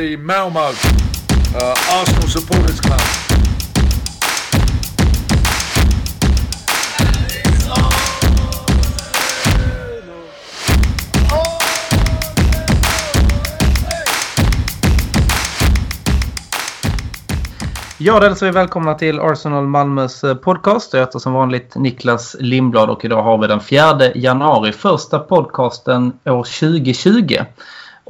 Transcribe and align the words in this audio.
the 0.00 0.16
Malmo 0.16 0.60
uh, 0.60 1.74
Arsenal 2.00 2.28
Supporters 2.28 2.80
Club. 2.80 3.00
Ja, 17.98 18.20
då 18.20 18.26
hälsar 18.26 18.46
vi 18.46 18.52
välkomna 18.52 18.94
till 18.94 19.20
Arsenal 19.20 19.66
Malmös 19.66 20.24
eh, 20.24 20.34
podcast. 20.34 20.92
Jag 20.92 21.00
heter 21.00 21.18
som 21.18 21.32
vanligt 21.32 21.76
Niklas 21.76 22.36
Lindblad 22.38 22.90
och 22.90 23.04
idag 23.04 23.22
har 23.22 23.38
vi 23.38 23.46
den 23.46 23.60
4 23.60 24.14
januari, 24.14 24.72
första 24.72 25.18
podcasten 25.18 26.12
år 26.24 26.44
2020. 26.60 27.36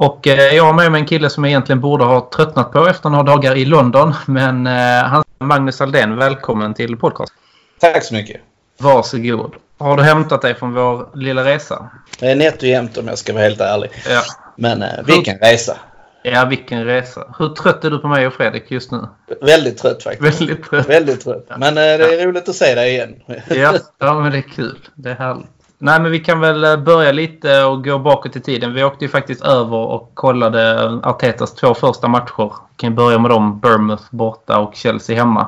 Och 0.01 0.27
eh, 0.27 0.55
jag 0.55 0.63
har 0.63 0.73
med 0.73 0.91
mig 0.91 1.01
en 1.01 1.07
kille 1.07 1.29
som 1.29 1.43
jag 1.43 1.51
egentligen 1.51 1.79
borde 1.79 2.03
ha 2.03 2.29
tröttnat 2.35 2.71
på 2.71 2.87
efter 2.87 3.09
några 3.09 3.23
dagar 3.23 3.57
i 3.57 3.65
London. 3.65 4.13
Men 4.25 4.67
eh, 4.67 5.03
han 5.03 5.23
Magnus 5.39 5.81
Aldén, 5.81 6.15
välkommen 6.15 6.73
till 6.73 6.97
podcast. 6.97 7.33
Tack 7.79 8.03
så 8.03 8.13
mycket. 8.13 8.41
Varsågod. 8.77 9.55
Har 9.77 9.97
du 9.97 10.03
hämtat 10.03 10.41
dig 10.41 10.55
från 10.55 10.73
vår 10.73 11.09
lilla 11.15 11.45
resa? 11.45 11.89
Det 12.19 12.31
är 12.31 12.35
nätt 12.35 12.57
och 12.57 12.63
jämnt 12.63 12.97
om 12.97 13.07
jag 13.07 13.17
ska 13.17 13.33
vara 13.33 13.43
helt 13.43 13.61
ärlig. 13.61 13.91
Ja. 14.09 14.21
Men 14.55 14.81
eh, 14.81 15.05
vilken 15.05 15.37
resa. 15.37 15.77
Ja, 16.23 16.45
vilken 16.45 16.85
resa. 16.85 17.35
Hur 17.39 17.49
trött 17.49 17.85
är 17.85 17.89
du 17.89 17.99
på 17.99 18.07
mig 18.07 18.27
och 18.27 18.33
Fredrik 18.33 18.71
just 18.71 18.91
nu? 18.91 19.07
Väldigt 19.41 19.77
trött 19.77 20.03
faktiskt. 20.03 20.41
Väldigt 20.41 20.69
trött. 20.69 20.89
Väldigt 20.89 21.21
trött. 21.21 21.47
Men 21.57 21.77
eh, 21.77 21.83
det 21.83 22.21
är 22.21 22.27
roligt 22.27 22.49
att 22.49 22.55
se 22.55 22.75
dig 22.75 22.91
igen. 22.91 23.15
Ja, 23.49 23.73
ja, 23.99 24.19
men 24.19 24.31
det 24.31 24.37
är 24.37 24.41
kul. 24.55 24.77
Det 24.95 25.09
är 25.09 25.15
härligt. 25.15 25.47
Nej, 25.83 26.01
men 26.01 26.11
vi 26.11 26.19
kan 26.19 26.39
väl 26.39 26.63
eh, 26.63 26.77
börja 26.77 27.11
lite 27.11 27.63
och 27.63 27.83
gå 27.83 27.99
bakåt 27.99 28.35
i 28.35 28.39
tiden. 28.41 28.73
Vi 28.73 28.83
åkte 28.83 29.05
ju 29.05 29.09
faktiskt 29.09 29.41
över 29.41 29.77
och 29.77 30.11
kollade 30.13 30.83
eh, 30.83 30.99
Artetas 31.03 31.53
två 31.53 31.73
första 31.73 32.07
matcher. 32.07 32.53
Vi 32.69 32.75
kan 32.75 32.95
börja 32.95 33.19
med 33.19 33.31
dem. 33.31 33.59
Bournemouth 33.59 34.03
borta 34.11 34.59
och 34.59 34.75
Chelsea 34.75 35.15
hemma. 35.15 35.47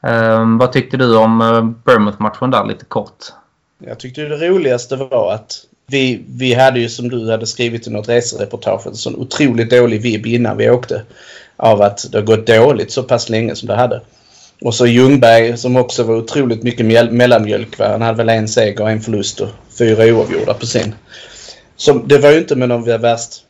Um, 0.00 0.58
vad 0.58 0.72
tyckte 0.72 0.96
du 0.96 1.16
om 1.16 1.40
eh, 1.40 1.62
Bournemouth-matchen 1.62 2.50
där 2.50 2.64
lite 2.64 2.84
kort? 2.84 3.24
Jag 3.78 3.98
tyckte 3.98 4.20
det 4.22 4.48
roligaste 4.48 4.96
var 4.96 5.32
att 5.32 5.52
vi, 5.86 6.24
vi 6.28 6.54
hade 6.54 6.80
ju 6.80 6.88
som 6.88 7.08
du 7.08 7.30
hade 7.30 7.46
skrivit 7.46 7.86
i 7.86 7.90
något 7.90 8.08
resereportage 8.08 8.86
en 8.86 8.94
sån 8.94 9.16
otroligt 9.16 9.70
dålig 9.70 10.02
vibb 10.02 10.26
innan 10.26 10.56
vi 10.56 10.70
åkte. 10.70 11.02
Av 11.56 11.82
att 11.82 12.12
det 12.12 12.18
har 12.18 12.22
gått 12.22 12.46
dåligt 12.46 12.92
så 12.92 13.02
pass 13.02 13.28
länge 13.28 13.54
som 13.54 13.68
det 13.68 13.76
hade. 13.76 14.00
Och 14.60 14.74
så 14.74 14.86
Ljungberg 14.86 15.56
som 15.56 15.76
också 15.76 16.02
var 16.02 16.16
otroligt 16.16 16.62
mycket 16.62 17.12
mellanmjölk. 17.12 17.78
Va? 17.78 17.88
Han 17.88 18.02
hade 18.02 18.18
väl 18.18 18.28
en 18.28 18.48
seger 18.48 18.82
och 18.82 18.90
en 18.90 19.00
förlust 19.00 19.40
och 19.40 19.48
fyra 19.78 20.04
oavgjorda 20.04 20.54
på 20.54 20.66
sin. 20.66 20.94
Så 21.76 21.92
det 21.92 22.18
var 22.18 22.30
ju 22.30 22.38
inte 22.38 22.56
med 22.56 22.68
någon 22.68 23.00
värst... 23.00 23.44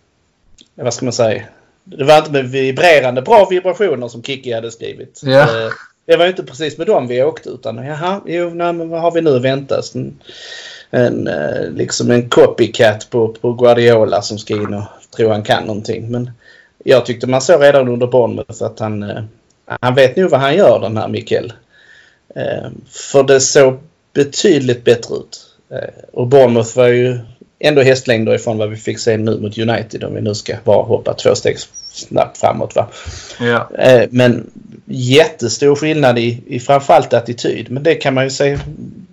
Vad 0.75 0.95
ska 0.95 1.05
man 1.05 1.13
säga? 1.13 1.43
Det 1.85 2.05
var 2.05 2.19
inte 2.19 2.31
med 2.31 2.45
vibrerande 2.51 3.23
bra 3.23 3.47
vibrationer 3.51 4.09
som 4.09 4.23
Kiki 4.23 4.53
hade 4.53 4.71
skrivit. 4.71 5.21
Ja. 5.25 5.41
Eh, 5.41 5.73
Det 6.07 6.17
var 6.17 6.25
ju 6.25 6.31
inte 6.31 6.43
precis 6.43 6.79
med 6.79 6.87
dem 6.87 7.09
vi 7.09 7.23
åkte 7.23 7.49
utan 7.49 7.77
jaha, 7.87 8.21
jo, 8.27 8.51
nej, 8.55 8.73
men 8.73 8.89
vad 8.89 9.01
har 9.01 9.11
vi 9.11 9.21
nu 9.21 9.37
att 9.37 9.43
vänta 9.43 9.79
oss? 9.79 9.95
En, 9.95 10.19
en, 10.91 11.27
eh, 11.29 11.71
liksom 11.71 12.11
en 12.11 12.29
copycat 12.29 13.11
på, 13.11 13.29
på 13.29 13.53
Guardiola 13.53 14.23
som 14.23 14.39
ska 14.39 14.55
in 14.55 14.75
och 14.75 14.85
tro 15.17 15.29
han 15.29 15.43
kan 15.43 15.65
någonting. 15.65 16.11
Men 16.11 16.31
jag 16.85 17.07
tyckte 17.07 17.27
man 17.27 17.41
såg 17.41 17.63
redan 17.63 17.89
under 17.89 18.07
Bournemouth 18.07 18.63
att 18.63 18.79
han, 18.79 19.03
eh, 19.03 19.23
han 19.81 19.95
vet 19.95 20.17
nog 20.17 20.31
vad 20.31 20.41
han 20.41 20.57
gör 20.57 20.81
den 20.81 20.97
här 20.97 21.09
Mikael. 21.09 21.53
Eh, 22.37 22.69
För 22.91 23.23
det 23.23 23.41
såg 23.41 23.79
betydligt 24.15 24.85
bättre 24.85 25.15
ut. 25.15 25.41
Eh, 25.73 26.05
Och 26.13 26.27
Bournemouth 26.27 26.77
var 26.77 26.89
ju 26.89 27.19
ändå 27.59 27.83
hästlängder 27.83 28.35
ifrån 28.35 28.59
vad 28.59 28.71
vi 28.71 28.77
fick 28.77 28.99
se 28.99 29.17
nu 29.17 29.41
mot 29.41 29.59
United 29.59 30.05
om 30.05 30.15
vi 30.15 30.21
nu 30.21 30.35
ska 30.35 30.55
bara 30.65 30.83
hoppa 30.83 31.15
två 31.15 31.35
steg 31.35 31.57
snabbt 31.93 32.39
framåt. 32.39 32.75
Va? 32.75 32.89
Ja. 33.41 33.71
Eh, 33.79 34.09
Men 34.11 34.51
jättestor 34.87 35.75
skillnad 35.77 36.19
i, 36.19 36.43
i 36.47 36.61
framförallt 36.61 37.13
attityd. 37.15 37.71
Men 37.71 37.83
det 37.83 37.95
kan 37.95 38.15
man 38.15 38.25
ju 38.25 38.31
se 38.31 38.59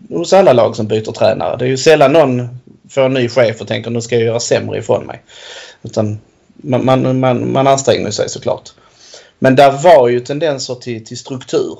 hos 0.09 0.33
alla 0.33 0.53
lag 0.53 0.75
som 0.75 0.87
byter 0.87 1.11
tränare. 1.11 1.57
Det 1.57 1.65
är 1.65 1.69
ju 1.69 1.77
sällan 1.77 2.13
någon 2.13 2.49
får 2.89 3.01
en 3.01 3.13
ny 3.13 3.29
chef 3.29 3.61
och 3.61 3.67
tänker 3.67 3.89
nu 3.91 4.01
ska 4.01 4.15
jag 4.15 4.23
göra 4.25 4.39
sämre 4.39 4.79
ifrån 4.79 5.05
mig. 5.05 5.21
Utan 5.83 6.19
man, 6.55 6.85
man, 6.85 7.19
man, 7.19 7.51
man 7.51 7.67
anstränger 7.67 8.11
sig 8.11 8.29
såklart. 8.29 8.69
Men 9.39 9.55
där 9.55 9.71
var 9.71 10.07
ju 10.07 10.19
tendenser 10.19 10.75
till, 10.75 11.05
till 11.05 11.17
struktur. 11.17 11.79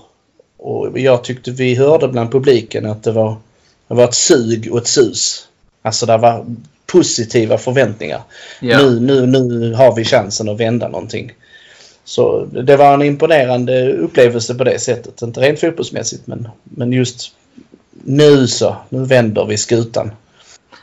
Och 0.58 1.00
jag 1.00 1.24
tyckte 1.24 1.52
vi 1.52 1.76
hörde 1.76 2.08
bland 2.08 2.32
publiken 2.32 2.86
att 2.86 3.04
det 3.04 3.12
var, 3.12 3.36
det 3.88 3.94
var 3.94 4.04
ett 4.04 4.14
sug 4.14 4.70
och 4.72 4.78
ett 4.78 4.88
sus. 4.88 5.48
Alltså 5.82 6.06
det 6.06 6.18
var 6.18 6.46
positiva 6.86 7.58
förväntningar. 7.58 8.22
Ja. 8.62 8.78
Nu, 8.78 9.00
nu, 9.00 9.26
nu 9.26 9.74
har 9.74 9.96
vi 9.96 10.04
chansen 10.04 10.50
att 10.50 10.60
vända 10.60 10.88
någonting. 10.88 11.34
Så 12.04 12.46
det 12.46 12.78
var 12.78 12.94
en 12.94 13.02
imponerande 13.02 13.94
upplevelse 13.94 14.56
på 14.56 14.64
det 14.64 14.80
sättet. 14.80 15.22
Inte 15.22 15.40
rent 15.40 15.60
fotbollsmässigt 15.60 16.28
men, 16.28 16.48
men 16.64 16.94
just 16.94 17.32
nu 18.04 18.48
så, 18.48 18.76
nu 18.90 19.06
vänder 19.06 19.46
vi 19.46 19.58
skutan. 19.58 20.12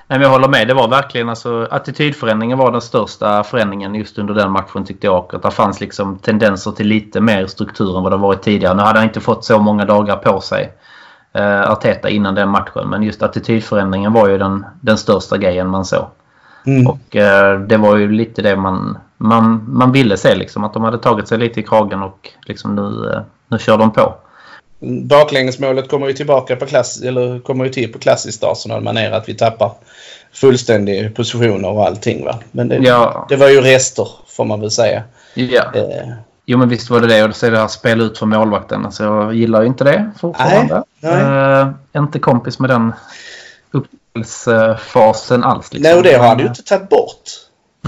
Nej, 0.07 0.19
men 0.19 0.21
jag 0.21 0.31
håller 0.31 0.49
med. 0.49 0.69
Det 0.69 0.75
var 0.75 0.89
verkligen 0.89 1.29
alltså, 1.29 1.69
attitydförändringen 1.71 2.59
var 2.59 2.73
den 2.73 2.81
största 2.81 3.45
förändringen 3.45 3.95
just 3.95 4.19
under 4.19 4.35
den 4.35 4.51
matchen 4.51 4.85
tyckte 4.85 5.07
jag. 5.07 5.35
Att 5.35 5.43
det 5.43 5.51
fanns 5.51 5.81
liksom 5.81 6.19
tendenser 6.19 6.71
till 6.71 6.87
lite 6.87 7.21
mer 7.21 7.47
struktur 7.47 7.97
än 7.97 8.03
vad 8.03 8.13
det 8.13 8.17
varit 8.17 8.43
tidigare. 8.43 8.75
Nu 8.75 8.83
hade 8.83 8.99
han 8.99 9.09
inte 9.09 9.21
fått 9.21 9.45
så 9.45 9.59
många 9.59 9.85
dagar 9.85 10.17
på 10.17 10.41
sig. 10.41 10.73
Uh, 11.39 11.71
Arteta 11.71 12.09
innan 12.09 12.35
den 12.35 12.49
matchen. 12.49 12.89
Men 12.91 13.03
just 13.03 13.23
attitydförändringen 13.23 14.13
var 14.13 14.29
ju 14.29 14.39
den, 14.39 14.65
den 14.81 14.99
största 14.99 15.39
grejen 15.39 15.69
man 15.69 15.85
såg. 15.85 16.07
Mm. 16.67 16.87
Och 16.87 17.17
eh, 17.17 17.61
det 17.61 17.77
var 17.77 17.97
ju 17.97 18.13
lite 18.13 18.43
det 18.43 18.57
man, 18.57 18.99
man, 19.17 19.65
man 19.69 19.93
ville 19.93 20.17
se 20.17 20.35
liksom. 20.35 20.65
Att 20.65 20.73
de 20.73 20.83
hade 20.83 20.99
tagit 20.99 21.29
sig 21.29 21.39
lite 21.39 21.61
i 21.61 21.63
kragen 21.63 22.03
och 22.03 22.31
liksom 22.47 22.75
nu, 22.75 23.11
eh, 23.13 23.21
nu 23.49 23.59
kör 23.59 23.79
de 23.79 23.93
på. 23.93 24.15
Baklängesmålet 24.81 25.89
kommer 25.89 26.07
ju 26.07 26.13
tillbaka 26.13 26.57
på 26.57 26.67
klass, 26.67 27.03
eller 27.03 27.39
kommer 27.39 27.65
ju 27.65 27.71
till 27.71 27.93
på 27.93 27.99
klassiskt 27.99 28.45
Arsenal 28.45 28.83
manér 28.83 29.11
att 29.13 29.29
vi 29.29 29.35
tappar 29.35 29.73
fullständig 30.33 31.17
positioner 31.17 31.69
och 31.69 31.87
allting 31.87 32.25
va. 32.25 32.39
Men 32.53 32.69
det, 32.69 32.77
Ja. 32.77 33.27
det 33.29 33.37
var 33.37 33.49
ju 33.49 33.61
rester 33.61 34.09
får 34.29 34.45
man 34.45 34.61
väl 34.61 34.71
säga. 34.71 35.03
Ja. 35.35 35.63
Eh, 35.75 36.09
Jo 36.47 36.59
men 36.59 36.69
visst 36.69 36.91
var 36.91 37.01
det 37.01 37.07
det. 37.07 37.25
Och 37.25 37.37
så 37.37 37.47
är 37.47 37.51
det 37.51 37.59
här 37.59 37.69
spel 37.69 38.01
ut 38.01 38.19
för 38.19 38.27
målvakten. 38.27 38.85
Alltså 38.87 39.05
jag 39.05 39.35
gillar 39.35 39.61
ju 39.63 39.67
inte 39.67 39.85
det 39.85 40.11
fortfarande. 40.21 40.83
Nej, 41.01 41.23
Eh, 41.23 41.69
inte 42.03 42.19
kompis 42.19 42.59
med 42.59 42.71
den 42.71 42.93
uppspelsfasen 43.71 45.45
alls. 45.45 45.73
Liksom. 45.73 45.91
nej 45.91 45.99
och 45.99 46.03
det 46.03 46.15
har 46.15 46.29
han 46.29 46.39
ju 46.39 46.47
inte 46.47 46.63
tagit 46.63 46.89
bort. 46.89 47.23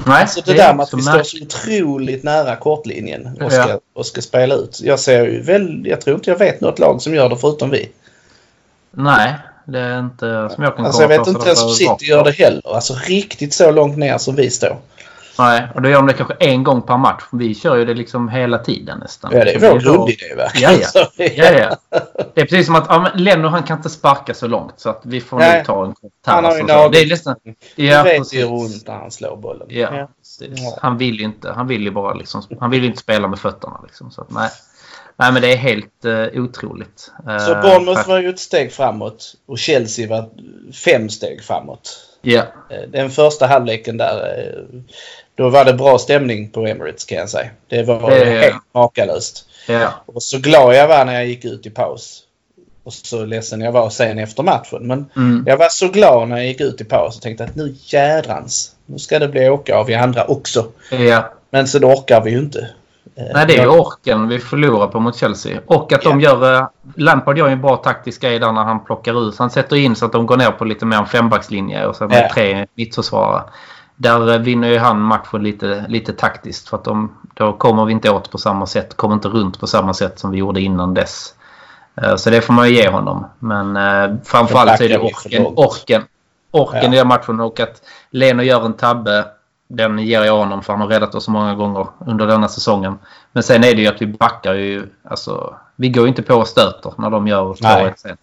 Nej, 0.04 0.22
Alltså 0.22 0.40
det, 0.44 0.52
är 0.52 0.56
där 0.56 0.74
med 0.74 0.82
att 0.82 0.94
vi 0.94 1.02
står 1.02 1.22
så 1.22 1.42
otroligt 1.42 2.22
nära 2.22 2.56
kortlinjen 2.56 3.38
och 3.42 3.52
ska, 3.52 3.68
Ja. 3.68 3.80
och 3.94 4.06
ska 4.06 4.22
spela 4.22 4.54
ut. 4.54 4.80
Jag 4.82 5.00
ser 5.00 5.24
ju 5.26 5.42
väl, 5.42 5.86
jag 5.86 6.00
tror 6.00 6.16
inte 6.16 6.30
jag 6.30 6.38
vet 6.38 6.60
något 6.60 6.78
lag 6.78 7.02
som 7.02 7.14
gör 7.14 7.28
det 7.28 7.36
förutom 7.36 7.70
vi. 7.70 7.90
Nej, 8.90 9.34
det 9.64 9.78
är 9.78 9.98
inte 9.98 10.50
som 10.54 10.64
jag 10.64 10.76
kan 10.76 10.86
Alltså 10.86 11.02
jag 11.02 11.08
vet 11.08 11.26
inte 11.26 11.40
så 11.40 11.46
ens 11.46 11.60
det 11.60 11.66
om 11.66 11.98
City 11.98 12.10
gör 12.10 12.24
det 12.24 12.30
heller. 12.30 12.74
Alltså 12.74 12.94
riktigt 13.06 13.54
så 13.54 13.70
långt 13.70 13.96
ner 13.98 14.18
som 14.18 14.34
vi 14.36 14.50
står. 14.50 14.76
Nej, 15.38 15.68
och 15.74 15.82
då 15.82 15.88
gör 15.88 15.96
de 15.96 16.06
det 16.06 16.12
kanske 16.12 16.34
en 16.40 16.64
gång 16.64 16.82
per 16.82 16.96
match. 16.96 17.22
Vi 17.32 17.54
kör 17.54 17.76
ju 17.76 17.84
det 17.84 17.94
liksom 17.94 18.28
hela 18.28 18.58
tiden 18.58 18.98
nästan. 18.98 19.30
Ja, 19.34 19.44
det 19.44 19.52
är 19.52 19.70
vår 19.72 19.80
grundidé 19.80 20.34
verkligen. 20.36 20.72
Ja, 20.72 20.88
ja. 21.16 21.26
Ja, 21.36 21.50
ja. 21.52 21.76
Det 22.34 22.40
är 22.40 22.44
precis 22.44 22.66
som 22.66 22.74
att 22.74 22.86
ja, 22.88 23.10
Leno 23.14 23.48
han 23.48 23.62
kan 23.62 23.76
inte 23.76 23.90
sparka 23.90 24.34
så 24.34 24.46
långt 24.46 24.74
så 24.80 24.90
att 24.90 25.00
vi 25.04 25.20
får 25.20 25.38
Nej. 25.38 25.56
nog 25.56 25.66
ta 25.66 25.84
en 25.86 25.94
kort 25.94 26.12
Han 26.26 26.44
har 26.44 26.56
ju 26.56 26.62
nagel- 26.62 26.92
Det 26.92 26.98
är 27.00 27.06
nästan... 27.10 27.36
Du 27.76 27.86
Ja, 27.86 28.02
vet 28.02 28.18
precis. 28.18 28.34
ju 28.34 28.38
hur 28.46 28.52
ont 28.52 28.86
när 28.86 28.94
han 28.94 29.10
slår 29.10 29.36
bollen. 29.36 29.66
Ja, 29.70 30.08
precis. 30.18 30.48
Ja. 30.62 30.78
Han 30.82 30.98
vill 30.98 31.18
ju 31.18 31.24
inte. 31.24 31.50
Han 31.52 31.66
vill 31.66 31.82
ju 31.82 31.90
bara 31.90 32.14
liksom... 32.14 32.42
Han 32.60 32.70
vill 32.70 32.84
inte 32.84 32.98
spela 32.98 33.28
med 33.28 33.38
fötterna 33.38 33.80
liksom. 33.84 34.10
Så 34.10 34.20
att, 34.20 34.30
nej. 34.30 34.50
Nej, 35.18 35.32
men 35.32 35.42
det 35.42 35.52
är 35.52 35.56
helt 35.56 36.04
uh, 36.04 36.42
otroligt. 36.42 37.12
Eh, 37.28 37.38
Så 37.38 37.54
Bournemouth 37.54 37.94
fakt- 37.98 38.08
var 38.08 38.20
ju 38.20 38.28
ett 38.28 38.38
steg 38.38 38.72
framåt 38.72 39.34
och 39.46 39.58
Chelsea 39.58 40.08
var 40.08 40.28
fem 40.84 41.08
steg 41.08 41.42
framåt. 41.44 41.98
Ja. 42.22 42.42
Eh, 42.70 42.88
Den 42.88 43.10
första 43.10 43.46
halvleken 43.46 43.96
där, 43.96 44.38
eh, 44.38 44.80
då 45.36 45.48
var 45.48 45.64
det 45.64 45.74
bra 45.74 45.98
stämning 45.98 46.48
på 46.50 46.66
Emirates 46.66 47.04
kan 47.04 47.18
jag 47.18 47.28
säga. 47.28 47.48
Det 47.68 47.82
var 47.82 48.10
Det- 48.10 48.24
helt 48.24 48.56
makalöst. 48.74 49.44
Ja. 49.68 49.88
Och 50.06 50.22
så 50.22 50.38
glad 50.38 50.74
jag 50.74 50.88
var 50.88 51.04
när 51.04 51.14
jag 51.14 51.26
gick 51.26 51.44
ut 51.44 51.66
i 51.66 51.70
paus. 51.70 52.22
Och 52.84 52.92
så 52.92 53.24
ledsen 53.24 53.60
jag 53.60 53.72
var 53.72 53.90
sen 53.90 54.18
efter 54.18 54.42
matchen. 54.42 54.86
Men 54.86 55.06
Mm. 55.16 55.44
jag 55.46 55.56
var 55.56 55.68
så 55.68 55.88
glad 55.88 56.28
när 56.28 56.36
jag 56.36 56.46
gick 56.46 56.60
ut 56.60 56.80
i 56.80 56.84
paus 56.84 57.16
och 57.16 57.22
tänkte 57.22 57.44
att 57.44 57.56
nu 57.56 57.74
jädrans. 57.86 58.72
Nu 58.86 58.98
ska 58.98 59.18
det 59.18 59.28
bli 59.28 59.48
åka 59.48 59.76
av 59.76 59.90
i 59.90 59.94
andra 59.94 60.24
också. 60.24 60.66
ja. 60.90 61.32
Men 61.50 61.68
så 61.68 61.78
orkar 61.78 62.20
vi 62.24 62.30
ju 62.30 62.38
inte. 62.38 62.70
Eh, 63.16 63.24
Nej, 63.34 63.44
det 63.48 63.56
är 63.56 63.68
orken 63.68 64.28
vi 64.28 64.38
förlorar 64.38 64.86
på 64.86 65.00
mot 65.00 65.16
Chelsea. 65.16 65.60
Och 65.66 65.92
att 65.92 66.02
de 66.02 66.20
gör... 66.20 66.54
eh, 66.54 66.66
Lampard 66.96 67.38
gör 67.38 67.46
ju 67.46 67.52
en 67.52 67.62
bra 67.62 67.76
taktisk 67.76 68.20
grej 68.20 68.38
där 68.38 68.52
när 68.52 68.64
han 68.64 68.84
plockar 68.84 69.28
ut. 69.28 69.38
Han 69.38 69.50
sätter 69.50 69.76
in 69.76 69.96
så 69.96 70.06
att 70.06 70.12
de 70.12 70.26
går 70.26 70.36
ner 70.36 70.50
på 70.50 70.64
lite 70.64 70.84
mer 70.86 70.96
en 70.96 71.06
fembackslinje 71.06 71.86
och 71.86 71.96
så 71.96 72.08
med 72.08 72.24
Ja. 72.24 72.34
tre 72.34 72.66
mittförsvarare. 72.74 73.42
Där 73.96 74.32
eh, 74.32 74.38
vinner 74.38 74.68
ju 74.68 74.78
han 74.78 75.00
matchen 75.00 75.42
lite, 75.42 75.84
lite 75.88 76.12
taktiskt. 76.12 76.68
För 76.68 76.76
att 76.76 76.84
de, 76.84 77.12
då 77.34 77.52
kommer 77.52 77.84
vi 77.84 77.92
inte 77.92 78.10
åt 78.10 78.30
på 78.30 78.38
samma 78.38 78.66
sätt. 78.66 78.96
Kommer 78.96 79.14
inte 79.14 79.28
runt 79.28 79.60
på 79.60 79.66
samma 79.66 79.94
sätt 79.94 80.18
som 80.18 80.30
vi 80.30 80.38
gjorde 80.38 80.60
innan 80.60 80.94
dess. 80.94 81.34
Eh, 82.02 82.16
Så 82.16 82.30
det 82.30 82.40
får 82.40 82.52
man 82.52 82.68
ju 82.68 82.74
ge 82.74 82.88
honom. 82.88 83.26
Men 83.38 83.76
eh, 83.76 84.16
framförallt 84.24 84.78
så 84.78 84.84
är 84.84 84.88
det 84.88 84.98
orken. 84.98 85.46
Orken, 85.46 86.02
orken 86.50 86.92
Ja. 86.92 86.92
i 86.92 86.96
den 86.96 87.08
matchen 87.08 87.40
och 87.40 87.60
att 87.60 87.82
Leno 88.10 88.42
gör 88.42 88.64
en 88.64 88.72
tabbe. 88.74 89.24
den 89.68 89.98
ger 89.98 90.24
jag 90.24 90.36
honom 90.36 90.62
för 90.62 90.72
han 90.72 90.80
har 90.82 90.88
räddat 90.88 91.14
oss 91.14 91.24
så 91.24 91.30
många 91.30 91.54
gånger 91.54 91.86
under 92.06 92.26
denna 92.26 92.48
säsongen. 92.48 92.98
Men 93.32 93.42
sen 93.42 93.64
är 93.64 93.74
det 93.74 93.80
ju 93.82 93.86
att 93.86 94.02
vi 94.02 94.06
backar 94.06 94.54
ju. 94.54 94.86
Alltså, 95.04 95.54
vi 95.76 95.88
går 95.88 96.02
ju 96.04 96.08
inte 96.08 96.22
på 96.22 96.34
och 96.34 96.46
stöter 96.48 96.92
när 96.98 97.10
de 97.10 97.26
gör 97.26 97.54
2-1 97.54 97.92
sen. 97.96 98.16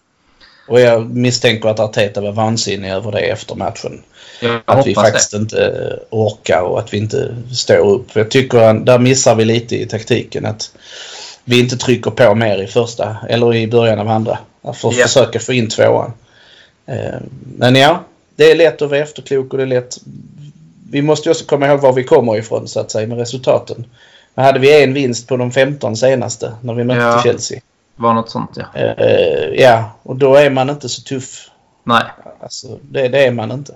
Och 0.68 0.80
jag 0.80 1.10
misstänker 1.16 1.68
att 1.68 1.80
Arteta 1.80 2.20
var 2.20 2.32
vansinnig 2.32 2.90
över 2.90 3.12
det 3.12 3.18
efter 3.20 3.54
matchen. 3.54 4.02
Jag 4.40 4.60
att 4.64 4.86
vi 4.86 4.94
faktiskt 4.94 5.30
det. 5.30 5.36
inte 5.36 5.98
orkar 6.10 6.60
och 6.62 6.78
att 6.78 6.92
vi 6.94 6.98
inte 6.98 7.36
står 7.52 7.76
upp. 7.90 8.06
Jag 8.14 8.30
tycker 8.30 8.74
där 8.84 8.98
missar 8.98 9.34
vi 9.34 9.44
lite 9.44 9.76
i 9.76 9.86
taktiken. 9.86 10.46
Att 10.46 10.70
vi 11.44 11.60
inte 11.60 11.76
trycker 11.76 12.10
på 12.10 12.34
mer 12.34 12.62
i 12.62 12.66
första 12.66 13.16
eller 13.28 13.54
i 13.54 13.66
början 13.66 13.98
av 13.98 14.08
andra. 14.08 14.38
För 14.74 14.88
att 14.88 14.96
Ja. 14.96 15.06
försöka 15.06 15.38
få 15.40 15.52
in 15.52 15.68
tvåan. 15.68 16.12
Eh, 16.86 17.20
Men 17.58 17.74
ja, 17.74 18.04
det 18.36 18.50
är 18.50 18.54
lätt 18.56 18.82
att 18.82 18.90
vara 18.90 19.00
efterklok 19.00 19.52
och 19.52 19.56
det 19.58 19.64
är 19.64 19.66
lätt. 19.66 19.98
Vi 20.90 21.02
måste 21.02 21.30
också 21.30 21.44
komma 21.44 21.66
ihåg 21.66 21.80
var 21.80 21.92
vi 21.92 22.04
kommer 22.04 22.36
ifrån 22.36 22.68
så 22.68 22.80
att 22.80 22.90
säga 22.90 23.06
med 23.06 23.18
resultaten. 23.18 23.86
Men 24.34 24.44
hade 24.44 24.58
vi 24.58 24.82
en 24.82 24.92
vinst 24.94 25.28
på 25.28 25.36
de 25.36 25.52
15 25.52 25.96
senaste 25.96 26.52
när 26.60 26.74
vi 26.74 26.84
mötte 26.84 27.00
Ja. 27.00 27.22
Chelsea. 27.22 27.60
Var 27.96 28.14
något 28.14 28.30
sånt 28.30 28.50
ja. 28.54 28.64
Eh, 28.80 29.48
ja, 29.62 29.90
och 30.02 30.16
då 30.16 30.34
är 30.34 30.50
man 30.50 30.70
inte 30.70 30.88
så 30.88 31.02
tuff. 31.02 31.50
Nej, 31.84 32.02
Alltså, 32.42 32.78
det, 32.82 33.08
det 33.08 33.26
är 33.26 33.30
man 33.30 33.52
inte. 33.52 33.74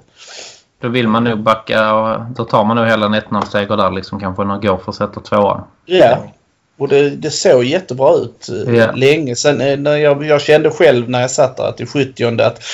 då 0.81 0.89
vill 0.89 1.09
man 1.09 1.25
nog 1.25 1.43
backa 1.43 1.95
och 1.95 2.21
då 2.37 2.45
tar 2.45 2.65
man 2.65 2.77
nog 2.77 2.87
hellre 2.87 3.07
en 3.07 3.15
1-0-seger 3.15 3.77
där 3.77 3.91
liksom 3.91 4.21
kanske 4.21 4.43
än 4.43 4.51
att 4.51 4.63
gå 4.63 4.79
för 4.79 4.91
att 4.93 4.97
sätta 4.97 5.21
tvåan. 5.21 5.65
Ja. 5.87 6.19
Och 6.79 6.89
det, 6.89 7.11
det 7.11 7.31
såg 7.31 7.65
jättebra 7.65 8.15
ut 8.15 8.49
eh, 8.69 8.75
Ja. 8.75 8.93
länge. 8.93 9.37
Sen 9.37 9.61
eh, 9.61 9.79
när 9.79 9.97
jag, 9.97 10.25
jag 10.25 10.41
kände 10.41 10.71
själv 10.71 11.11
när 11.11 11.21
jag 11.21 11.31
satt 11.31 11.57
där 11.57 11.65
att 11.69 11.81
i 11.81 11.87
70 11.87 12.41
att 12.43 12.65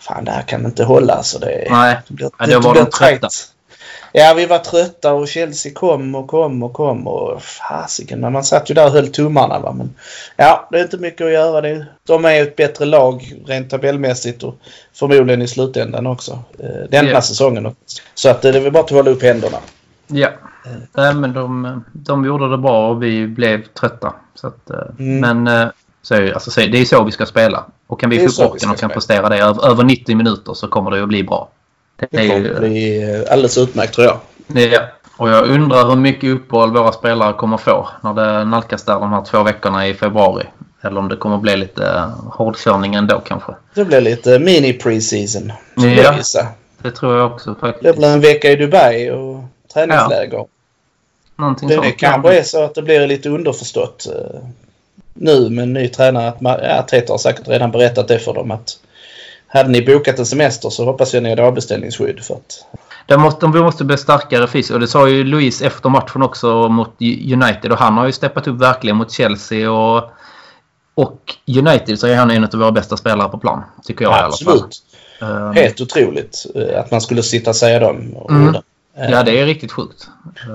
fan 0.00 0.24
det 0.24 0.30
här 0.30 0.42
kan 0.42 0.66
inte 0.66 0.84
hålla. 0.84 1.12
Alltså, 1.14 1.38
det, 1.38 1.66
Nej, 1.70 1.98
det 2.08 2.14
blir, 2.14 2.30
Ja, 2.38 2.46
då 2.46 2.60
var 2.60 2.72
blir 2.72 2.82
de 2.84 2.90
trötta. 2.90 3.28
Ja, 4.18 4.34
vi 4.36 4.46
var 4.46 4.58
trötta 4.58 5.12
och 5.12 5.28
Chelsea 5.28 5.72
kom 5.74 6.14
och 6.14 6.28
kom 6.28 6.62
och 6.62 6.72
kom 6.72 7.06
och 7.06 7.42
fasiken. 7.42 8.20
Man 8.32 8.44
satt 8.44 8.70
ju 8.70 8.74
där 8.74 8.84
och 8.86 8.92
höll 8.92 9.08
tummarna. 9.08 9.58
Va? 9.58 9.72
Men 9.72 9.94
ja, 10.36 10.68
det 10.70 10.78
är 10.78 10.82
inte 10.82 10.98
mycket 10.98 11.26
att 11.26 11.32
göra. 11.32 11.60
Det. 11.60 11.86
De 12.06 12.24
är 12.24 12.34
ju 12.34 12.42
ett 12.42 12.56
bättre 12.56 12.84
lag 12.84 13.32
rent 13.46 13.70
tabellmässigt 13.70 14.42
och 14.42 14.54
förmodligen 14.94 15.42
i 15.42 15.48
slutändan 15.48 16.06
också. 16.06 16.38
Eh, 16.58 16.88
Denna 16.90 17.10
Ja. 17.10 17.22
säsongen. 17.22 17.74
Så 18.14 18.28
att 18.28 18.44
eh, 18.44 18.52
det 18.52 18.58
är 18.58 18.62
väl 18.62 18.72
bara 18.72 18.82
att 18.84 18.90
hålla 18.90 19.10
upp 19.10 19.22
händerna. 19.22 19.58
Ja. 20.06 20.28
Nej, 20.92 21.14
men 21.14 21.32
de, 21.32 21.84
de 21.92 22.24
gjorde 22.24 22.50
det 22.50 22.58
bra 22.58 22.88
och 22.90 23.02
vi 23.02 23.26
blev 23.26 23.62
trötta. 23.80 24.14
Så 24.34 24.46
att, 24.46 24.70
eh, 24.70 24.76
Mm. 24.98 25.44
Men 25.44 25.70
så 26.02 26.14
alltså, 26.34 26.60
det 26.60 26.78
är 26.78 26.84
så 26.84 27.04
vi 27.04 27.12
ska 27.12 27.26
spela. 27.26 27.64
Och 27.86 28.00
kan 28.00 28.10
vi 28.10 28.18
få 28.18 28.24
upp 28.24 28.50
rocken 28.52 28.70
och 28.70 28.76
kan 28.76 28.90
spela. 28.90 28.94
prestera 28.94 29.28
det 29.28 29.38
över, 29.38 29.66
över 29.70 29.84
90 29.84 30.16
minuter 30.16 30.54
så 30.54 30.68
kommer 30.68 30.90
det 30.90 31.02
att 31.02 31.08
bli 31.08 31.22
bra. 31.24 31.48
Det 31.96 32.06
Det 32.10 32.28
kommer 32.28 32.40
ju, 32.40 32.58
bli 32.58 33.02
eh, 33.14 33.32
alldeles 33.32 33.58
utmärkt 33.58 33.94
tror 33.94 34.06
jag. 34.06 34.18
Ja, 34.72 34.80
och 35.16 35.28
jag 35.30 35.48
undrar 35.50 35.88
hur 35.88 35.96
mycket 35.96 36.30
uppehåll 36.30 36.72
våra 36.72 36.92
spelare 36.92 37.32
kommer 37.32 37.56
få 37.56 37.88
när 38.02 38.14
det 38.14 38.44
nalkas 38.44 38.84
där 38.84 38.94
de 39.00 39.12
här 39.12 39.24
två 39.24 39.42
veckorna 39.42 39.88
i 39.88 39.94
februari. 39.94 40.44
Eller 40.82 40.98
om 41.00 41.08
det 41.08 41.16
kommer 41.16 41.38
bli 41.38 41.56
lite 41.56 41.86
eh, 41.86 42.08
hårdkörning 42.32 42.94
ändå 42.94 43.20
kanske. 43.20 43.52
Det 43.74 43.84
blir 43.84 44.00
lite 44.00 44.38
mini 44.38 44.72
preseason. 44.72 45.52
Ja. 45.76 46.14
Det 46.82 46.90
tror 46.90 47.16
jag 47.18 47.32
också 47.32 47.50
Det 47.54 47.60
faktiskt. 47.60 47.96
blir 47.96 48.08
en 48.08 48.20
vecka 48.20 48.50
i 48.50 48.56
Dubai 48.56 49.10
och 49.10 49.44
träningsläger. 49.74 50.46
Någonting 51.38 51.68
Det, 51.68 51.74
sånt. 51.74 51.86
det 51.86 51.92
kanske 51.92 52.38
är 52.38 52.42
så 52.42 52.64
att 52.64 52.74
det 52.74 52.82
blir 52.82 53.06
lite 53.06 53.28
underförstått 53.28 54.06
eh, 54.06 54.40
nu 55.14 55.50
med 55.50 55.62
en 55.62 55.72
ny 55.72 55.88
tränare. 55.88 56.28
Att 56.28 56.40
man, 56.40 56.58
ja, 56.62 56.82
Teta 56.82 57.12
har 57.12 57.18
säkert 57.18 57.48
redan 57.48 57.70
berättat 57.70 58.08
det 58.08 58.18
för 58.18 58.34
dem 58.34 58.50
att 58.50 58.78
hade 59.56 59.68
ni 59.68 59.82
bokat 59.82 60.18
en 60.18 60.26
semester 60.26 60.70
så 60.70 60.84
hoppas 60.84 61.14
jag 61.14 61.22
ni 61.22 61.28
hade 61.30 61.42
avbeställningsskydd. 61.44 62.20
För 62.24 62.34
att, 62.34 62.64
Det 63.06 63.16
måste, 63.18 63.46
vi 63.46 63.60
måste 63.62 63.84
bli 63.84 63.96
starkare 63.96 64.46
fysiskt. 64.46 64.70
Och 64.74 64.80
det 64.80 64.88
sa 64.88 65.08
ju 65.08 65.24
Luis 65.24 65.62
efter 65.62 65.88
matchen 65.88 66.22
också 66.22 66.68
mot 66.68 66.90
United. 67.32 67.72
Och 67.72 67.78
han 67.78 67.94
har 67.94 68.06
ju 68.06 68.12
steppat 68.12 68.46
upp 68.46 68.60
verkligen 68.60 68.96
mot 68.96 69.12
Chelsea. 69.12 69.70
Och, 69.72 70.10
och 70.94 71.20
United 71.46 71.98
så 71.98 72.06
är 72.06 72.16
han 72.16 72.30
en 72.30 72.44
av 72.44 72.50
våra 72.54 72.72
bästa 72.72 72.96
spelare 72.96 73.28
på 73.28 73.38
plan. 73.38 73.62
Tycker 73.84 74.04
jag 74.04 74.12
i 74.12 74.14
alla 74.20 74.36
fall. 74.36 74.52
absolut. 74.54 74.82
Ehm, 75.22 75.52
Helt 75.52 75.80
otroligt 75.80 76.46
eh, 76.54 76.80
att 76.80 76.90
man 76.90 77.00
skulle 77.00 77.22
sitta 77.22 77.50
och 77.50 77.56
säga 77.56 77.78
dem 77.80 77.96
Mm. 77.96 78.48
orden. 78.48 78.62
Eh, 78.98 79.10
Ja, 79.10 79.22
det 79.22 79.40
är 79.40 79.46
riktigt 79.46 79.72
sjukt. 79.72 80.08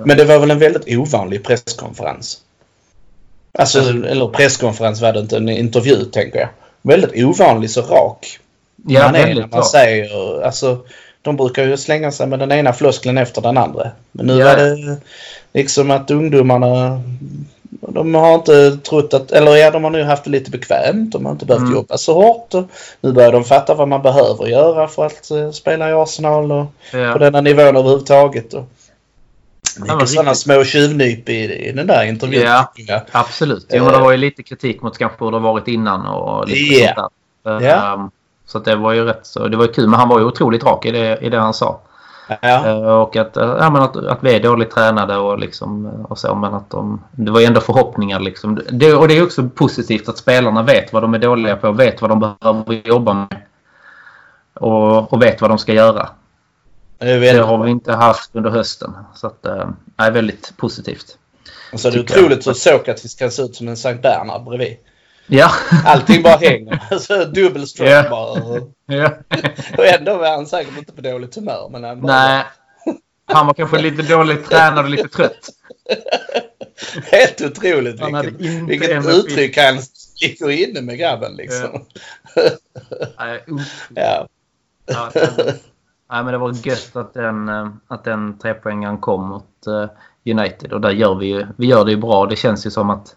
Men 0.05 0.17
det 0.17 0.25
var 0.25 0.39
väl 0.39 0.51
en 0.51 0.59
väldigt 0.59 0.97
ovanlig 0.97 1.43
presskonferens. 1.43 2.37
Alltså, 3.59 3.79
eller 3.79 4.27
presskonferens 4.27 5.01
var 5.01 5.13
det 5.13 5.19
inte, 5.19 5.37
en 5.37 5.49
intervju 5.49 6.05
tänker 6.05 6.39
jag. 6.39 6.49
Väldigt 6.81 7.25
ovanlig 7.25 7.69
så 7.71 7.81
rak 7.81 8.39
Ja, 8.87 9.03
man 9.05 9.15
är 9.15 9.35
när 9.35 9.47
man 9.51 9.63
säger... 9.63 10.41
Alltså, 10.43 10.77
de 11.21 11.35
brukar 11.37 11.63
ju 11.63 11.77
slänga 11.77 12.11
sig 12.11 12.27
med 12.27 12.39
den 12.39 12.51
ena 12.51 12.73
floskeln 12.73 13.17
efter 13.17 13.41
den 13.41 13.57
andra. 13.57 13.91
Men 14.11 14.25
nu 14.25 14.37
Ja. 14.37 14.45
var 14.45 14.55
det 14.55 14.97
liksom 15.53 15.91
att 15.91 16.11
ungdomarna... 16.11 17.01
De 17.69 18.15
har 18.15 18.35
inte 18.35 18.77
trott 18.77 19.13
att... 19.13 19.31
Eller 19.31 19.55
ja, 19.55 19.71
de 19.71 19.83
har 19.83 19.91
nu 19.91 20.03
haft 20.03 20.23
det 20.23 20.29
lite 20.29 20.51
bekvämt. 20.51 21.11
De 21.11 21.25
har 21.25 21.31
inte 21.31 21.45
behövt 21.45 21.61
Mm. 21.61 21.73
jobba 21.73 21.97
så 21.97 22.13
hårt. 22.13 22.53
Och 22.53 22.63
nu 23.01 23.11
börjar 23.11 23.31
de 23.31 23.43
fatta 23.43 23.73
vad 23.75 23.87
man 23.87 24.01
behöver 24.01 24.45
göra 24.47 24.87
för 24.87 25.05
att 25.05 25.31
eh, 25.31 25.51
spela 25.51 25.89
i 25.89 25.93
Arsenal 25.93 26.51
och 26.51 26.65
Ja. 26.93 27.13
på 27.13 27.17
denna 27.19 27.41
nivån 27.41 27.77
överhuvudtaget. 27.77 28.53
Och 28.53 28.63
mycket 29.79 30.09
sådana 30.09 30.35
små 30.35 30.63
tjuvnyp 30.63 31.29
i, 31.29 31.43
i 31.67 31.71
den 31.71 31.87
där 31.87 32.03
intervjun. 32.05 32.41
Ja. 32.43 32.71
Absolut. 33.11 33.65
Jo, 33.69 33.83
men 33.83 33.93
det 33.93 33.99
var 33.99 34.11
ju 34.11 34.17
lite 34.17 34.43
kritik 34.43 34.81
mot 34.81 34.97
kanske 34.97 35.25
hur 35.25 35.31
det 35.31 35.39
varit 35.39 35.67
innan 35.67 36.05
och 36.05 36.47
lite 36.47 36.73
Ja. 36.75 36.93
sånt 36.95 37.13
där. 37.61 37.69
Ja. 37.69 38.09
Så 38.51 38.59
det 38.59 38.75
var 38.75 38.93
ju 38.93 39.05
rätt 39.05 39.25
så. 39.25 39.47
Det 39.47 39.57
var 39.57 39.67
kul. 39.67 39.87
Men 39.87 39.99
han 39.99 40.09
var 40.09 40.19
ju 40.19 40.25
otroligt 40.25 40.63
rak 40.63 40.85
i 40.85 40.91
det, 40.91 41.17
i 41.21 41.29
det 41.29 41.39
han 41.39 41.53
sa. 41.53 41.79
Ja. 42.41 42.67
Eh, 42.67 42.83
Och 43.01 43.15
att, 43.15 43.37
eh, 43.37 43.55
ja, 43.59 43.69
men 43.69 43.81
att, 43.81 43.95
att 43.95 44.23
vi 44.23 44.35
är 44.35 44.39
dåligt 44.43 44.71
tränade 44.71 45.17
och, 45.17 45.39
liksom, 45.39 45.85
eh, 45.85 46.05
och 46.11 46.17
så. 46.19 46.35
Men 46.35 46.53
att 46.53 46.69
de, 46.69 47.01
det 47.11 47.31
var 47.31 47.39
ju 47.39 47.45
ändå 47.45 47.61
förhoppningar. 47.61 48.19
Liksom. 48.19 48.61
Det, 48.71 48.93
och 48.93 49.07
det 49.07 49.17
är 49.17 49.23
också 49.23 49.49
positivt 49.49 50.09
att 50.09 50.17
spelarna 50.17 50.63
vet 50.63 50.93
vad 50.93 51.03
de 51.03 51.13
är 51.13 51.19
dåliga 51.19 51.55
på. 51.55 51.71
Vet 51.71 52.01
vad 52.01 52.11
de 52.11 52.19
behöver 52.19 52.87
jobba 52.87 53.13
med. 53.13 53.41
Och, 54.53 55.13
och 55.13 55.21
vet 55.21 55.41
vad 55.41 55.49
de 55.49 55.57
ska 55.57 55.73
göra. 55.73 56.09
Det 56.99 57.19
Det 57.19 57.41
har 57.41 57.63
vi 57.63 57.71
inte 57.71 57.93
haft 57.93 58.35
under 58.35 58.49
hösten. 58.49 58.93
Så 59.15 59.27
att, 59.27 59.43
det 59.43 59.67
är 59.97 60.11
väldigt 60.11 60.53
positivt. 60.57 61.17
Och 61.73 61.79
så 61.79 61.87
är 61.87 61.91
det 61.91 61.97
tycker 61.97 62.13
jag. 62.13 62.23
otroligt 62.23 62.47
hur 62.47 62.53
Sokratis 62.53 63.15
kan 63.15 63.31
se 63.31 63.41
ut 63.41 63.55
som 63.55 63.67
en 63.67 63.77
Sankt 63.77 64.01
Bernhard 64.01 64.43
bredvid. 64.43 64.77
Ja. 65.33 65.51
Allting 65.85 66.23
bara 66.23 66.35
hänger. 66.41 66.83
Alltså, 66.91 67.25
dubbel 67.25 67.67
stroke 67.67 67.91
Ja. 67.91 68.09
bara. 68.09 68.61
ja. 68.97 69.11
Och 69.77 69.85
ändå 69.85 70.17
var 70.17 70.29
han 70.29 70.47
säkert 70.47 70.77
inte 70.77 70.91
på 70.93 71.01
dåligt 71.01 71.35
humör. 71.35 71.69
Men 71.71 71.83
han 71.83 72.01
bara, 72.01 72.13
Nej. 72.13 72.43
Han 73.25 73.47
var 73.47 73.53
kanske 73.53 73.81
lite 73.81 74.01
dåligt 74.01 74.49
tränad 74.49 74.85
och 74.85 74.89
lite 74.91 75.07
trött. 75.07 75.49
Helt 77.11 77.41
otroligt 77.41 77.99
Han 77.99 78.21
vilket, 78.21 78.69
vilket 78.69 79.05
uttryck 79.07 79.57
han 79.57 79.75
ligger 80.21 80.49
inne 80.69 80.81
med 80.81 80.97
grabben 80.97 81.33
liksom. 81.35 81.85
Nej, 83.19 83.43
Ja. 83.95 84.27
ja, 84.85 85.11
Nej, 86.11 86.23
men 86.23 86.25
det 86.25 86.37
var 86.37 86.67
gött 86.67 86.95
att 86.95 87.13
den, 87.13 87.49
eh, 87.49 87.69
att 87.87 88.03
den 88.03 88.39
trepoängaren 88.39 88.97
kom 88.97 89.27
mot 89.29 89.67
eh, 89.67 89.89
United. 90.31 90.73
Och 90.73 90.81
där 90.81 90.91
gör 90.91 91.15
vi 91.15 91.25
ju, 91.25 91.47
vi 91.57 91.67
gör 91.67 91.85
det 91.85 91.91
ju 91.91 91.97
bra. 91.97 92.25
Det 92.25 92.35
känns 92.35 92.65
ju 92.65 92.71
som 92.71 92.89
att 92.89 93.15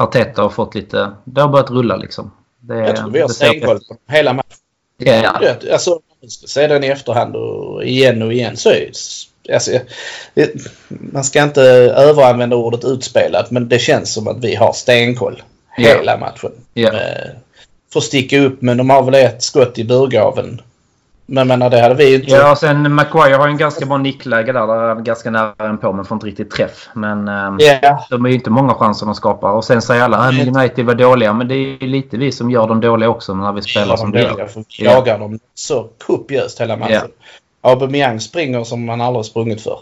Arteta 0.00 0.42
har 0.42 0.50
fått 0.50 0.74
lite... 0.74 1.12
Det 1.24 1.40
har 1.40 1.48
börjat 1.48 1.70
rulla 1.70 1.96
liksom. 1.96 2.30
Det, 2.60 2.74
Jag 2.78 2.96
tror 2.96 3.10
vi 3.10 3.20
har 3.20 3.28
stenkoll 3.28 3.78
på 3.78 3.96
hela 4.12 4.32
matchen. 4.32 4.56
Ja, 4.98 5.12
ja. 5.14 5.38
Ja. 5.42 5.72
Alltså, 5.72 5.90
om 5.92 6.00
man 6.22 6.30
ska 6.30 6.46
se 6.46 6.66
den 6.66 6.84
i 6.84 6.86
efterhand 6.86 7.36
och 7.36 7.84
igen 7.84 8.22
och 8.22 8.32
igen 8.32 8.56
så 8.56 8.70
är 8.70 8.90
alltså, 9.52 9.70
man 10.88 11.24
ska 11.24 11.42
inte 11.42 11.62
överanvända 11.96 12.56
ordet 12.56 12.84
utspelat 12.84 13.50
men 13.50 13.68
det 13.68 13.78
känns 13.78 14.14
som 14.14 14.28
att 14.28 14.44
vi 14.44 14.54
har 14.54 14.72
stenkoll 14.72 15.42
Ja. 15.76 15.88
hela 15.88 16.16
matchen. 16.16 16.52
Ja. 16.74 16.88
Eh, 16.88 17.30
får 17.92 18.00
sticka 18.00 18.40
upp 18.40 18.62
men 18.62 18.76
de 18.76 18.90
har 18.90 19.02
väl 19.02 19.14
ett 19.14 19.42
skott 19.42 19.78
i 19.78 19.84
burgaven. 19.84 20.60
Men 21.32 21.48
menar 21.48 21.70
det 21.70 21.80
hade 21.80 21.94
vi 21.94 22.14
inte. 22.14 22.30
Ja, 22.30 22.56
sen 22.56 22.94
Maguire 22.94 23.34
har 23.34 23.46
ju 23.46 23.50
en 23.50 23.58
ganska 23.58 23.86
bra 23.86 23.98
nickläge 23.98 24.52
där. 24.52 24.66
Där 24.66 24.74
är 24.74 24.94
ganska 24.94 25.30
nära 25.30 25.54
en 25.58 25.78
på 25.78 25.92
men 25.92 26.04
får 26.04 26.16
inte 26.16 26.26
riktigt 26.26 26.50
träff. 26.50 26.88
Men 26.94 27.28
eh, 27.28 27.54
Ja, 27.82 28.06
de 28.10 28.24
är 28.24 28.28
ju 28.28 28.34
inte 28.34 28.50
många 28.50 28.74
chanser 28.74 29.06
de 29.06 29.14
skapar. 29.14 29.52
Och 29.52 29.64
sen 29.64 29.82
säger 29.82 30.02
alla 30.02 30.16
att 30.16 30.34
United 30.34 30.86
var 30.86 30.94
dåliga. 30.94 31.32
Men 31.32 31.48
det 31.48 31.54
är 31.54 31.82
ju 31.82 31.88
lite 31.88 32.16
vi 32.16 32.32
som 32.32 32.50
gör 32.50 32.66
dem 32.68 32.80
dåliga 32.80 33.08
också 33.08 33.34
när 33.34 33.52
vi 33.52 33.62
spelar 33.62 33.86
Ja, 33.86 33.96
som 33.96 34.12
de 34.12 34.22
dåliga, 34.22 34.46
för 34.46 34.60
vi 34.60 34.84
Ja. 34.84 34.90
jagar 34.90 35.18
dem 35.18 35.38
så 35.54 35.88
kopiöst 36.06 36.60
hela 36.60 36.76
matchen. 36.76 37.08
Aubameyang 37.60 38.20
springer 38.20 38.64
som 38.64 38.88
han 38.88 39.00
aldrig 39.00 39.24
sprungit 39.24 39.62
för. 39.62 39.78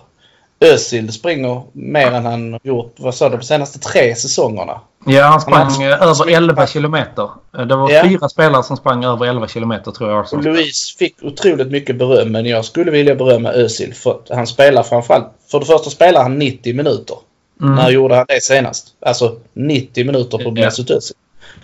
Özil 0.61 1.12
springer 1.12 1.62
mer 1.73 2.07
än 2.12 2.25
han 2.27 2.59
gjort, 2.62 2.95
vad 2.99 3.15
sa 3.15 3.29
du, 3.29 3.37
de 3.37 3.43
senaste 3.45 3.79
tre 3.79 4.15
säsongerna. 4.15 4.81
Ja, 5.07 5.23
han 5.23 5.31
Han 5.33 5.41
sprang 5.41 5.87
har- 5.88 5.91
eh, 5.93 6.03
över 6.03 6.31
11 6.37 6.67
kilometer. 6.67 7.31
Eh, 7.59 7.61
Det 7.67 7.77
var 7.77 7.91
Ja. 7.91 8.03
fyra 8.05 8.29
spelare 8.29 8.62
som 8.62 8.77
sprang 8.77 9.05
över 9.05 9.27
11 9.27 9.49
kilometer 9.49 9.91
tror 9.91 10.11
jag. 10.11 10.19
Och 10.19 10.25
Arsenal. 10.25 10.45
Louise 10.45 10.97
fick 10.99 11.23
otroligt 11.23 11.69
mycket 11.71 11.97
beröm 11.97 12.33
men 12.33 12.47
jag 12.47 12.65
skulle 12.65 12.91
vilja 12.91 13.15
berömma 13.15 13.53
Özil 13.53 13.95
för 13.95 14.11
att 14.11 14.29
han 14.37 14.47
spelar 14.47 14.83
framförallt. 14.83 15.27
För 15.50 15.61
det 15.61 15.67
första 15.67 15.91
spelar 15.91 16.23
han 16.23 16.38
90 16.38 16.75
minuter. 16.75 17.17
Mm. 17.61 17.75
När 17.75 17.91
gjorde 17.91 18.15
han 18.17 18.25
det 18.29 18.43
senast? 18.43 18.87
Alltså 19.00 19.37
90 19.53 20.05
minuter 20.05 20.38
på. 20.38 20.50
Mesut 20.50 20.91
Özil. 20.91 21.17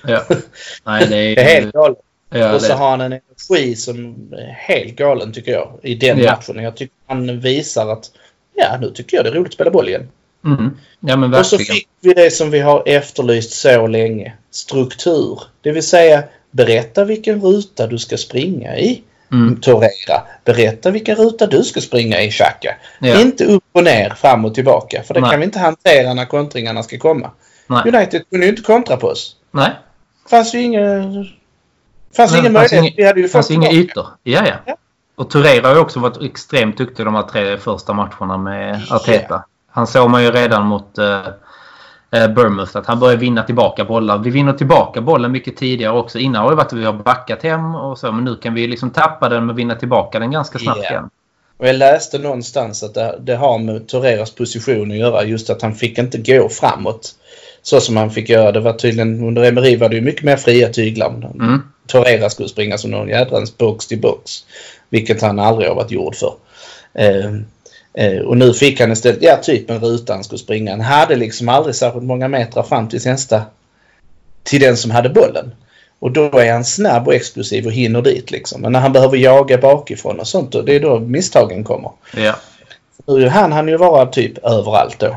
Ja. 0.06 0.22
Nej, 0.86 1.06
det 1.08 1.16
är, 1.16 1.36
Det 1.36 1.42
är 1.42 1.60
helt 1.60 1.72
galet. 1.72 1.98
ja, 2.30 2.54
och 2.54 2.60
så 2.62 2.68
det, 2.68 2.74
har 2.74 2.90
han 2.90 3.00
en 3.00 3.12
energi 3.12 3.76
som 3.76 4.14
är 4.32 4.52
helt 4.58 4.96
galen 4.96 5.32
tycker 5.32 5.52
jag 5.52 5.68
i 5.82 5.94
den 5.94 6.18
Ja. 6.18 6.30
matchen. 6.30 6.62
Jag 6.64 6.76
tycker 6.76 6.94
han 7.06 7.40
visar 7.40 7.88
att 7.92 8.10
ja 8.54 8.78
nu 8.80 8.90
tycker 8.90 9.16
jag 9.16 9.24
det 9.26 9.30
är 9.30 9.34
roligt 9.34 9.48
att 9.48 9.54
spela 9.54 9.70
boll 9.70 9.88
igen. 9.88 10.08
Mm. 10.44 10.70
Ja 11.00 11.16
men 11.16 11.34
Och 11.34 11.46
så 11.46 11.58
fick 11.58 11.88
vi 12.00 12.14
det 12.14 12.30
som 12.30 12.50
vi 12.50 12.60
har 12.60 12.82
efterlyst 12.86 13.52
så 13.52 13.86
länge. 13.86 14.32
Struktur. 14.50 15.40
Det 15.60 15.72
vill 15.72 15.82
säga 15.82 16.24
berätta 16.50 17.04
vilken 17.04 17.40
ruta 17.40 17.86
du 17.86 17.98
ska 17.98 18.16
springa 18.16 18.76
i. 18.76 19.02
Mm. 19.32 19.60
Torera. 19.60 20.22
Berätta 20.44 20.90
vilken 20.90 21.16
ruta 21.16 21.46
du 21.46 21.62
ska 21.64 21.80
springa 21.80 22.20
i 22.22 22.30
Xhaka. 22.30 22.76
Ja. 23.00 23.20
Inte 23.20 23.44
upp 23.44 23.64
och 23.72 23.84
ner, 23.84 24.10
fram 24.10 24.44
och 24.44 24.54
tillbaka. 24.54 25.02
För 25.02 25.14
det 25.14 25.20
Nej. 25.20 25.30
kan 25.30 25.40
vi 25.40 25.44
inte 25.46 25.58
hantera 25.58 26.14
när 26.14 26.24
kontringarna 26.24 26.82
ska 26.82 26.98
komma. 26.98 27.30
Nej. 27.66 27.82
United 27.94 28.30
kunde 28.30 28.46
ju 28.46 28.50
inte 28.50 28.62
kontra 28.62 28.96
på 28.96 29.06
oss. 29.06 29.36
Nej. 29.50 29.70
fanns 30.30 30.54
ju 30.54 30.62
ingen... 30.62 31.12
fanns 32.16 32.32
Nej, 32.32 32.40
ingen 32.40 32.52
fanns 32.54 32.72
möjlighet. 32.72 32.72
ingen- 32.82 32.92
vi 32.96 33.04
hade 33.04 33.20
ju 33.20 33.28
fanns 33.28 33.50
inga 33.50 33.72
ytor. 33.72 34.06
Ja, 34.22 34.46
ja. 34.46 34.54
Ja. 34.66 34.76
Och 35.16 35.30
Torreira 35.30 35.68
har 35.68 35.74
ju 35.74 35.80
också 35.80 36.00
varit 36.00 36.22
extremt 36.22 36.78
duktig 36.78 37.06
de 37.06 37.14
här 37.14 37.22
tre 37.22 37.58
första 37.58 37.92
matcherna 37.92 38.38
med 38.38 38.80
Arteta. 38.90 39.44
Han 39.70 39.86
såg 39.86 40.10
man 40.10 40.22
ju 40.22 40.30
redan 40.30 40.66
mot 40.66 40.98
eh, 40.98 41.20
eh, 42.10 42.28
Bournemouth 42.28 42.76
att 42.76 42.86
han 42.86 43.00
börjar 43.00 43.16
vinna 43.16 43.42
tillbaka 43.42 43.84
bollar. 43.84 44.18
Vi 44.18 44.30
vinner 44.30 44.52
tillbaka 44.52 45.00
bollen 45.00 45.32
mycket 45.32 45.56
tidigare 45.56 45.92
också. 45.92 46.18
Innan 46.18 46.42
har 46.42 46.50
det 46.50 46.56
varit 46.56 46.66
att 46.72 46.78
vi 46.78 46.84
har 46.84 46.92
backat 46.92 47.42
hem 47.42 47.74
och 47.74 47.98
så. 47.98 48.12
Men 48.12 48.24
nu 48.24 48.36
kan 48.36 48.54
vi 48.54 48.66
liksom 48.66 48.90
tappa 48.90 49.28
den 49.28 49.46
men 49.46 49.56
vinna 49.56 49.74
tillbaka 49.74 50.18
den 50.18 50.30
ganska 50.30 50.58
snabbt 50.58 50.80
Ja. 50.82 50.90
igen. 50.90 51.10
Och 51.56 51.68
jag 51.68 51.76
läste 51.76 52.18
någonstans 52.18 52.82
att 52.82 52.94
det, 52.94 53.18
det 53.20 53.36
har 53.36 53.58
med 53.58 53.88
Torreras 53.88 54.30
position 54.30 54.90
att 54.90 54.96
göra. 54.96 55.24
Just 55.24 55.50
att 55.50 55.62
han 55.62 55.74
fick 55.74 55.98
inte 55.98 56.18
gå 56.18 56.48
framåt. 56.48 57.14
Så 57.62 57.80
som 57.80 57.96
han 57.96 58.10
fick 58.10 58.28
göra. 58.28 58.52
Det 58.52 58.60
var 58.60 58.72
tydligen 58.72 59.24
under 59.24 59.44
Emery 59.44 59.76
var 59.76 59.88
det 59.88 59.96
ju 59.96 60.02
mycket 60.02 60.22
mer 60.24 60.36
fria 60.36 60.68
tyglar. 60.68 61.30
Mm. 61.34 61.62
Torreira 61.86 62.30
skulle 62.30 62.48
springa 62.48 62.78
som 62.78 62.90
någon 62.90 63.08
jädrans 63.08 63.58
box 63.58 63.86
till 63.86 64.00
box. 64.00 64.32
Vilket 64.88 65.22
han 65.22 65.38
aldrig 65.38 65.68
har 65.68 65.74
varit 65.74 65.90
gjord 65.90 66.14
för. 66.16 66.34
Eh, 66.94 67.32
eh, 67.94 68.18
och 68.18 68.36
nu 68.36 68.54
fick 68.54 68.80
han 68.80 68.92
istället, 68.92 69.22
ja 69.22 69.36
typ 69.36 69.70
en 69.70 69.80
ruta 69.80 70.12
han 70.12 70.24
skulle 70.24 70.38
springa. 70.38 70.70
Han 70.70 70.80
hade 70.80 71.16
liksom 71.16 71.48
aldrig 71.48 71.74
särskilt 71.74 72.04
många 72.04 72.28
meter 72.28 72.62
fram 72.62 72.88
till 72.88 73.00
nästa. 73.04 73.42
Till 74.42 74.60
den 74.60 74.76
som 74.76 74.90
hade 74.90 75.08
bollen. 75.08 75.52
Och 75.98 76.10
då 76.10 76.38
är 76.38 76.52
han 76.52 76.64
snabb 76.64 77.06
och 77.06 77.14
explosiv 77.14 77.66
och 77.66 77.72
hinner 77.72 78.02
dit 78.02 78.30
liksom. 78.30 78.60
Men 78.60 78.72
när 78.72 78.80
han 78.80 78.92
behöver 78.92 79.16
jaga 79.16 79.58
bakifrån 79.58 80.20
och 80.20 80.28
sånt, 80.28 80.52
det 80.66 80.74
är 80.74 80.80
då 80.80 80.98
misstagen 80.98 81.64
kommer. 81.64 81.90
Ja. 82.16 82.36
Nu 83.06 83.28
han 83.28 83.52
han 83.52 83.68
ju 83.68 83.76
vara 83.76 84.06
typ 84.06 84.38
överallt 84.38 84.98
då. 84.98 85.16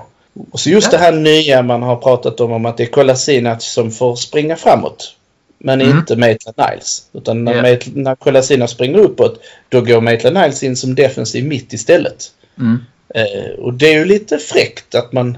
Och 0.52 0.60
så 0.60 0.70
just 0.70 0.92
Ja. 0.92 0.98
det 0.98 1.04
här 1.04 1.12
nya 1.12 1.62
man 1.62 1.84
har 1.84 1.96
pratat 1.96 2.40
om, 2.40 2.52
om 2.52 2.66
att 2.66 2.78
det 2.78 2.84
är 2.84 2.88
Kolasinac 2.88 3.64
som 3.64 3.92
får 3.92 4.16
springa 4.16 4.56
framåt. 4.56 5.16
Men 5.60 5.82
Mm. 5.82 5.98
inte 5.98 6.16
Maitland 6.16 6.58
Niles. 6.58 7.08
Utan 7.14 7.44
när. 7.44 7.62
Maitland- 7.62 7.98
när 7.98 8.16
Kolasinac 8.16 8.72
springer 8.72 9.00
uppåt, 9.00 9.42
då 9.70 9.82
går 9.82 10.02
Maitland 10.02 10.38
Niles 10.38 10.64
in 10.64 10.76
som 10.76 10.96
defensiv 10.96 11.46
mitt 11.46 11.74
istället. 11.74 12.32
Mm. 12.60 12.80
Eh, 13.16 13.60
och 13.60 13.74
det 13.74 13.88
är 13.94 13.94
ju 14.00 14.06
lite 14.06 14.38
fräckt 14.38 14.96
att 14.96 15.14
man, 15.14 15.38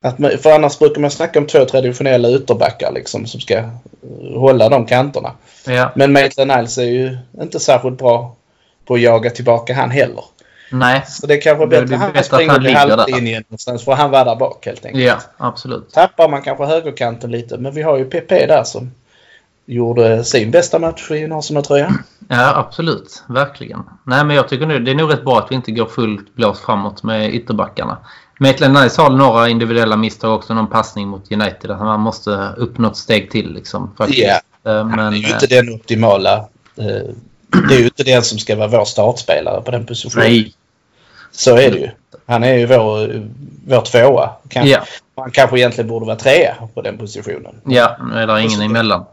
att 0.00 0.18
man... 0.18 0.30
För 0.38 0.52
annars 0.52 0.78
brukar 0.78 1.00
man 1.00 1.10
snacka 1.10 1.38
om 1.38 1.46
två 1.46 1.64
traditionella 1.64 2.30
ytterbackar 2.30 2.92
liksom 2.92 3.26
som 3.26 3.40
ska 3.40 3.54
eh, 3.54 3.64
hålla 4.34 4.68
de 4.68 4.86
kanterna. 4.86 5.32
ja. 5.66 5.92
Men 5.96 6.12
Maitland 6.12 6.50
Niles 6.50 6.78
är 6.78 6.82
ju 6.84 7.16
inte 7.40 7.60
särskilt 7.60 7.98
bra 7.98 8.36
på 8.84 8.94
att 8.94 9.00
jaga 9.00 9.30
tillbaka 9.30 9.74
han 9.74 9.90
heller. 9.90 10.24
Nej. 10.72 11.02
Så 11.08 11.26
det 11.26 11.34
är 11.34 11.40
kanske 11.40 11.64
Det 11.66 11.80
bättre 11.80 11.96
han 11.96 12.16
att 12.16 12.26
springer 12.26 12.52
han 12.52 12.62
vid 12.62 12.74
halvlinjen 12.74 13.44
någonstans 13.48 13.84
för 13.84 13.92
han 13.92 14.10
var 14.10 14.24
där 14.24 14.36
bak 14.36 14.66
helt 14.66 14.86
enkelt. 14.86 15.04
Ja, 15.04 15.16
absolut. 15.36 15.92
Tappar 15.92 16.28
man 16.28 16.42
kanske 16.42 16.64
högerkanten 16.64 17.30
lite 17.30 17.56
men 17.58 17.74
vi 17.74 17.82
har 17.82 17.96
ju 17.98 18.04
PP 18.04 18.28
där 18.46 18.64
som 18.64 18.90
gjorde 19.66 20.24
sin 20.24 20.50
bästa 20.50 20.78
match 20.78 21.10
i 21.10 21.22
en 21.22 21.32
Arsenal-tröja. 21.32 21.94
Ja, 22.28 22.56
absolut. 22.56 23.24
Verkligen. 23.28 23.82
Nej, 24.04 24.24
men 24.24 24.36
jag 24.36 24.48
tycker 24.48 24.66
nu 24.66 24.78
det 24.78 24.90
är 24.90 24.94
nog 24.94 25.12
rätt 25.12 25.24
bra 25.24 25.38
att 25.38 25.46
vi 25.50 25.54
inte 25.54 25.70
går 25.72 25.86
fullt 25.86 26.34
blås 26.34 26.60
framåt 26.60 27.02
med 27.02 27.34
ytterbackarna. 27.34 27.98
Maitland 28.40 28.74
Nice 28.74 29.02
har 29.02 29.10
några 29.10 29.48
individuella 29.48 29.96
misstag 29.96 30.34
också. 30.34 30.54
Någon 30.54 30.66
passning 30.70 31.08
mot 31.08 31.32
United. 31.32 31.70
Att 31.70 31.80
man 31.80 32.00
måste 32.00 32.30
upp 32.56 32.78
något 32.78 32.96
steg 32.96 33.30
till 33.30 33.52
liksom. 33.54 33.94
Ja. 34.08 34.40
Han 34.64 34.88
Men, 34.90 34.98
är 34.98 35.16
ju 35.16 35.24
eh, 35.24 35.30
inte 35.30 35.46
den 35.46 35.74
optimala. 35.74 36.34
eh, 36.76 37.10
Det 37.68 37.74
är 37.74 37.78
ju 37.78 37.84
inte 37.84 38.04
den 38.04 38.22
som 38.22 38.38
ska 38.38 38.56
vara 38.56 38.68
vår 38.68 38.84
startspelare 38.84 39.60
på 39.62 39.70
den 39.70 39.86
positionen. 39.86 40.26
nej. 40.28 40.52
Så 41.32 41.56
är 41.56 41.70
det 41.70 41.78
ju. 41.78 41.90
Han 42.26 42.44
är 42.44 42.54
ju 42.54 42.66
vår, 42.66 43.22
vår 43.66 43.80
tvåa. 43.80 44.30
Kanske, 44.48 44.70
Ja, 44.72 44.82
Han 45.16 45.30
kanske 45.30 45.58
egentligen 45.58 45.88
borde 45.88 46.06
vara 46.06 46.16
trea 46.16 46.54
på 46.74 46.82
den 46.82 46.98
positionen. 46.98 47.54
ja, 47.64 47.96
nu 48.12 48.18
är 48.18 48.26
det 48.26 48.42
ingen 48.42 48.60
emellan. 48.62 49.04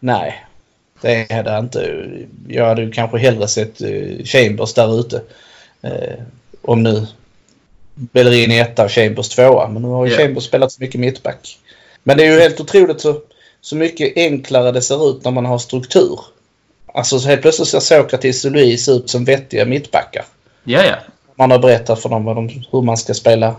Nej, 0.00 0.46
det 1.00 1.32
hade 1.32 1.50
jag 1.50 1.64
inte. 1.64 2.08
Jag 2.48 2.66
hade 2.66 2.82
ju 2.82 2.92
kanske 2.92 3.18
hellre 3.18 3.48
sett 3.48 3.80
eh, 3.80 4.24
Chambers 4.24 4.74
där 4.74 5.00
ute. 5.00 5.22
Eh, 5.82 6.18
om 6.62 6.82
nu 6.82 7.06
Bellerin 7.94 8.50
etta 8.50 8.84
och 8.84 8.92
Chambers 8.92 9.28
tvåa. 9.28 9.68
Men 9.68 9.82
nu 9.82 9.88
har 9.88 10.06
ju 10.06 10.12
Ja. 10.12 10.18
Chambers 10.18 10.44
spelat 10.44 10.72
så 10.72 10.82
mycket 10.82 11.00
mittback. 11.00 11.58
Men 12.02 12.16
det 12.16 12.24
är 12.26 12.32
ju 12.32 12.40
helt 12.40 12.60
otroligt 12.60 13.00
så, 13.00 13.20
så 13.60 13.76
mycket 13.76 14.12
enklare 14.16 14.72
det 14.72 14.82
ser 14.82 15.10
ut 15.10 15.24
när 15.24 15.30
man 15.30 15.46
har 15.46 15.58
struktur. 15.58 16.20
Alltså 16.94 17.18
så 17.18 17.28
helt 17.28 17.42
plötsligt 17.42 17.68
ser 17.68 17.80
Sokratis 17.80 18.44
och 18.44 18.50
Louise 18.50 18.92
ut 18.92 19.10
som 19.10 19.24
vettiga 19.24 19.64
mittbackar. 19.64 20.24
Ja, 20.64 20.84
ja. 20.84 20.96
Man 21.34 21.50
har 21.50 21.58
berättat 21.58 22.02
för 22.02 22.08
dem 22.08 22.24
de, 22.24 22.48
hur 22.72 22.82
man 22.82 22.96
ska 22.96 23.14
spela 23.14 23.56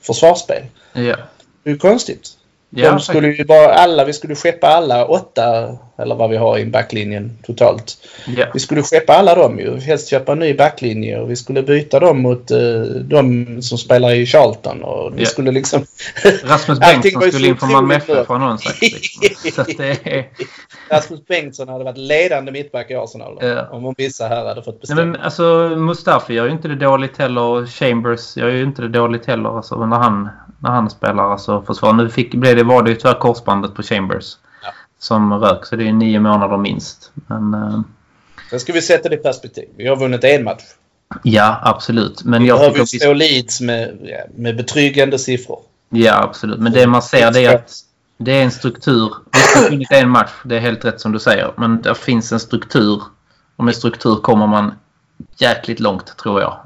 försvarsspel. 0.00 0.62
Ja, 0.92 1.16
Det 1.62 1.70
är 1.70 1.72
ju 1.72 1.78
konstigt. 1.78 2.28
Ja 2.70 2.90
De 2.90 3.00
skulle 3.00 3.28
ju 3.28 3.44
bara 3.44 3.74
alla, 3.74 4.04
vi 4.04 4.12
skulle 4.12 4.34
skeppa 4.34 4.66
alla 4.66 5.06
åtta, 5.06 5.78
eller 6.00 6.14
vad 6.14 6.30
vi 6.30 6.36
har 6.36 6.58
i 6.58 6.66
backlinjen 6.66 7.38
totalt. 7.42 7.96
ja. 8.36 8.46
Vi 8.54 8.60
skulle 8.60 8.82
skeppa 8.82 9.12
alla 9.12 9.34
dem 9.34 9.58
ju. 9.58 9.76
Helst 9.80 10.08
köpa 10.08 10.32
en 10.32 10.38
ny 10.38 10.54
backlinje 10.54 11.20
och 11.20 11.30
vi 11.30 11.36
skulle 11.36 11.62
byta 11.62 12.00
dem 12.00 12.22
mot 12.22 12.50
uh, 12.50 12.82
de 12.84 13.62
som 13.62 13.78
spelar 13.78 14.10
i 14.14 14.26
Charlton. 14.26 14.82
Och 14.82 15.18
vi 15.18 15.22
Ja. 15.22 15.28
skulle 15.28 15.50
liksom... 15.52 15.84
Rasmus 16.44 16.78
Bengtsson 16.80 17.22
skulle 17.22 17.48
in 17.48 17.56
från 17.56 17.72
Malmö 17.72 17.94
FF 17.94 18.28
har 18.28 18.38
någon 18.38 18.58
sagt. 18.58 18.82
Liksom. 18.82 19.64
Det. 19.78 20.24
Rasmus 20.90 21.26
Bengtsson 21.26 21.68
hade 21.68 21.84
varit 21.84 21.98
ledande 21.98 22.52
mittback 22.52 22.90
i 22.90 22.94
Arsenal. 22.94 23.38
Ja. 23.40 23.68
Om 23.70 23.94
vissa 23.98 24.28
här 24.28 24.44
hade 24.46 24.62
fått 24.62 24.74
Nej, 24.74 24.80
bestämma. 24.80 25.04
men 25.04 25.16
alltså 25.20 25.42
Mustafi 25.76 26.34
gör 26.34 26.46
ju 26.46 26.52
inte 26.52 26.68
det 26.68 26.74
dåligt 26.74 27.18
heller. 27.18 27.40
och 27.42 27.68
Chambers 27.68 28.36
gör 28.36 28.48
ju 28.48 28.62
inte 28.62 28.82
det 28.82 28.88
dåligt 28.88 29.26
heller. 29.26 29.56
Alltså, 29.56 29.86
när, 29.86 29.96
han, 29.96 30.28
när 30.58 30.70
han 30.70 30.90
spelar 30.90 31.30
alltså, 31.32 31.62
försvar. 31.62 31.92
Nu 31.92 32.08
fick, 32.08 32.34
blev 32.34 32.56
det, 32.56 32.62
var 32.64 32.82
det 32.82 32.90
ju 32.90 32.96
tyvärr 32.96 33.18
korsbandet 33.20 33.74
på 33.74 33.82
Chambers. 33.82 34.36
Som 35.00 35.32
rök. 35.32 35.66
Så 35.66 35.76
det 35.76 35.88
är 35.88 35.92
nio 35.92 36.20
månader 36.20 36.56
minst. 36.56 37.12
Men, 37.26 37.54
eh, 37.54 37.80
Sen 38.50 38.60
ska 38.60 38.72
vi 38.72 38.82
sätta 38.82 39.08
det 39.08 39.14
i 39.14 39.18
perspektiv. 39.18 39.68
Vi 39.76 39.86
har 39.86 39.96
vunnit 39.96 40.24
en 40.24 40.44
match. 40.44 40.62
ja, 41.22 41.60
absolut. 41.62 42.24
Men 42.24 42.42
Vi 42.42 42.48
jag 42.48 42.76
ju 42.76 42.80
vi, 42.80 42.86
slå 42.86 43.12
Leeds 43.12 43.60
med, 43.60 43.98
med 44.34 44.56
betryggande 44.56 45.18
siffror. 45.18 45.58
Ja, 45.88 46.22
absolut. 46.22 46.60
Men 46.60 46.72
det 46.72 46.86
man 46.86 47.02
ser 47.02 47.30
det 47.30 47.44
är 47.44 47.54
att 47.54 47.72
det 48.18 48.32
är 48.32 48.42
en 48.42 48.50
struktur. 48.50 49.14
Vi 49.32 49.60
har 49.60 49.70
vunnit 49.70 49.92
en 49.92 50.08
match. 50.08 50.30
Det 50.44 50.56
är 50.56 50.60
helt 50.60 50.84
rätt 50.84 51.00
som 51.00 51.12
du 51.12 51.18
säger. 51.18 51.52
Men 51.56 51.82
det 51.82 51.94
finns 51.94 52.32
en 52.32 52.40
struktur. 52.40 53.02
Och 53.56 53.64
med 53.64 53.76
struktur 53.76 54.16
kommer 54.16 54.46
man 54.46 54.74
jäkligt 55.38 55.80
långt 55.80 56.16
tror 56.16 56.40
jag. 56.40 56.58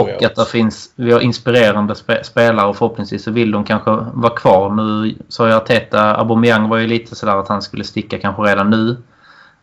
Och 0.00 0.22
att 0.22 0.36
det 0.36 0.44
finns, 0.44 0.90
vi 0.96 1.12
har 1.12 1.20
inspirerande 1.20 1.94
spe, 1.94 2.24
spelare 2.24 2.66
och 2.66 2.76
förhoppningsvis 2.76 3.24
så 3.24 3.30
vill 3.30 3.50
de 3.50 3.64
kanske 3.64 3.90
vara 4.12 4.34
kvar. 4.34 4.70
Nu 4.70 5.14
sa 5.28 5.48
jag 5.48 5.56
Arteta, 5.56 6.16
Aubameyang 6.16 6.68
var 6.68 6.78
ju 6.78 6.86
lite 6.86 7.16
sådär 7.16 7.36
att 7.36 7.48
han 7.48 7.62
skulle 7.62 7.84
sticka 7.84 8.18
kanske 8.18 8.42
redan 8.42 8.70
nu. 8.70 8.96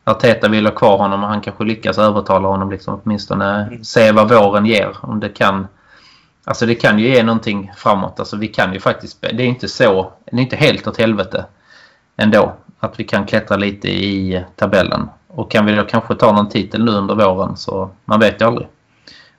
Arteta 0.04 0.48
vill 0.48 0.66
ha 0.66 0.74
kvar 0.74 0.98
honom 0.98 1.24
och 1.24 1.30
han 1.30 1.42
kanske 1.42 1.64
lyckas 1.64 1.98
övertala 1.98 2.48
honom 2.48 2.72
liksom 2.72 3.02
åtminstone 3.04 3.68
Mm. 3.72 3.84
se 3.84 4.12
vad 4.12 4.30
våren 4.30 4.66
ger. 4.66 4.96
Om 5.02 5.20
det 5.20 5.30
kan 5.30 5.68
Alltså 6.44 6.66
det 6.66 6.76
kan 6.76 7.00
ju 7.00 7.08
ge 7.08 7.24
någonting 7.24 7.72
framåt. 7.78 8.20
Alltså 8.20 8.38
vi 8.38 8.48
kan 8.48 8.74
ju 8.74 8.80
faktiskt, 8.80 9.22
det 9.22 9.44
är 9.44 9.48
inte 9.48 9.68
så, 9.68 10.12
det 10.32 10.38
är 10.38 10.42
inte 10.42 10.56
helt 10.56 10.88
åt 10.88 10.98
helvete 10.98 11.46
ändå. 12.18 12.54
Att 12.80 13.00
vi 13.00 13.04
kan 13.04 13.26
klättra 13.26 13.58
lite 13.58 13.88
i 13.88 14.44
tabellen. 14.56 15.10
Och 15.28 15.52
kan 15.52 15.66
vi 15.66 15.76
då 15.76 15.84
kanske 15.84 16.16
ta 16.16 16.32
någon 16.32 16.50
titel 16.50 16.86
nu 16.86 16.92
under 16.92 17.16
våren 17.16 17.58
så 17.58 17.90
man 18.06 18.20
vet 18.20 18.42
ju 18.42 18.46
aldrig. 18.46 18.68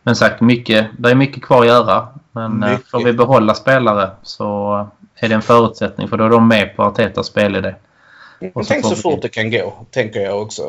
Men 0.02 0.16
sagt, 0.16 0.40
mycket, 0.40 0.86
det 0.98 1.10
är 1.10 1.14
mycket 1.14 1.42
kvar 1.42 1.60
att 1.60 1.66
göra. 1.66 2.08
Men 2.32 2.62
eh, 2.62 2.70
Mycket. 2.70 2.90
får 2.90 3.04
vi 3.04 3.12
behålla 3.12 3.54
spelare 3.54 4.10
så 4.22 4.72
är 5.16 5.28
det 5.28 5.34
en 5.34 5.42
förutsättning 5.42 6.08
för 6.08 6.16
då 6.16 6.24
är 6.24 6.30
de 6.30 6.48
med 6.48 6.76
på 6.76 6.82
Artetas 6.82 7.26
spelidé. 7.26 7.74
Men 8.40 8.50
Och 8.54 8.66
så 8.66 8.72
Tänk 8.72 8.86
så 8.86 8.96
fort 8.96 9.22
det 9.22 9.28
kan 9.28 9.50
gå, 9.50 9.74
tänker 9.90 10.20
jag 10.20 10.42
också. 10.42 10.62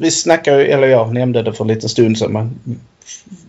Vi 0.00 0.10
snackar 0.10 0.58
ju, 0.58 0.64
eller 0.64 0.86
jag 0.86 1.14
nämnde 1.14 1.42
det 1.42 1.52
för 1.52 1.64
en 1.64 1.68
liten 1.68 1.88
stund 1.88 2.18
sedan. 2.18 2.32
Man, 2.32 2.60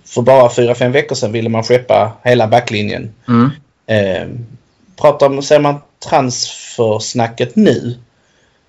för 0.05 0.21
bara 0.21 0.49
fyra 0.49 0.75
fem 0.75 0.91
veckor 0.91 1.15
sedan 1.15 1.31
ville 1.31 1.49
man 1.49 1.63
skeppa 1.63 2.13
hela 2.23 2.47
backlinjen. 2.47 3.13
Mm. 3.27 3.49
Eh, 3.85 4.27
pratar 4.95 5.25
om, 5.25 5.41
ser 5.41 5.59
man 5.59 5.75
transfersnacket 6.09 7.55
nu 7.55 7.97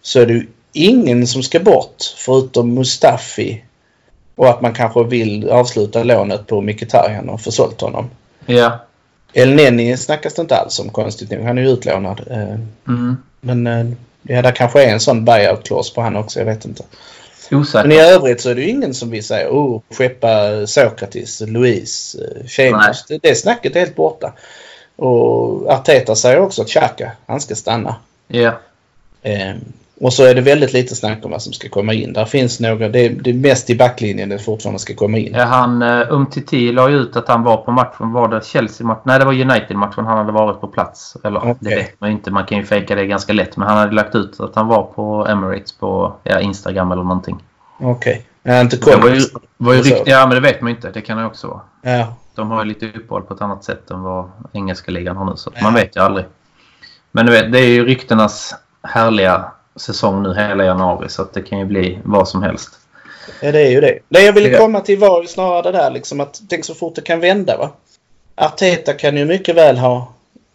så 0.02 0.20
är 0.20 0.26
det 0.26 0.32
ju 0.32 0.46
ingen 0.72 1.26
som 1.26 1.42
ska 1.42 1.60
bort 1.60 2.14
förutom 2.16 2.74
Mustafi. 2.74 3.64
Och 4.36 4.48
att 4.48 4.60
man 4.60 4.72
kanske 4.72 5.04
vill 5.04 5.50
avsluta 5.50 6.02
lånet 6.02 6.46
på 6.46 6.60
Mkhitaryan 6.60 7.28
och 7.28 7.40
få 7.40 7.50
sålt 7.52 7.80
honom. 7.80 8.10
Ja. 8.46 8.78
El 9.32 9.54
Neni 9.54 9.96
snackas 9.96 10.34
det 10.34 10.42
inte 10.42 10.56
alls 10.56 10.80
om 10.80 10.88
konstigt 10.90 11.30
nog. 11.30 11.44
Han 11.44 11.58
är 11.58 11.62
ju 11.62 11.68
utlånad. 11.68 12.20
Eh, 12.30 12.58
Mm. 12.88 13.16
men 13.40 13.66
eh, 13.66 13.86
ja, 14.22 14.42
där 14.42 14.52
kanske 14.52 14.84
är 14.84 14.92
en 14.92 15.00
sån 15.00 15.24
buyout 15.24 15.64
clause 15.66 15.94
på 15.94 16.00
han 16.00 16.16
också. 16.16 16.38
Jag 16.38 16.46
vet 16.46 16.64
inte. 16.64 16.84
Osäker. 17.50 17.88
Men 17.88 17.96
i 17.96 18.00
övrigt 18.00 18.40
så 18.40 18.50
är 18.50 18.54
det 18.54 18.60
ju 18.60 18.68
ingen 18.68 18.94
som 18.94 19.10
vill 19.10 19.24
säga 19.24 19.48
oh, 19.50 19.80
skeppa 19.90 20.66
Sokratis, 20.66 21.40
Louise, 21.46 22.18
eh, 22.18 22.46
Chambers. 22.46 23.04
Det, 23.08 23.18
det 23.22 23.34
snacket 23.34 23.76
är 23.76 23.80
helt 23.80 23.96
borta. 23.96 24.32
Och 24.96 25.68
Arteta 25.72 26.16
säger 26.16 26.40
också 26.40 26.62
att 26.62 26.68
Xhaka, 26.68 27.12
han 27.26 27.40
ska 27.40 27.54
stanna. 27.54 27.96
Ja. 28.28 28.52
Eh, 29.22 29.54
och 30.00 30.12
så 30.12 30.24
är 30.24 30.34
det 30.34 30.40
väldigt 30.40 30.72
lite 30.72 30.94
snack 30.94 31.24
om 31.24 31.30
vad 31.30 31.42
som 31.42 31.52
ska 31.52 31.68
komma 31.68 31.92
in. 31.92 32.12
Där 32.12 32.24
finns 32.24 32.60
några, 32.60 32.88
det, 32.88 33.08
det 33.08 33.30
är 33.30 33.34
mest 33.34 33.70
i 33.70 33.76
backlinjen 33.76 34.28
det 34.28 34.38
fortfarande 34.38 34.78
ska 34.78 34.94
komma 34.94 35.18
in. 35.18 35.34
Han, 35.34 35.82
uh, 35.82 36.12
Umtiti 36.12 36.72
la 36.72 36.90
ju 36.90 36.96
ut 36.96 37.16
att 37.16 37.28
han 37.28 37.42
var 37.42 37.56
på 37.56 37.70
matchen. 37.70 38.12
Var 38.12 38.28
det 38.28 38.44
Chelsea-matchen? 38.44 39.02
Nej, 39.04 39.18
det 39.18 39.24
var 39.24 39.32
United-matchen 39.32 40.06
han 40.06 40.18
hade 40.18 40.32
varit 40.32 40.60
på 40.60 40.68
plats. 40.68 41.16
Eller 41.24 41.38
Okej. 41.38 41.56
det 41.60 41.68
vet 41.68 42.00
man 42.00 42.10
ju 42.10 42.16
inte. 42.16 42.30
Man 42.30 42.46
kan 42.46 42.58
ju 42.58 42.64
fejka 42.64 42.94
det 42.94 43.06
ganska 43.06 43.32
lätt. 43.32 43.56
Men 43.56 43.68
han 43.68 43.78
hade 43.78 43.92
lagt 43.92 44.14
ut 44.14 44.40
att 44.40 44.54
han 44.54 44.66
var 44.66 44.82
på 44.82 45.26
Emirates 45.26 45.72
på 45.72 46.14
ja, 46.22 46.40
Instagram 46.40 46.92
eller 46.92 47.02
någonting. 47.02 47.42
Okej. 47.80 48.26
Okay. 48.44 48.60
inte 48.60 48.76
Det 48.76 48.96
var 48.96 49.08
ju, 49.08 49.20
var 49.56 49.74
ju 49.74 49.82
Så. 49.82 49.94
rykt, 49.94 50.02
ja, 50.06 50.26
men 50.26 50.34
det 50.34 50.40
vet 50.40 50.60
man 50.60 50.70
ju 50.70 50.76
inte. 50.76 50.90
Det 50.90 51.00
kan 51.00 51.18
det 51.18 51.24
också 51.26 51.46
vara. 51.48 51.60
Ja. 51.82 52.14
De 52.34 52.50
har 52.50 52.64
ju 52.64 52.68
lite 52.68 52.86
uppehåll 52.86 53.22
på 53.22 53.34
ett 53.34 53.40
annat 53.40 53.64
sätt 53.64 53.90
än 53.90 54.02
vad 54.02 54.30
engelska 54.52 54.90
ligan 54.90 55.16
har 55.16 55.24
nu. 55.24 55.32
Så 55.36 55.50
Ja. 55.54 55.62
man 55.62 55.74
vet 55.74 55.96
ju 55.96 56.00
aldrig. 56.00 56.24
Men 57.12 57.26
du 57.26 57.32
vet, 57.32 57.52
det 57.52 57.58
är 57.58 57.68
ju 57.68 57.86
ryktenas 57.86 58.54
härliga 58.82 59.44
säsong 59.76 60.22
nu 60.22 60.34
hela 60.34 60.64
januari. 60.64 61.08
Så 61.08 61.22
att 61.22 61.32
det 61.32 61.42
kan 61.42 61.58
ju 61.58 61.64
bli 61.64 61.98
vad 62.04 62.28
som 62.28 62.42
helst. 62.42 62.70
ja, 63.42 63.52
det 63.52 63.60
är 63.60 63.70
ju 63.70 63.80
det. 63.80 63.98
Det 64.08 64.22
jag 64.22 64.32
ville 64.32 64.58
komma 64.58 64.80
till 64.80 64.98
var 64.98 65.22
ju 65.22 65.28
snarare 65.28 65.62
det 65.62 65.72
där 65.78 65.90
liksom 65.90 66.20
att 66.20 66.42
tänk 66.48 66.64
så 66.64 66.74
fort 66.74 66.94
det 66.94 67.02
kan 67.02 67.20
vända 67.20 67.56
va. 67.56 67.70
Arteta 68.34 68.92
kan 68.92 69.16
ju 69.16 69.24
mycket 69.24 69.56
väl 69.56 69.78
ha, 69.78 70.12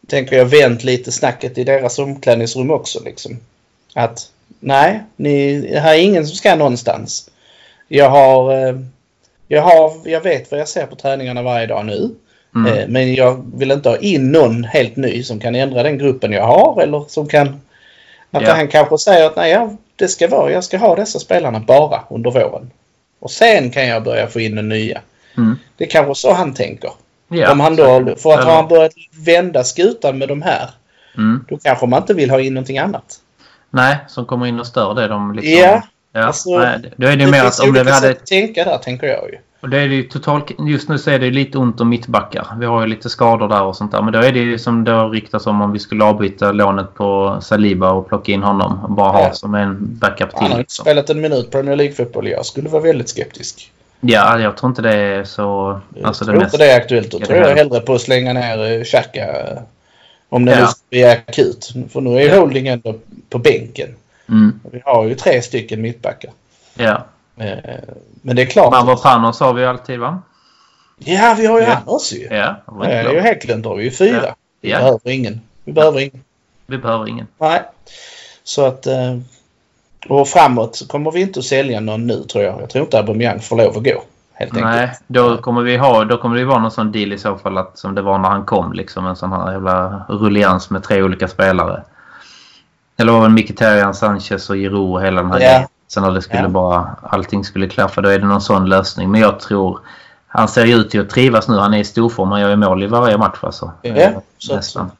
tänker 0.07 0.38
jag, 0.38 0.45
vänt 0.45 0.83
lite 0.83 1.11
snacket 1.11 1.57
i 1.57 1.63
deras 1.63 1.99
omklädningsrum 1.99 2.71
också 2.71 2.99
liksom. 3.05 3.39
Att 3.93 4.27
nej, 4.59 5.03
ni, 5.15 5.67
här 5.75 5.93
är 5.93 5.99
ingen 5.99 6.27
som 6.27 6.35
ska 6.35 6.55
någonstans. 6.55 7.29
Jag 7.88 8.09
har, 8.09 8.67
eh, 8.67 8.75
jag 9.47 9.61
har, 9.61 9.93
jag 10.03 10.21
vet 10.21 10.51
vad 10.51 10.59
jag 10.59 10.67
ser 10.67 10.85
på 10.85 10.95
träningarna 10.95 11.41
varje 11.41 11.67
dag 11.67 11.85
nu. 11.85 12.15
Mm. 12.55 12.73
Eh, 12.73 12.88
Men 12.88 13.13
jag 13.13 13.51
vill 13.55 13.71
inte 13.71 13.89
ha 13.89 13.97
in 13.97 14.31
någon 14.31 14.63
helt 14.63 14.95
ny 14.95 15.23
som 15.23 15.39
kan 15.39 15.55
ändra 15.55 15.83
den 15.83 15.97
gruppen 15.97 16.31
jag 16.31 16.45
har 16.45 16.81
eller 16.81 17.05
som 17.07 17.27
kan... 17.27 17.61
Att 18.31 18.41
Ja. 18.41 18.53
han 18.53 18.67
kanske 18.67 18.98
säger 18.98 19.25
att 19.25 19.36
nej, 19.36 19.77
det 19.95 20.07
ska 20.07 20.27
vara, 20.27 20.51
jag 20.51 20.63
ska 20.63 20.77
ha 20.77 20.95
dessa 20.95 21.19
spelarna 21.19 21.59
bara 21.59 22.03
under 22.09 22.31
våren. 22.31 22.71
Och 23.19 23.31
sen 23.31 23.71
kan 23.71 23.88
jag 23.88 24.03
börja 24.03 24.27
få 24.27 24.39
in 24.39 24.55
den 24.55 24.69
nya. 24.69 25.01
Mm. 25.38 25.55
Det 25.77 25.83
är 25.83 25.89
kanske 25.89 26.15
så 26.15 26.33
han 26.33 26.53
tänker. 26.53 26.91
Ja, 27.27 27.51
Om 27.51 27.59
han 27.59 27.75
då, 27.75 28.15
för 28.17 28.33
att 28.33 28.45
har 28.45 28.55
han 28.55 28.67
börjat 28.67 28.93
vända 29.25 29.63
skutan 29.63 30.17
med 30.17 30.27
de 30.27 30.41
här, 30.41 30.69
Mm. 31.17 31.45
då 31.50 31.57
kanske 31.57 31.86
man 31.88 32.01
inte 32.01 32.13
vill 32.13 32.29
ha 32.29 32.39
in 32.39 32.53
någonting 32.53 32.77
annat. 32.77 33.15
Nej, 33.69 33.98
som 34.07 34.25
kommer 34.25 34.45
in 34.45 34.59
och 34.59 34.67
stör 34.67 34.93
det. 34.95 35.07
De 35.07 35.33
liksom, 35.33 35.53
Ja, 35.53 35.81
ja. 36.12 36.24
alltså, 36.24 36.59
nej, 36.59 36.79
då 36.95 37.07
är 37.07 37.15
det 37.17 37.24
ju 37.24 37.31
mer 37.31 37.43
att 37.45 37.59
om 37.59 37.74
det 37.74 37.79
olika 37.81 37.93
hade... 37.93 38.13
tänka 38.13 38.63
där, 38.65 38.77
tänker 38.77 39.07
jag 39.07 39.29
ju. 39.29 39.38
Och 39.61 39.69
det 39.69 39.77
är 39.79 39.87
det 39.89 39.95
ju 39.95 40.03
totalt, 40.03 40.51
just 40.67 40.89
nu 40.89 40.97
så 40.97 41.11
är 41.11 41.19
det 41.19 41.29
lite 41.31 41.57
ont 41.57 41.81
om 41.81 41.89
mittbackar. 41.89 42.47
Vi 42.59 42.65
har 42.65 42.81
ju 42.81 42.87
lite 42.87 43.09
skador 43.09 43.47
där 43.47 43.61
och 43.63 43.75
sånt 43.75 43.91
där. 43.91 44.01
Men 44.01 44.13
då 44.13 44.19
är 44.19 44.31
det 44.31 44.39
ju 44.39 44.59
som 44.59 44.83
det 44.83 44.91
har 44.91 45.09
ryktats 45.09 45.47
om 45.47 45.61
om 45.61 45.71
vi 45.71 45.79
skulle 45.79 46.03
avbyta 46.03 46.51
lånet 46.51 46.93
på 46.95 47.37
Saliba 47.41 47.91
och 47.91 48.07
plocka 48.07 48.31
in 48.31 48.43
honom. 48.43 48.79
Och 48.83 48.91
bara 48.91 49.11
ha 49.11 49.21
Ja. 49.21 49.33
som 49.33 49.55
en 49.55 49.77
backup 49.81 50.29
Han 50.33 50.41
har 50.41 50.47
till. 50.47 50.51
inte 50.51 50.59
Liksom. 50.59 50.83
spelat 50.83 51.09
en 51.09 51.21
minut 51.21 51.51
Premier 51.51 51.75
League-fotboll. 51.75 52.27
Jag 52.27 52.45
skulle 52.45 52.69
vara 52.69 52.81
väldigt 52.83 53.09
skeptisk. 53.09 53.71
Ja, 54.01 54.39
jag 54.39 54.57
tror 54.57 54.69
inte 54.69 54.81
det 54.81 54.93
är 54.95 55.23
så... 55.23 55.79
Jag 55.95 56.05
Alltså 56.07 56.25
det 56.25 56.31
tror 56.31 56.41
mest... 56.41 56.53
inte 56.53 56.65
det 56.65 56.71
är 56.71 56.77
aktuellt. 56.77 57.11
Då 57.11 57.19
tror 57.19 57.37
det 57.39 57.49
jag 57.49 57.55
hellre 57.55 57.79
på 57.79 57.93
att 57.93 58.01
slänga 58.01 58.33
ner 58.33 58.77
eh, 58.79 58.83
Xhaka. 58.83 59.25
eh, 59.51 59.57
Om 60.29 60.45
det 60.45 60.51
Ja. 60.51 60.59
nu 60.59 60.65
ska 60.67 60.79
bli 60.89 61.03
akut. 61.05 61.73
För 61.91 62.01
nu 62.01 62.09
är 62.15 62.21
ju 62.21 62.27
Ja. 62.27 62.39
Holding 62.39 62.67
ändå 62.67 62.95
på 63.29 63.37
bänken. 63.37 63.89
Mm, 64.29 64.59
Vi 64.71 64.81
har 64.85 65.05
ju 65.05 65.15
tre 65.15 65.41
stycken 65.41 65.81
mittbackar. 65.81 66.31
ja. 66.77 67.05
Eh, 67.39 67.58
Men 68.22 68.36
det 68.36 68.41
är 68.41 68.46
klart. 68.46 68.72
Mavropanos 68.72 69.39
har 69.39 69.53
vi 69.53 69.62
ju 69.62 69.67
alltid 69.67 70.00
va? 70.00 70.22
Ja, 70.98 71.35
vi 71.37 71.46
har 71.46 71.59
ju 71.59 71.66
Ja. 71.66 71.77
också 71.85 72.16
ju. 72.16 72.24
Ja, 72.24 72.55
det 72.66 72.72
var 72.72 72.85
Ja, 72.85 72.92
det 72.92 73.09
är 73.09 73.13
ju. 73.13 73.20
Hägglund 73.20 73.66
har 73.66 73.75
vi 73.75 73.83
ju 73.83 73.92
fyra. 73.92 74.22
Ja. 74.25 74.35
Vi 74.61 74.70
Ja. 74.72 74.77
behöver 74.77 75.09
ingen. 75.09 75.42
Vi 75.63 75.72
behöver 75.74 76.00
ingen. 76.00 76.24
Vi 76.66 76.77
behöver 76.77 77.07
ingen. 77.07 77.27
Nej. 77.37 77.61
Så 78.44 78.66
att... 78.66 78.87
eh, 78.87 79.18
Och 80.09 80.27
framåt 80.27 80.85
kommer 80.87 81.11
vi 81.11 81.22
inte 81.22 81.40
att 81.40 81.46
sälja 81.46 81.79
någon 81.79 82.07
nu 82.07 82.24
tror 82.24 82.44
jag. 82.44 82.61
Jag 82.61 82.70
tror 82.70 82.83
inte 82.85 82.98
Aubameyang 83.00 83.40
får 83.40 83.55
lov 83.57 83.77
att 83.77 83.83
gå. 83.83 84.03
Helt 84.33 84.53
Nej, 84.53 84.63
enkelt. 84.81 85.00
då 85.07 85.37
kommer 85.37 85.61
vi 85.61 85.77
ha... 85.77 86.03
Då 86.05 86.18
kommer 86.18 86.35
det 86.37 86.46
vara 86.46 86.59
någon 86.59 86.72
sån 86.72 86.92
deal 86.92 87.13
i 87.13 87.18
så 87.18 87.37
fall 87.37 87.57
att, 87.57 87.77
som 87.77 87.96
det 87.96 88.01
var 88.01 88.18
när 88.18 88.29
han 88.29 88.46
kom. 88.46 88.74
Liksom 88.74 89.05
en 89.05 89.16
sån 89.16 89.31
här 89.31 89.51
jävla 89.51 90.05
rullians 90.09 90.70
med 90.70 90.83
tre 90.83 91.03
olika 91.03 91.27
spelare. 91.27 91.83
Eller 92.98 93.11
var 93.11 93.24
det 93.24 93.29
Mkhitaryan, 93.29 93.94
Sanchez 93.94 94.50
och 94.50 94.55
Giroud 94.55 94.94
och 94.96 95.01
hela 95.01 95.22
den 95.22 95.31
här 95.31 95.40
Ja. 95.40 95.46
grejen. 95.48 95.68
Sen 95.93 96.03
när 96.03 96.11
det 96.11 96.21
skulle 96.21 96.41
Ja. 96.41 96.47
bara... 96.47 96.95
Allting 97.03 97.43
skulle 97.43 97.67
klaffa. 97.67 98.01
Då 98.01 98.09
är 98.09 98.19
det 98.19 98.25
någon 98.25 98.41
sån 98.41 98.69
lösning. 98.69 99.11
Men 99.11 99.21
jag 99.21 99.39
tror... 99.39 99.79
Han 100.27 100.47
ser 100.47 100.65
ju 100.65 100.75
ut 100.75 100.89
till 100.89 101.01
att 101.01 101.09
trivas 101.09 101.47
nu. 101.47 101.55
Han 101.57 101.73
är 101.73 101.79
i 101.79 101.83
storform. 101.83 102.31
Han 102.31 102.41
gör 102.41 102.49
ju 102.49 102.55
mål 102.55 102.83
i 102.83 102.87
varje 102.87 103.17
match 103.17 103.37
alltså. 103.41 103.71
Ja, 103.81 104.21
Nästan. 104.49 104.91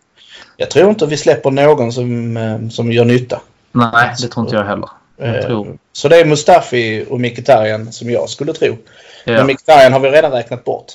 Jag 0.58 0.70
tror 0.72 0.90
inte 0.90 1.06
vi 1.06 1.18
släpper 1.18 1.52
någon 1.52 1.92
som, 1.92 2.38
eh, 2.38 2.70
som 2.70 2.92
gör 2.92 3.06
nytta. 3.06 3.42
Nej, 3.72 4.14
det 4.22 4.28
tror 4.28 4.46
inte 4.46 4.56
jag 4.56 4.64
heller. 4.64 4.90
Jag 5.18 5.36
Eh, 5.38 5.46
tror... 5.46 5.78
Så 5.94 6.08
det 6.08 6.18
är 6.20 6.26
Mustafi 6.26 7.06
och 7.10 7.20
Mkhitaryan 7.20 7.92
som 7.92 8.10
jag 8.10 8.30
skulle 8.30 8.54
tro. 8.54 8.78
Ja. 9.26 9.34
Men 9.34 9.46
Mkhitaryan 9.48 9.94
har 9.94 10.00
vi 10.00 10.10
redan 10.12 10.32
räknat 10.32 10.64
bort. 10.64 10.86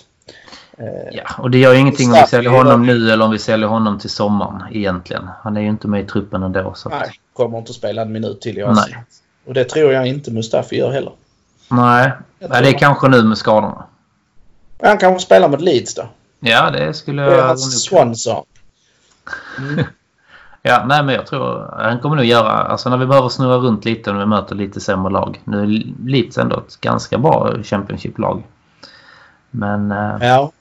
Eh, 0.78 0.84
Ja, 1.12 1.22
och 1.38 1.50
det 1.50 1.58
gör 1.58 1.72
ju 1.72 1.78
ingenting 1.78 2.06
om 2.08 2.12
vi 2.12 2.18
Mustafi 2.20 2.30
säljer 2.30 2.50
honom 2.50 2.86
nu 2.86 3.10
eller 3.12 3.24
om 3.24 3.30
vi 3.30 3.38
säljer 3.38 3.68
honom 3.68 3.98
till 3.98 4.10
sommaren 4.10 4.62
egentligen. 4.72 5.28
Han 5.42 5.56
är 5.56 5.60
ju 5.60 5.68
inte 5.68 5.88
med 5.88 6.00
i 6.04 6.06
truppen 6.06 6.42
ändå. 6.42 6.72
Så 6.76 6.88
att, 6.88 7.00
Nej, 7.00 7.10
kommer 7.32 7.58
inte 7.58 7.70
att 7.70 7.76
spela 7.76 8.02
en 8.02 8.12
minut 8.12 8.40
till 8.40 8.58
i 8.58 8.66
Nej. 8.66 8.96
Och 9.44 9.54
det 9.54 9.64
tror 9.64 9.92
jag 9.92 10.06
inte 10.06 10.30
Mustafi 10.30 10.76
gör 10.76 10.90
heller. 10.90 11.12
nej. 11.68 12.12
Jag 12.38 12.50
nej, 12.50 12.62
det 12.62 12.68
är 12.68 12.78
kanske 12.78 13.08
nu 13.08 13.22
med 13.22 13.38
skadorna. 13.38 13.84
Han 14.82 14.98
kanske 14.98 15.26
spelar 15.26 15.48
mot 15.48 15.60
Leeds 15.60 15.94
då. 15.94 16.08
Ja, 16.40 16.70
det 16.70 16.94
skulle 16.94 17.22
Det 17.22 17.32
är 17.32 17.38
jag... 17.38 17.46
hans 17.46 17.82
Swanson. 17.84 18.44
Ja, 20.66 20.84
nej 20.86 21.02
men 21.02 21.14
jag 21.14 21.26
tror 21.26 21.74
han 21.78 21.98
kommer 22.00 22.16
nog 22.16 22.24
göra... 22.24 22.50
Alltså 22.50 22.90
när 22.90 22.96
vi 22.96 23.06
behöver 23.06 23.28
snurra 23.28 23.56
runt 23.56 23.84
lite 23.84 24.12
när 24.12 24.18
vi 24.20 24.26
möter 24.26 24.54
lite 24.54 24.80
sämre 24.80 25.12
lag. 25.12 25.40
Nu 25.44 25.62
är 25.62 25.82
Leeds 26.08 26.38
ändå 26.38 26.58
ett 26.58 26.80
ganska 26.80 27.18
bra 27.18 27.54
Championship-lag. 27.62 28.42
Men... 29.50 29.92
eh, 29.92 30.16
Ja. 30.20 30.52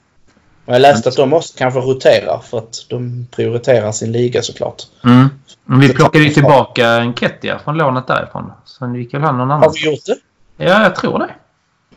Och 0.64 0.74
jag 0.74 0.80
läste 0.82 1.08
att 1.08 1.16
de 1.16 1.30
måste 1.30 1.58
kanske 1.58 1.80
rotera 1.80 2.40
för 2.40 2.58
att 2.58 2.86
de 2.88 3.26
prioriterar 3.30 3.92
sin 3.92 4.12
liga 4.12 4.42
såklart. 4.42 4.82
Mm. 5.04 5.28
Men 5.64 5.80
vi 5.80 5.88
plockade 5.94 6.24
ju 6.24 6.30
tillbaka 6.30 6.88
en 6.88 7.14
Kettia 7.14 7.58
från 7.64 7.76
lånet 7.76 8.06
därifrån. 8.06 8.52
Sen 8.64 8.94
gick 8.94 9.14
väl 9.14 9.22
han 9.22 9.38
någon 9.38 9.50
Har 9.50 9.56
annan. 9.56 9.72
vi 9.74 9.90
gjort 9.90 10.04
det? 10.06 10.16
Ja, 10.64 10.82
jag 10.82 10.96
tror 10.96 11.18
det. 11.18 11.30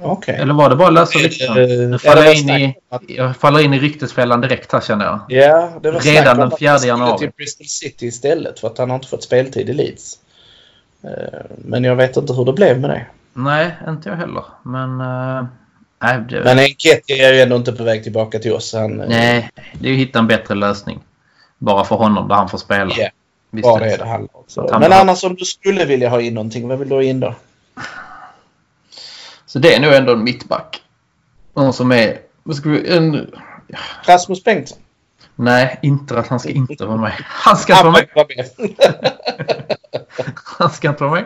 Okej. 0.01 0.35
Eller 0.35 0.53
var 0.53 0.69
det 0.69 0.75
bara 0.75 0.89
lösa 0.89 1.19
Eh, 1.19 1.23
rykten? 1.23 1.57
eh, 1.57 1.89
Nu 1.89 1.97
faller 1.99 2.23
jag 2.23 2.35
in 2.35 2.49
i, 2.49 2.75
att- 2.89 3.37
faller 3.37 3.59
in 3.59 3.73
i 3.73 3.79
ryktesfällan 3.79 4.41
direkt 4.41 4.71
här 4.73 4.81
känner 4.81 5.05
jag. 5.05 5.19
Ja, 5.27 5.69
det 5.81 5.91
var 5.91 5.99
Redan 5.99 6.23
den 6.37 6.45
att 6.45 6.51
han 6.51 6.59
4 6.59 6.77
skulle 6.77 6.91
januari. 6.91 7.17
till 7.19 7.31
Bristol 7.37 7.67
City 7.67 8.05
istället 8.05 8.59
för 8.59 8.67
att 8.67 8.77
han 8.77 8.89
har 8.89 8.95
inte 8.95 9.07
fått 9.07 9.23
speltid 9.23 9.69
i 9.69 9.73
Leeds. 9.73 10.13
Eh, 11.03 11.09
Men 11.57 11.83
jag 11.83 11.95
vet 11.95 12.17
inte 12.17 12.33
hur 12.33 12.45
det 12.45 12.53
blev 12.53 12.79
med 12.81 12.89
det. 12.89 13.05
Nej, 13.33 13.75
inte 13.87 14.09
jag 14.09 14.15
heller. 14.15 14.43
Men... 14.63 15.01
nej, 16.01 16.21
det, 16.29 16.43
Men 16.43 16.59
Enketia 16.59 17.29
är 17.29 17.33
ju 17.33 17.41
ändå 17.41 17.55
inte 17.55 17.73
på 17.73 17.83
väg 17.83 18.03
tillbaka 18.03 18.39
till 18.39 18.53
oss. 18.53 18.73
Han, 18.73 19.01
eh, 19.01 19.09
nej, 19.09 19.49
det 19.79 19.87
är 19.87 19.93
ju 19.93 20.01
att 20.01 20.07
hitta 20.07 20.19
en 20.19 20.27
bättre 20.27 20.55
lösning. 20.55 20.99
Bara 21.57 21.83
för 21.83 21.95
honom 21.95 22.27
där 22.27 22.35
han 22.35 22.49
får 22.49 22.57
spela. 22.57 22.93
Ja, 22.97 23.09
Visst 23.49 23.63
Bara 23.63 23.83
det 23.83 23.97
det 23.97 24.05
handlar 24.05 24.29
om. 24.35 24.79
Men 24.79 24.93
annars 24.93 25.23
om 25.23 25.35
du 25.35 25.45
skulle 25.45 25.85
vilja 25.85 26.09
ha 26.09 26.21
in 26.21 26.33
någonting, 26.33 26.67
vad 26.67 26.79
vill 26.79 26.89
du 26.89 26.95
ha 26.95 27.03
in 27.03 27.19
då? 27.19 27.35
Så 29.45 29.59
det 29.59 29.75
är 29.75 29.79
nog 29.79 29.93
ändå 29.93 30.13
en 30.13 30.23
mittback. 30.23 30.81
Någon 31.53 31.73
som 31.73 31.91
är... 31.91 32.19
Vad 32.43 32.55
ska 32.55 32.69
vi... 32.69 32.95
En, 32.95 33.33
Rasmus 34.05 34.43
Bengtsson? 34.43 34.77
nej, 35.35 35.79
inte 35.81 36.19
att 36.19 36.27
han 36.27 36.39
ska 36.39 36.49
inte 36.49 36.85
vara 36.85 36.97
med. 36.97 37.13
Han 37.27 37.57
ska 37.57 37.73
inte 37.73 37.83
vara 37.83 37.93
med. 37.93 38.09
var 38.15 38.25
med. 38.35 38.49
Han 40.59 40.69
ska 40.69 40.89
inte 40.89 41.03
vara 41.03 41.13
med. 41.13 41.25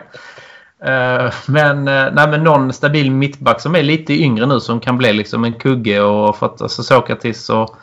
Eh, 0.84 1.32
men, 1.46 1.88
eh, 1.88 2.12
nej, 2.12 2.28
men 2.28 2.44
någon 2.44 2.72
stabil 2.72 3.10
mittback 3.10 3.60
som 3.60 3.74
är 3.74 3.82
lite 3.82 4.12
yngre 4.12 4.46
nu 4.46 4.60
som 4.60 4.80
kan 4.80 4.98
bli 4.98 5.12
liksom 5.12 5.44
en 5.44 5.52
kugge 5.52 6.00
och 6.00 6.36
för 6.36 6.46
att 6.46 6.62
alltså, 6.62 6.82
Sokratis 6.82 7.50
och 7.50 7.76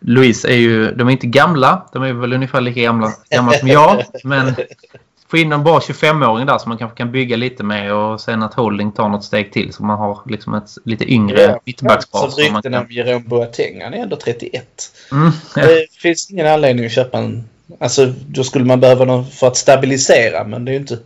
Louise 0.00 0.48
är 0.48 0.56
ju, 0.56 0.94
de 0.94 1.08
är 1.08 1.12
inte 1.12 1.26
gamla. 1.26 1.86
De 1.92 2.02
är 2.02 2.12
väl 2.12 2.32
ungefär 2.32 2.60
lika 2.60 2.80
gamla, 2.80 3.12
gamla 3.30 3.52
som 3.52 3.68
jag. 3.68 4.04
Men 4.24 4.54
få 5.30 5.36
in 5.36 5.52
en 5.52 5.64
bra 5.64 5.78
25-åring 5.78 6.46
där 6.46 6.58
som 6.58 6.68
man 6.68 6.78
kanske 6.78 6.96
kan 6.96 7.12
bygga 7.12 7.36
lite 7.36 7.62
med 7.62 7.94
och 7.94 8.20
sen 8.20 8.42
att 8.42 8.54
Holding 8.54 8.92
tar 8.92 9.08
något 9.08 9.24
steg 9.24 9.52
till 9.52 9.72
så 9.72 9.82
man 9.82 9.98
har 9.98 10.20
liksom 10.26 10.54
ett 10.54 10.70
lite 10.84 11.12
yngre 11.12 11.40
Ja, 11.42 11.60
mittbackspar. 11.64 12.28
Som 12.28 12.62
kan- 12.62 12.74
om 12.74 12.86
Jerome 12.90 13.24
Boateng, 13.28 13.82
han 13.82 13.94
är 13.94 13.98
ändå 13.98 14.16
31. 14.16 14.92
Mm, 15.12 15.30
ja. 15.56 15.62
Det 15.62 15.86
finns 15.98 16.30
ingen 16.30 16.46
anledning 16.46 16.86
att 16.86 16.92
köpa 16.92 17.18
en... 17.18 17.48
Alltså 17.80 18.12
då 18.26 18.44
skulle 18.44 18.64
man 18.64 18.80
behöva 18.80 19.04
någon 19.04 19.26
för 19.26 19.46
att 19.46 19.56
stabilisera 19.56 20.44
men 20.44 20.64
det 20.64 20.70
är 20.70 20.72
ju 20.72 20.78
inte... 20.80 20.98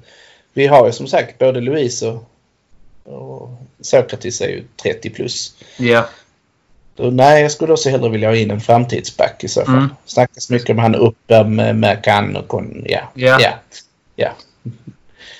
Vi 0.52 0.66
har 0.66 0.86
ju 0.86 0.92
som 0.92 1.06
sagt 1.06 1.38
både 1.38 1.60
Louise 1.60 2.06
och, 2.06 2.24
och 3.04 3.50
Sokratis 3.80 4.40
är 4.40 4.48
ju 4.48 4.64
30 4.82 5.10
plus. 5.10 5.54
ja. 5.76 6.06
Så, 6.96 7.10
nej, 7.10 7.42
jag 7.42 7.52
skulle 7.52 7.72
också 7.72 7.88
hellre 7.88 8.08
vilja 8.08 8.28
ha 8.28 8.36
in 8.36 8.50
en 8.50 8.60
framtidsback 8.60 9.44
i 9.44 9.48
så 9.48 9.64
fall. 9.64 9.74
Mm. 9.74 9.88
Snackas 10.04 10.50
mycket 10.50 10.70
om 10.70 10.78
han 10.78 10.94
uppe 10.94 11.44
med, 11.44 11.76
med 11.76 12.04
Kan 12.04 12.36
och 12.36 12.48
Kon... 12.48 12.84
Ja. 12.88 13.00
Ja. 13.14 13.40
ja. 13.40 13.50
ja. 14.16 14.32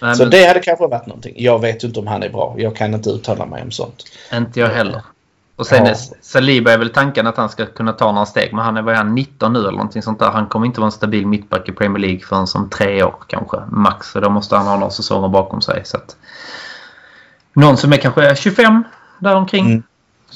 Nej, 0.03 0.17
Så 0.17 0.23
men 0.23 0.31
det 0.31 0.45
hade 0.45 0.61
kanske 0.61 0.87
varit 0.87 1.07
någonting. 1.07 1.35
Jag 1.37 1.59
vet 1.59 1.85
inte 1.85 2.01
om 2.01 2.07
han 2.07 2.23
är 2.23 2.29
bra. 2.29 2.55
Jag 2.59 2.77
kan 2.77 2.95
inte 2.95 3.11
uttala 3.11 3.47
mig 3.47 3.63
om 3.63 3.71
sånt. 3.71 4.05
Inte 4.33 4.61
jag 4.61 4.69
heller. 4.69 5.03
Och 5.63 5.67
sen 5.67 5.85
Ja. 5.85 5.91
är 5.91 5.97
Saliba 6.21 6.73
är 6.73 6.79
väl 6.79 6.91
tanken 6.91 7.27
att 7.27 7.37
han 7.37 7.49
ska 7.49 7.67
kunna 7.67 7.93
ta 7.93 8.13
några 8.13 8.27
steg. 8.27 8.53
Men 8.53 8.65
han 8.65 8.77
är 8.77 8.83
väl 8.83 8.95
han 8.95 9.15
19 9.15 9.53
nu 9.53 9.59
eller 9.59 9.71
någonting 9.71 10.03
sånt 10.03 10.19
där. 10.19 10.31
Han 10.31 10.47
kommer 10.47 10.67
inte 10.67 10.81
vara 10.81 10.87
en 10.87 10.93
stabil 10.93 11.27
mittback 11.27 11.69
i 11.69 11.73
Premier 11.73 11.99
League 11.99 12.21
förrän 12.21 12.47
som 12.47 12.71
tre 12.71 13.03
år 13.03 13.15
kanske. 13.27 13.57
Max. 13.69 14.11
Så 14.11 14.21
då 14.21 14.31
måste 14.31 14.57
han 14.57 14.67
ha 14.67 14.77
några 14.77 14.91
säsonger 14.91 15.29
bakom 15.29 15.61
sig. 15.61 15.83
Så 15.85 15.97
att, 15.97 16.17
någon 17.53 17.77
som 17.77 17.93
är 17.93 17.97
kanske 17.97 18.37
25 18.37 18.85
däromkring. 19.19 19.67
Mm. 19.67 19.83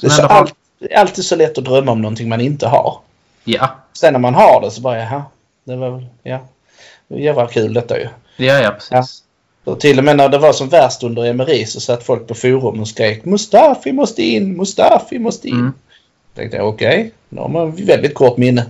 Det 0.01 0.07
är 0.07 0.11
så 0.11 0.47
är 0.79 0.97
alltid 0.99 1.25
så 1.25 1.35
lätt 1.35 1.57
att 1.57 1.65
drömma 1.65 1.91
om 1.91 2.01
någonting 2.01 2.29
man 2.29 2.41
inte 2.41 2.67
har. 2.67 2.99
Ja, 3.43 3.75
Sen 3.93 4.13
när 4.13 4.19
man 4.19 4.35
har 4.35 4.61
det 4.61 4.71
så 4.71 4.81
bara 4.81 4.97
jaha. 4.97 5.23
Det 5.63 5.75
var 5.75 5.89
väl, 5.89 6.05
ja. 6.23 6.39
Jävla 7.07 7.47
kul 7.47 7.73
detta 7.73 7.99
ju. 7.99 8.07
ja, 8.37 8.59
ja 8.59 8.71
precis. 8.71 9.23
Och 9.67 9.79
till 9.79 9.97
och 9.97 10.03
med 10.03 10.17
när 10.17 10.29
det 10.29 10.37
var 10.37 10.53
som 10.53 10.69
värst 10.69 11.03
under 11.03 11.25
Emery 11.25 11.65
så 11.65 11.79
satt 11.79 12.03
folk 12.03 12.27
på 12.27 12.33
forum 12.33 12.79
och 12.79 12.87
skrek 12.87 13.25
Mustafi 13.25 13.91
måste 13.91 14.23
in, 14.23 14.57
Mustafi 14.57 15.19
måste 15.19 15.47
in. 15.47 15.55
Mm. 15.55 15.73
Tänkte 16.35 16.57
jag 16.57 16.67
okej, 16.67 17.13
då 17.29 17.41
har 17.41 17.49
man 17.49 17.71
väldigt 17.71 18.13
kort 18.13 18.37
minne. 18.37 18.65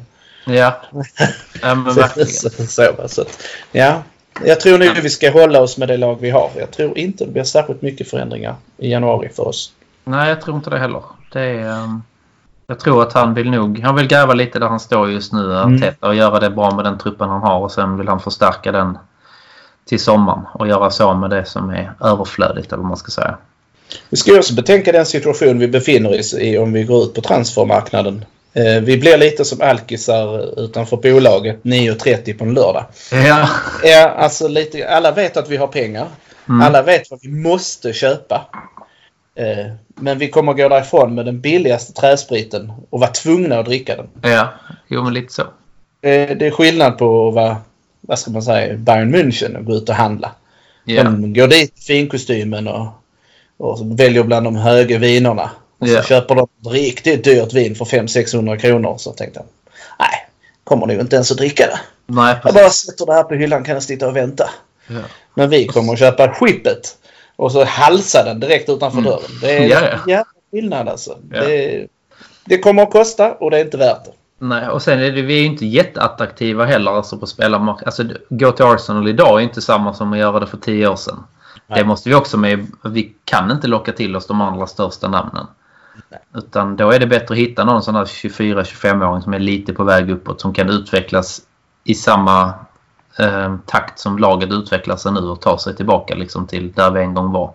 Ja, 0.46 0.82
ja 1.62 1.76
men 1.76 1.96
verkligen. 1.96 2.28
så, 2.28 2.50
så, 2.50 3.08
så, 3.08 3.26
ja. 3.72 4.02
Jag 4.46 4.60
tror 4.60 4.78
nu 4.78 4.94
vi 5.04 5.10
ska 5.10 5.32
hålla 5.32 5.62
oss 5.62 5.78
med 5.78 5.88
det 5.88 5.98
lag 5.98 6.18
vi 6.22 6.30
har. 6.30 6.50
Jag 6.56 6.72
tror 6.72 6.98
inte 6.98 7.26
det 7.26 7.32
blir 7.32 7.44
särskilt 7.44 7.82
mycket 7.82 8.10
förändringar 8.10 8.56
i 8.78 8.92
januari 8.92 9.30
för 9.30 9.48
oss. 9.48 9.72
Nej, 10.04 10.30
jag 10.30 10.42
tror 10.42 10.56
inte 10.56 10.70
det 10.70 10.80
heller. 10.80 11.04
Det 11.34 11.42
är, 11.42 11.84
ehm, 11.84 12.02
jag 12.68 12.80
tror 12.80 13.04
att 13.04 13.14
han 13.14 13.34
vill 13.34 13.52
nog... 13.52 13.80
Han 13.80 13.96
vill 13.96 14.08
gräva 14.08 14.34
lite 14.34 14.60
där 14.60 14.68
han 14.68 14.80
står 14.80 15.12
just 15.12 15.34
nu, 15.34 15.54
Mm. 15.54 15.76
Arteta, 15.76 16.08
och 16.08 16.16
göra 16.16 16.40
det 16.40 16.50
bra 16.50 16.76
med 16.76 16.86
den 16.86 16.98
truppen 16.98 17.30
han 17.30 17.42
har. 17.42 17.60
Och 17.60 17.72
sen 17.72 17.98
vill 17.98 18.08
han 18.08 18.20
förstärka 18.20 18.72
den 18.72 18.98
till 19.88 20.00
sommaren 20.00 20.46
och 20.54 20.68
göra 20.68 20.90
så 20.90 21.14
med 21.14 21.30
det 21.30 21.46
som 21.46 21.70
är 21.70 21.94
överflödigt, 22.02 22.68
eller 22.68 22.78
vad 22.78 22.88
man 22.88 22.98
ska 22.98 23.12
säga. 23.12 23.38
Vi 24.10 24.18
ska 24.18 24.38
också 24.38 24.54
betänka 24.54 24.92
den 24.92 25.06
situation 25.06 25.60
vi 25.60 25.68
befinner 25.68 26.20
oss 26.20 26.34
i 26.34 26.58
om 26.58 26.74
vi 26.74 26.84
går 26.84 27.04
ut 27.04 27.14
på 27.14 27.22
transfermarknaden. 27.22 28.26
Eh, 28.54 28.82
vi 28.82 28.98
blir 28.98 29.18
lite 29.18 29.46
som 29.46 29.62
alkisar 29.62 30.60
utanför 30.60 30.98
bolaget 30.98 31.64
9.30 31.64 32.38
på 32.38 32.44
en 32.44 32.54
lördag. 32.54 32.86
Ja. 33.12 33.50
Ja, 33.84 34.10
alltså 34.10 34.48
lite, 34.48 34.90
alla 34.90 35.12
vet 35.12 35.38
att 35.38 35.50
vi 35.50 35.58
har 35.58 35.68
pengar. 35.68 36.08
Mm. 36.50 36.62
Alla 36.62 36.82
vet 36.82 37.12
vad 37.12 37.20
vi 37.22 37.30
måste 37.30 37.94
köpa. 37.94 38.46
Eh, 39.36 39.72
men 39.96 40.18
vi 40.18 40.30
kommer 40.30 40.54
gå 40.54 40.70
därifrån 40.70 41.16
med 41.16 41.26
den 41.26 41.42
billigaste 41.42 41.94
träspriten 41.94 42.74
och 42.90 43.00
vara 43.00 43.12
tvungna 43.12 43.60
att 43.60 43.66
dricka 43.66 43.96
den. 43.96 44.10
Ja, 44.32 44.48
jo 44.88 45.04
men 45.04 45.14
lite 45.14 45.34
så. 45.34 45.42
Eh, 46.02 46.38
det 46.38 46.48
är 46.48 46.52
skillnad 46.52 46.98
på 46.98 47.28
att 47.28 47.34
vara, 47.34 47.58
vad 48.08 48.20
ska 48.20 48.32
man 48.32 48.44
säga, 48.44 48.78
Bayern 48.78 49.16
München 49.16 49.58
och 49.58 49.66
gå 49.66 49.74
ut 49.74 49.90
och 49.90 49.96
handla. 49.96 50.32
Ja. 50.86 51.04
De 51.04 51.34
går 51.34 51.48
dit 51.48 51.74
i 51.78 51.82
finkostymen 51.82 52.68
och, 52.68 52.88
och 53.58 54.00
väljer 54.00 54.24
bland 54.24 54.46
de 54.46 54.56
höga 54.56 54.98
vinerna. 54.98 55.50
Och 55.80 55.88
så 55.88 56.02
köper 56.02 56.36
de 56.36 56.48
riktigt 56.70 57.24
dyrt 57.24 57.54
vin 57.54 57.76
för 57.76 57.86
500-600 57.86 58.58
kronor. 58.58 58.96
Så 58.98 59.12
tänkte 59.12 59.40
jag, 59.40 59.46
nej, 60.00 60.28
kommer 60.64 60.86
nog 60.88 61.00
inte 61.00 61.16
ens 61.16 61.32
att 61.32 61.38
dricka 61.38 61.68
det. 61.68 61.80
Nej, 62.14 62.36
Jag 62.44 62.54
bara 62.54 62.70
sätter 62.70 63.06
det 63.06 63.14
här 63.14 63.24
på 63.24 63.34
hyllan 63.36 63.64
kan 63.64 63.74
jag 63.74 63.84
sitta 63.84 64.08
och 64.08 64.16
vänta. 64.16 64.50
Ja. 64.88 65.00
Men 65.34 65.50
vi 65.50 65.66
kommer 65.68 65.94
att 65.94 66.00
köpa 66.00 66.34
skippet 66.34 66.98
och 67.36 67.52
så 67.52 67.64
halsa 67.64 68.24
den 68.24 68.40
direkt 68.40 68.70
utanför 68.70 68.98
Mm. 69.00 69.10
dörren. 69.12 69.32
Det 69.42 69.52
är 69.52 69.62
en 69.62 69.70
jävla 69.70 70.26
skillnad 70.52 70.88
alltså. 70.90 71.18
Det, 71.22 71.88
det 72.46 72.58
kommer 72.58 72.84
att 72.84 72.92
kosta 72.92 73.34
och 73.34 73.52
det 73.52 73.58
är 73.60 73.66
inte 73.66 73.78
värt 73.78 74.06
det. 74.06 74.12
Nej, 74.40 74.70
och 74.70 74.82
sen 74.82 75.00
är 75.00 75.12
det, 75.12 75.22
vi 75.22 75.34
är 75.34 75.40
ju 75.40 75.46
inte 75.46 75.66
jätteattraktiva 75.66 76.66
heller 76.66 76.92
alltså 76.92 77.18
på 77.18 77.28
spelarmarknaden. 77.28 77.86
Alltså, 77.86 78.04
gå 78.30 78.52
till 78.52 78.66
Arsenal 78.66 79.08
idag 79.08 79.40
är 79.40 79.44
inte 79.44 79.62
samma 79.62 79.94
som 79.94 80.14
att 80.14 80.20
göra 80.20 80.40
det 80.40 80.48
för 80.48 80.58
tio 80.58 80.88
år 80.88 80.96
sedan. 80.96 81.24
Nej. 81.68 81.80
Det 81.80 81.86
måste 81.86 82.10
vi 82.10 82.16
också 82.16 82.38
med. 82.38 82.68
Vi 82.84 83.14
kan 83.26 83.52
inte 83.52 83.68
locka 83.68 83.92
till 83.92 84.16
oss 84.16 84.28
de 84.28 84.42
allra 84.42 84.68
största 84.68 85.08
namnen. 85.08 85.48
Nej. 86.10 86.20
Utan 86.36 86.76
då 86.76 86.92
är 86.92 87.00
det 87.00 87.08
bättre 87.08 87.34
att 87.34 87.40
hitta 87.40 87.66
någon 87.66 87.84
sån 87.84 87.94
där 87.94 88.06
24-25-åring 88.06 89.22
som 89.22 89.34
är 89.34 89.40
lite 89.40 89.74
på 89.74 89.84
väg 89.84 90.10
uppåt. 90.10 90.42
Som 90.42 90.54
kan 90.54 90.70
utvecklas 90.70 91.42
i 91.84 91.96
samma 91.96 92.54
eh, 93.20 93.56
takt 93.66 94.00
som 94.00 94.18
laget 94.18 94.52
utvecklar 94.52 94.96
sig 94.96 95.12
nu 95.12 95.20
och 95.20 95.42
ta 95.42 95.58
sig 95.58 95.76
tillbaka 95.76 96.16
liksom 96.16 96.48
till 96.48 96.72
där 96.72 96.92
vi 96.92 97.02
en 97.02 97.14
gång 97.14 97.32
var. 97.32 97.54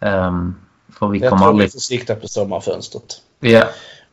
Ehm, 0.00 0.54
för 0.98 1.08
vi 1.08 1.18
Jag 1.18 1.30
kommer 1.30 1.42
tror 1.42 1.50
aldrig... 1.50 1.68
vi 1.68 1.72
får 1.72 1.78
sikta 1.78 2.14
på 2.14 2.28
sommarfönstret. 2.28 3.22
Ja. 3.40 3.64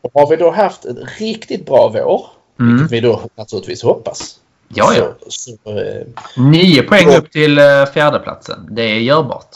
Och 0.02 0.12
har 0.14 0.28
vi 0.30 0.36
då 0.36 0.52
haft 0.52 0.86
en 0.86 1.08
riktigt 1.20 1.66
bra 1.66 1.90
vår, 1.94 2.28
Mm. 2.60 2.78
vilket 2.78 2.92
vi 2.92 3.00
då 3.00 3.22
naturligtvis 3.36 3.84
hoppas. 3.84 4.36
Ja, 4.76 4.94
ja. 4.98 5.16
Så, 5.28 5.52
så, 5.64 5.78
eh, 5.80 6.02
Nio 6.38 6.82
poäng 6.84 7.08
Ja. 7.12 7.18
upp 7.18 7.32
till 7.32 7.58
eh, 7.58 7.86
fjärdeplatsen. 7.94 8.68
Det 8.72 8.82
är 8.84 9.00
görbart. 9.00 9.56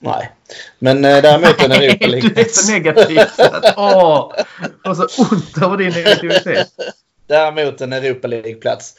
nej. 0.00 0.30
Men 0.78 1.04
eh, 1.04 1.22
däremot 1.22 1.62
en 1.62 1.72
Europa 1.72 1.96
det 1.98 2.04
är 2.04 2.08
League. 2.08 2.44
så 2.48 2.72
negativt. 2.72 3.40
Att, 3.40 3.64
Åh, 3.76 4.32
har 4.84 4.94
så 4.94 5.22
ont 5.22 5.62
över 5.62 5.76
din 5.76 5.92
negativitet. 5.92 6.68
Däremot 7.26 7.80
en 7.80 7.92
Europa 7.92 8.28
League-plats. 8.28 8.94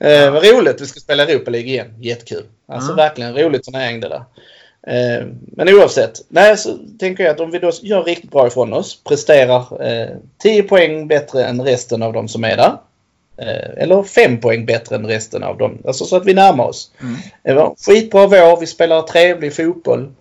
Eh, 0.00 0.30
vad 0.32 0.44
roligt 0.44 0.80
vi 0.80 0.86
ska 0.86 1.00
spela 1.00 1.22
Europa 1.22 1.50
League 1.50 1.68
igen. 1.70 1.94
Jättekul. 2.00 2.44
Alltså 2.68 2.92
Mm. 2.92 2.96
verkligen 2.96 3.36
roligt 3.38 3.64
turnering 3.64 4.00
det 4.00 4.08
där. 4.08 4.24
Eh, 4.86 5.26
men 5.56 5.68
oavsett. 5.68 6.12
Nej, 6.28 6.56
så 6.56 6.78
tänker 6.98 7.24
jag 7.24 7.30
att 7.34 7.40
om 7.40 7.50
vi 7.50 7.58
då 7.58 7.70
gör 7.82 8.02
riktigt 8.04 8.30
bra 8.30 8.46
ifrån 8.46 8.72
oss. 8.72 9.02
Presterar 9.04 9.86
eh, 9.86 10.08
10 10.38 10.62
poäng 10.62 11.08
bättre 11.08 11.44
än 11.44 11.62
resten 11.62 12.02
av 12.02 12.12
de 12.12 12.28
som 12.28 12.44
är 12.44 12.56
där. 12.56 12.72
Eh, 13.36 13.82
eller 13.82 14.02
5 14.02 14.40
poäng 14.40 14.66
bättre 14.66 14.96
än 14.96 15.06
resten 15.06 15.42
av 15.42 15.58
dem. 15.58 15.78
Alltså 15.86 16.04
så 16.04 16.16
att 16.16 16.24
vi 16.26 16.34
närmar 16.34 16.64
oss. 16.64 16.90
Mm. 17.02 17.16
Det 17.42 17.54
var 17.54 17.74
skitbra 17.86 18.26
vår. 18.26 18.60
Vi 18.60 18.66
spelar 18.66 19.02
trevlig 19.02 19.56
fotboll. 19.56 20.12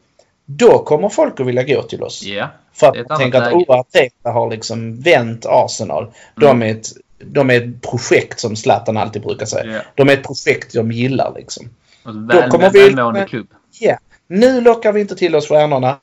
Då 0.45 0.79
kommer 0.79 1.09
folk 1.09 1.39
att 1.39 1.45
vilja 1.47 1.63
gå 1.63 1.81
till 1.83 2.03
oss. 2.03 2.23
Ja. 2.23 2.49
För 2.73 2.87
att 2.87 3.09
man 3.09 3.19
tänker 3.19 3.41
att 3.41 3.53
oh, 3.53 3.63
Arteta 3.79 4.31
har 4.31 4.49
liksom 4.51 4.99
vänt 5.01 5.45
Arsenal. 5.45 6.11
De, 6.35 6.45
Mm. 6.45 6.61
är 6.61 6.71
ett, 6.71 6.87
de 7.19 7.49
är 7.49 7.61
ett 7.61 7.81
projekt 7.81 8.39
som 8.39 8.55
Zlatan 8.55 8.97
alltid 8.97 9.21
brukar 9.21 9.45
säga. 9.45 9.73
ja. 9.73 9.79
De 9.95 10.09
är 10.09 10.13
ett 10.13 10.23
projekt 10.23 10.73
de 10.73 10.91
gillar 10.91 11.33
liksom. 11.35 11.69
Och 12.03 12.29
väl, 12.29 12.49
kommer 12.51 12.69
vi- 12.69 12.79
välmående 12.83 13.25
klubb. 13.29 13.47
Ja, 13.79 13.97
nu 14.27 14.61
lockar 14.61 14.91
vi 14.91 15.01
inte 15.01 15.15
till 15.15 15.35
oss 15.35 15.47
stjärnorna. 15.47 15.97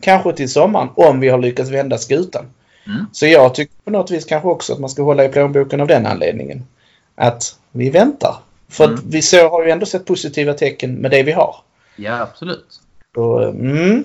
Kanske 0.00 0.32
till 0.32 0.48
sommaren 0.52 0.88
om 0.94 1.20
vi 1.20 1.28
har 1.28 1.38
lyckats 1.38 1.70
vända 1.70 1.98
skutan. 1.98 2.44
Mm. 2.86 3.06
Så 3.12 3.26
jag 3.26 3.54
tycker 3.54 3.74
på 3.84 3.90
något 3.90 4.10
vis 4.10 4.24
kanske 4.24 4.48
också 4.48 4.72
att 4.72 4.78
man 4.78 4.90
ska 4.90 5.02
hålla 5.02 5.24
i 5.24 5.28
plånboken 5.28 5.80
av 5.80 5.86
den 5.86 6.06
anledningen. 6.06 6.66
Att 7.14 7.58
vi 7.72 7.90
väntar. 7.90 8.36
För 8.68 8.84
Mm. 8.84 9.00
vi 9.06 9.22
så 9.22 9.48
har 9.48 9.64
ju 9.64 9.70
ändå 9.70 9.86
sett 9.86 10.06
positiva 10.06 10.52
tecken 10.52 10.94
med 10.94 11.10
det 11.10 11.22
vi 11.22 11.32
har. 11.32 11.56
Ja, 11.96 12.20
absolut. 12.20 12.80
Och, 13.16 13.44
mm, 13.44 14.04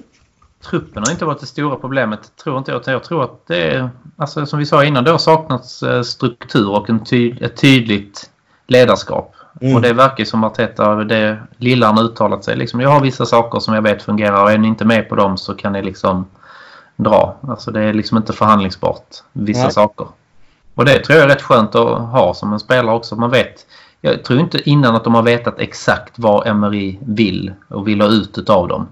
Truppen 0.70 1.04
har 1.04 1.12
inte 1.12 1.26
varit 1.26 1.40
det 1.40 1.46
stora 1.46 1.76
problemet. 1.76 2.20
Tror 2.44 2.58
inte 2.58 2.72
jag. 2.72 2.82
Jag 2.86 3.04
tror 3.04 3.24
att 3.24 3.48
det 3.48 3.64
är, 3.64 3.90
alltså, 4.18 4.46
som 4.46 4.60
vi 4.60 4.66
sa 4.66 4.84
innan, 4.86 5.04
det 5.04 5.12
har 5.12 5.18
saknats 5.18 5.84
eh, 5.84 6.02
struktur 6.02 6.70
och 6.70 6.90
en 6.90 7.04
ty 7.04 7.36
ett 7.42 7.58
tydligt 7.58 8.30
ledarskap. 8.68 9.36
Mm. 9.62 9.76
Och 9.76 9.82
det 9.82 9.94
verkar 9.94 10.26
som 10.26 10.44
att 10.44 10.52
Arteta, 10.52 10.96
det 10.96 11.38
lilla 11.58 11.86
han 11.86 12.06
uttalat 12.06 12.44
sig, 12.44 12.56
liksom, 12.56 12.80
jag 12.80 12.90
har 12.90 13.02
vissa 13.02 13.26
saker 13.26 13.60
som 13.60 13.74
jag 13.74 13.82
vet 13.82 14.02
fungerar 14.02 14.44
och 14.44 14.52
är 14.52 14.58
ni 14.58 14.68
inte 14.68 14.86
med 14.86 15.10
på 15.10 15.16
dem 15.16 15.38
så 15.38 15.54
kan 15.54 15.74
ni 15.74 15.82
liksom 15.82 16.26
dra. 16.96 17.36
Alltså 17.42 17.72
det 17.72 17.82
är 17.84 17.94
liksom 17.94 18.18
inte 18.18 18.34
förhandlingsbart, 18.34 19.08
vissa 19.34 19.64
Nej. 19.64 19.72
saker. 19.72 20.08
Och 20.76 20.86
det 20.86 21.00
tror 21.00 21.20
jag 21.20 21.26
är 21.26 21.30
rätt 21.30 21.42
skönt 21.42 21.76
att 21.76 22.00
ha 22.00 22.34
som 22.34 22.54
en 22.54 22.60
spelare 22.60 22.96
också. 22.96 23.16
Man 23.16 23.30
vet, 23.30 23.66
jag 24.02 24.24
tror 24.24 24.40
inte 24.40 24.70
innan 24.70 24.96
att 24.96 25.04
de 25.04 25.16
har 25.16 25.24
vetat 25.24 25.60
exakt 25.60 26.14
vad 26.16 26.48
Emery 26.48 26.98
vill 27.02 27.54
och 27.68 27.88
vill 27.88 28.02
ha 28.02 28.08
ut 28.08 28.38
utav 28.38 28.68
dem. 28.68 28.88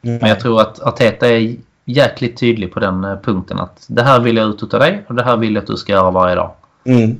Men 0.00 0.28
jag 0.28 0.40
tror 0.40 0.60
att 0.60 0.80
Arteta 0.80 1.28
är 1.28 1.56
jäkligt 1.84 2.36
tydlig 2.40 2.72
på 2.72 2.80
den 2.80 3.04
eh, 3.04 3.16
punkten 3.16 3.58
att 3.58 3.84
det 3.88 4.02
här 4.02 4.20
vill 4.20 4.36
jag 4.36 4.48
ut 4.48 4.62
utav 4.62 4.80
dig 4.80 5.04
och 5.08 5.14
det 5.14 5.22
här 5.22 5.36
vill 5.36 5.54
jag 5.54 5.62
att 5.62 5.66
du 5.66 5.76
ska 5.76 5.92
göra 5.92 6.10
varje 6.10 6.34
dag. 6.34 6.50
mm. 6.84 7.18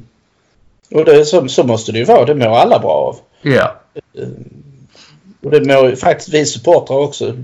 Och 0.94 1.04
det, 1.04 1.24
så, 1.24 1.48
så 1.48 1.64
måste 1.64 1.92
det 1.92 1.98
ju 1.98 2.04
vara. 2.04 2.24
Det 2.24 2.34
mår 2.34 2.56
alla 2.56 2.78
bra 2.78 2.92
av. 2.92 3.16
Ja. 3.42 3.80
Och 5.42 5.50
det 5.50 5.64
mår 5.64 5.96
faktiskt 5.96 6.28
vi 6.28 6.46
supportrar 6.46 6.96
också 6.96 7.36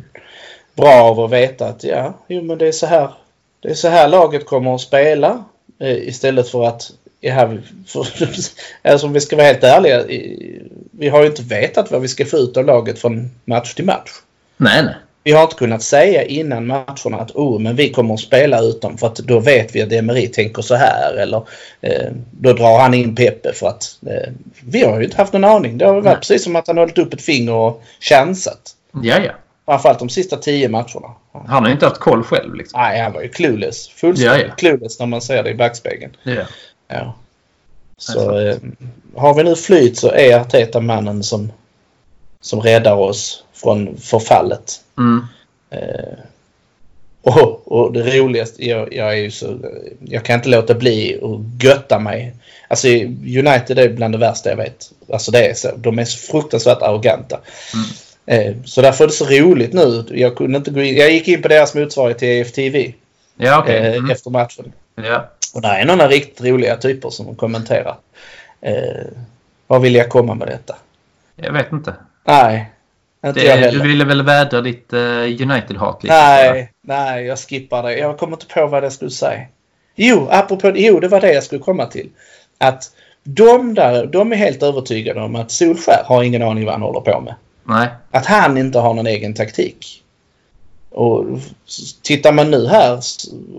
bra 0.74 1.02
av 1.02 1.20
att 1.20 1.30
veta 1.30 1.66
att 1.66 1.84
ja, 1.84 2.14
jo 2.28 2.42
men 2.42 2.58
det 2.58 2.68
är 2.68 2.72
så 2.72 2.86
här. 2.86 3.10
Det 3.60 3.68
är 3.68 3.74
så 3.74 3.88
här 3.88 4.08
laget 4.08 4.46
kommer 4.46 4.74
att 4.74 4.80
spela. 4.80 5.44
Eh, 5.80 6.08
istället 6.08 6.48
för 6.48 6.64
att, 6.64 6.90
ja, 7.20 7.52
för, 7.86 8.06
alltså 8.90 9.06
om 9.06 9.12
vi 9.12 9.20
ska 9.20 9.36
vara 9.36 9.46
helt 9.46 9.64
ärliga. 9.64 10.04
Vi 10.90 11.08
har 11.08 11.20
ju 11.20 11.26
inte 11.26 11.42
vetat 11.42 11.90
vad 11.90 12.00
vi 12.00 12.08
ska 12.08 12.24
få 12.24 12.36
ut 12.36 12.56
av 12.56 12.64
laget 12.64 12.98
från 12.98 13.30
match 13.44 13.74
till 13.74 13.84
match. 13.84 14.10
Nej, 14.56 14.82
nej. 14.84 14.94
Vi 15.26 15.32
har 15.32 15.42
inte 15.42 15.56
kunnat 15.56 15.82
säga 15.82 16.24
innan 16.24 16.66
matcherna 16.66 17.16
att 17.18 17.30
oh, 17.30 17.60
men 17.60 17.76
vi 17.76 17.92
kommer 17.92 18.14
att 18.14 18.20
spela 18.20 18.60
ut 18.60 18.80
dem 18.82 18.98
för 18.98 19.06
att 19.06 19.16
då 19.16 19.40
vet 19.40 19.74
vi 19.74 19.82
att 19.82 19.92
Emery 19.92 20.28
tänker 20.28 20.62
så 20.62 20.74
här 20.74 21.14
eller 21.14 21.48
eh, 21.80 22.10
då 22.30 22.52
drar 22.52 22.78
han 22.78 22.94
in 22.94 23.14
Pepe 23.14 23.52
för 23.52 23.68
att 23.68 23.98
eh, 24.06 24.32
vi 24.66 24.84
har 24.84 24.98
ju 24.98 25.04
inte 25.04 25.16
haft 25.16 25.32
någon 25.32 25.44
aning. 25.44 25.78
Det 25.78 25.84
har 25.84 25.92
varit 25.92 26.04
Nej. 26.04 26.16
precis 26.16 26.44
som 26.44 26.56
att 26.56 26.66
han 26.66 26.78
hållit 26.78 26.98
upp 26.98 27.14
ett 27.14 27.22
finger 27.22 27.52
och 27.52 27.82
chansat. 28.00 28.74
Ja, 29.02 29.18
ja. 29.24 29.32
Framförallt 29.64 29.98
de 29.98 30.08
sista 30.08 30.36
tio 30.36 30.68
matcherna. 30.68 31.14
Han 31.46 31.64
har 31.64 31.70
inte 31.70 31.86
haft 31.86 32.00
koll 32.00 32.24
själv 32.24 32.54
liksom. 32.54 32.80
Nej, 32.80 33.00
han 33.00 33.12
var 33.12 33.22
ju 33.22 33.28
clueless. 33.28 33.88
Fullständigt 33.88 34.42
Ja, 34.42 34.48
ja. 34.48 34.54
clueless 34.54 34.98
när 34.98 35.06
man 35.06 35.20
ser 35.20 35.42
det 35.42 35.50
i 35.50 35.54
backspegeln. 35.54 36.16
Ja. 36.22 36.42
Ja. 36.88 37.14
Så 37.98 38.38
eh, 38.38 38.56
har 39.16 39.34
vi 39.34 39.42
nu 39.44 39.56
flyt 39.56 39.98
så 39.98 40.10
är 40.10 40.40
Arteta 40.40 40.80
mannen 40.80 41.22
som, 41.22 41.52
som 42.40 42.60
räddar 42.60 42.94
oss 42.94 43.42
från 43.62 43.96
förfallet. 43.96 44.80
Mm. 44.98 45.26
Eh, 45.70 46.18
och, 47.22 47.72
och 47.72 47.92
det 47.92 48.18
roligaste, 48.18 48.68
jag, 48.68 48.94
jag, 48.94 49.08
är 49.12 49.16
ju 49.16 49.30
så, 49.30 49.58
jag 50.04 50.24
kan 50.24 50.34
inte 50.34 50.48
låta 50.48 50.74
bli 50.74 51.20
att 51.22 51.64
götta 51.64 51.98
mig. 51.98 52.32
Alltså 52.68 52.88
United 53.38 53.78
är 53.78 53.88
bland 53.88 54.14
det 54.14 54.18
värsta 54.18 54.48
jag 54.50 54.56
vet. 54.56 54.90
Alltså 55.12 55.30
det 55.30 55.46
är 55.50 55.54
så, 55.54 55.68
de 55.76 55.98
är 55.98 56.04
så 56.04 56.18
fruktansvärt 56.32 56.82
arroganta. 56.82 57.40
Mm. 57.74 57.86
Eh, 58.48 58.56
så 58.64 58.82
därför 58.82 59.04
är 59.04 59.08
det 59.08 59.14
så 59.14 59.24
roligt 59.26 59.72
nu. 59.72 60.04
Jag 60.10 60.36
kunde 60.36 60.56
inte 60.58 60.70
gå 60.70 60.80
in, 60.82 60.96
jag 60.96 61.10
gick 61.12 61.28
in 61.28 61.42
på 61.42 61.48
deras 61.48 61.74
motsvarighet 61.74 62.18
till 62.18 62.28
EFTV 62.28 62.92
Ja, 63.36 63.58
okej. 63.62 63.76
eh, 63.76 63.94
Mm. 63.96 64.10
efter 64.10 64.30
matchen. 64.30 64.72
Ja. 64.94 65.30
Och 65.54 65.62
det 65.62 65.68
är 65.68 65.84
några 65.84 66.08
riktigt 66.08 66.46
roliga 66.46 66.76
typer 66.76 67.10
som 67.10 67.34
kommenterar. 67.36 67.96
Eh, 68.60 69.06
vad 69.66 69.82
vill 69.82 69.94
jag 69.94 70.08
komma 70.08 70.34
med 70.34 70.48
detta? 70.48 70.76
Jag 71.36 71.52
vet 71.52 71.72
inte. 71.72 71.94
Nej, 72.24 72.70
inte 73.26 73.40
jag 73.40 73.58
Det, 73.58 73.60
heller. 73.60 73.78
du 73.82 73.88
ville 73.88 74.04
väl 74.04 74.22
vädra 74.22 74.60
ditt 74.60 74.92
eh, 74.92 74.98
United-hat 75.22 76.02
lite? 76.02 76.14
Nej, 76.14 76.72
nej, 76.82 77.24
jag 77.24 77.38
skippar 77.38 77.82
det. 77.82 77.98
Jag 77.98 78.18
kommer 78.18 78.32
inte 78.36 78.46
på 78.46 78.66
vad 78.66 78.82
det 78.82 78.90
skulle 78.90 79.10
säga. 79.10 79.40
Jo, 79.94 80.28
apropå, 80.30 80.72
jo, 80.74 81.00
det 81.00 81.08
var 81.08 81.20
det 81.20 81.32
jag 81.32 81.44
skulle 81.44 81.60
komma 81.62 81.86
till. 81.86 82.08
Att 82.58 82.90
de 83.24 83.74
där, 83.74 84.06
de 84.06 84.32
är 84.32 84.36
helt 84.36 84.62
övertygade 84.62 85.20
om 85.20 85.36
att 85.36 85.50
Solskär 85.50 86.02
har 86.04 86.22
ingen 86.22 86.42
aning 86.42 86.64
vad 86.64 86.74
han 86.74 86.82
håller 86.82 87.00
på 87.00 87.20
med. 87.20 87.34
Nej. 87.64 87.88
Att 88.10 88.26
han 88.26 88.58
inte 88.58 88.78
har 88.78 88.94
någon 88.94 89.06
egen 89.06 89.34
taktik. 89.34 90.02
Och 90.90 91.24
tittar 92.02 92.32
man 92.32 92.50
nu 92.50 92.66
här 92.66 93.00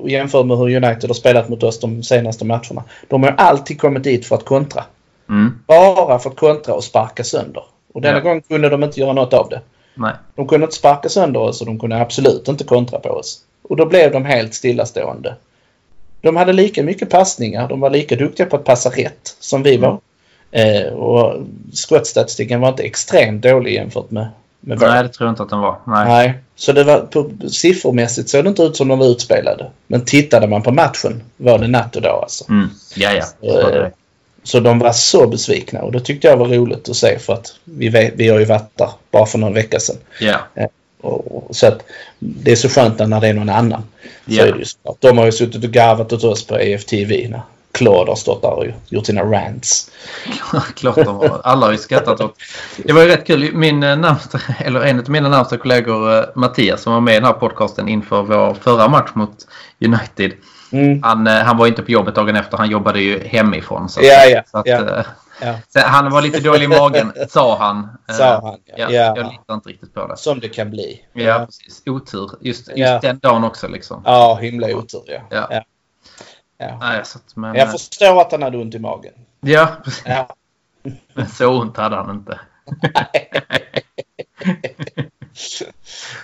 och 0.01 0.09
jämför 0.09 0.43
med 0.43 0.57
hur 0.57 0.75
United 0.75 1.09
har 1.09 1.13
spelat 1.13 1.49
mot 1.49 1.63
oss 1.63 1.79
de 1.79 2.03
senaste 2.03 2.45
matcherna. 2.45 2.83
De 3.07 3.23
har 3.23 3.31
alltid 3.31 3.81
kommit 3.81 4.03
dit 4.03 4.25
för 4.25 4.35
att 4.35 4.45
kontra. 4.45 4.83
Mm. 5.29 5.59
Bara 5.67 6.19
för 6.19 6.29
att 6.29 6.35
kontra 6.35 6.73
och 6.73 6.83
sparka 6.83 7.23
sönder. 7.23 7.63
Och 7.97 8.03
denna 8.03 8.17
Ja. 8.17 8.23
gång 8.23 8.41
kunde 8.41 8.69
de 8.69 8.83
inte 8.83 8.99
göra 8.99 9.13
något 9.13 9.33
av 9.33 9.49
det. 9.49 9.61
Nej. 9.95 10.13
De 10.35 10.47
kunde 10.47 10.63
inte 10.63 10.75
sparka 10.75 11.09
sönder 11.09 11.39
oss 11.39 11.61
och 11.61 11.67
de 11.67 11.79
kunde 11.79 12.01
absolut 12.01 12.47
inte 12.47 12.63
kontra 12.63 12.99
på 12.99 13.09
oss. 13.09 13.39
Och 13.69 13.75
då 13.75 13.85
blev 13.85 14.11
de 14.11 14.25
helt 14.25 14.53
stillastående. 14.53 15.35
De 16.21 16.35
hade 16.35 16.53
lika 16.53 16.83
mycket 16.83 17.09
passningar. 17.09 17.67
De 17.67 17.79
var 17.79 17.89
lika 17.89 18.15
duktiga 18.15 18.45
på 18.45 18.55
att 18.55 18.63
passa 18.63 18.89
rätt 18.89 19.35
som 19.39 19.63
vi 19.63 19.77
var. 19.77 19.99
Eh, 20.51 20.93
och 20.93 21.43
skottstatistiken 21.73 22.61
var 22.61 22.69
inte 22.69 22.83
extremt 22.83 23.43
dålig 23.43 23.73
jämfört 23.73 24.11
med, 24.11 24.27
med 24.59 24.79
vår. 24.79 24.87
Nej, 24.87 25.03
det 25.03 25.09
tror 25.09 25.27
jag 25.27 25.31
inte 25.31 25.43
att 25.43 25.49
den 25.49 25.59
var. 25.59 25.77
Nej. 25.87 26.05
Nej. 26.07 26.33
Så 26.55 26.71
det 26.73 26.83
var, 26.83 26.99
på, 26.99 27.31
siffermässigt 27.49 28.29
såg 28.29 28.43
det 28.43 28.49
inte 28.49 28.63
ut 28.63 28.75
som 28.75 28.87
de 28.87 28.99
var 28.99 29.05
utspelade. 29.07 29.71
Men 29.87 30.05
tittade 30.05 30.47
man 30.47 30.61
på 30.61 30.71
matchen 30.71 31.23
var 31.37 31.59
det 31.59 31.67
natt 31.67 31.95
och 31.95 32.01
dag 32.01 32.23
alltså. 32.23 32.45
Mm. 32.49 32.69
Ja, 32.95 33.11
ja. 33.11 33.23
Så 33.41 33.69
det. 33.69 33.91
Så 34.47 34.59
de 34.59 34.79
var 34.79 34.91
så 34.91 35.27
besvikna 35.27 35.81
och 35.81 35.91
det 35.91 35.99
tyckte 35.99 36.27
jag 36.27 36.37
var 36.37 36.47
roligt 36.47 36.89
att 36.89 36.95
se 36.95 37.19
för 37.19 37.33
att 37.33 37.55
vi, 37.63 37.89
vet, 37.89 38.13
vi 38.15 38.29
har 38.29 38.39
ju 38.39 38.45
varit 38.45 38.77
där 38.77 38.89
bara 39.11 39.25
för 39.25 39.37
någon 39.37 39.53
vecka 39.53 39.79
sedan. 39.79 39.95
Ja. 40.19 40.37
Och, 41.01 41.35
och, 41.35 41.55
så 41.55 41.67
att 41.67 41.83
det 42.19 42.51
är 42.51 42.55
så 42.55 42.69
skönt 42.69 42.99
när 42.99 43.21
det 43.21 43.27
är 43.27 43.33
någon 43.33 43.49
annan. 43.49 43.81
Så 44.01 44.33
Ja. 44.33 44.45
är 44.45 44.51
det 44.51 44.59
ju. 44.59 44.65
De 44.99 45.17
har 45.17 45.25
ju 45.25 45.31
suttit 45.31 45.63
och 45.63 45.69
garvat 45.71 46.13
åt 46.13 46.23
oss 46.23 46.47
på 46.47 46.59
EFTV 46.59 47.29
när 47.29 47.41
Claude 47.71 48.11
har 48.11 48.15
stått 48.15 48.41
där 48.41 48.51
och 48.51 48.65
gjort 48.89 49.05
sina 49.05 49.21
rants. 49.23 49.91
Klart 50.75 50.95
de 50.95 51.15
har. 51.15 51.41
Alla 51.43 51.65
har 51.65 51.71
ju 51.71 51.77
skrattat 51.77 52.21
åt. 52.21 52.35
Det 52.77 52.93
var 52.93 53.01
ju 53.01 53.07
rätt 53.07 53.27
kul. 53.27 53.53
Min 53.53 53.83
eh, 53.83 53.97
närmsta, 53.97 54.39
eller 54.59 54.81
en 54.81 54.99
av 54.99 55.09
mina 55.09 55.29
närmsta 55.29 55.57
kollegor, 55.57 56.17
eh, 56.17 56.23
Mattias, 56.35 56.81
som 56.81 56.93
var 56.93 57.01
med 57.01 57.11
i 57.11 57.17
den 57.17 57.25
här 57.25 57.33
podcasten 57.33 57.87
inför 57.87 58.21
vår 58.21 58.53
förra 58.53 58.87
match 58.87 59.09
mot 59.13 59.47
United. 59.85 60.31
Mm. 60.71 61.03
Han, 61.03 61.27
eh, 61.27 61.33
han 61.33 61.57
var 61.57 61.67
inte 61.67 61.83
på 61.83 61.91
jobbet 61.91 62.15
dagen 62.15 62.35
efter. 62.35 62.57
Han 62.57 62.69
jobbade 62.69 62.99
ju 62.99 63.23
hemifrån. 63.27 63.89
Så, 63.89 64.01
Ja, 64.03 64.25
ja, 64.25 64.43
så 64.51 64.57
att, 64.57 64.67
Ja, 65.41 65.55
så 65.67 65.79
han 65.79 66.11
var 66.11 66.21
lite 66.21 66.39
dålig 66.39 66.63
i 66.63 66.67
magen, 66.67 67.13
sa 67.29 67.57
han. 67.57 67.87
Eh, 68.09 68.15
sa 68.15 68.41
han. 68.41 68.59
Ja, 68.65 68.75
Ja, 68.77 68.91
Jag 68.91 69.17
ja. 69.17 69.29
litar 69.31 69.53
inte 69.53 69.69
riktigt 69.69 69.93
på 69.93 70.07
det. 70.07 70.17
Som 70.17 70.39
det 70.39 70.49
kan 70.49 70.69
bli. 70.69 71.01
Ja, 71.13 71.45
precis. 71.45 71.81
Otur. 71.85 72.31
Just, 72.41 72.69
just 72.77 73.01
den 73.01 73.19
dagen 73.19 73.43
också 73.43 73.67
liksom. 73.67 74.01
Ja, 74.05 74.35
himla 74.41 74.67
otur 74.67 75.03
ja. 75.07 75.19
Ja. 75.29 75.63
ja. 76.57 76.77
Nej, 76.79 77.01
så 77.05 77.17
att, 77.17 77.35
men, 77.35 77.55
Jag 77.55 77.67
eh, 77.67 77.71
förstår 77.71 78.21
att 78.21 78.31
han 78.31 78.41
hade 78.43 78.57
ont 78.57 78.75
i 78.75 78.79
magen. 78.79 79.13
Ja, 79.39 79.67
precis. 79.83 80.03
Ja. 80.05 80.27
Men 81.13 81.27
så 81.27 81.59
ont 81.59 81.77
hade 81.77 81.95
han 81.95 82.09
inte. 82.15 82.39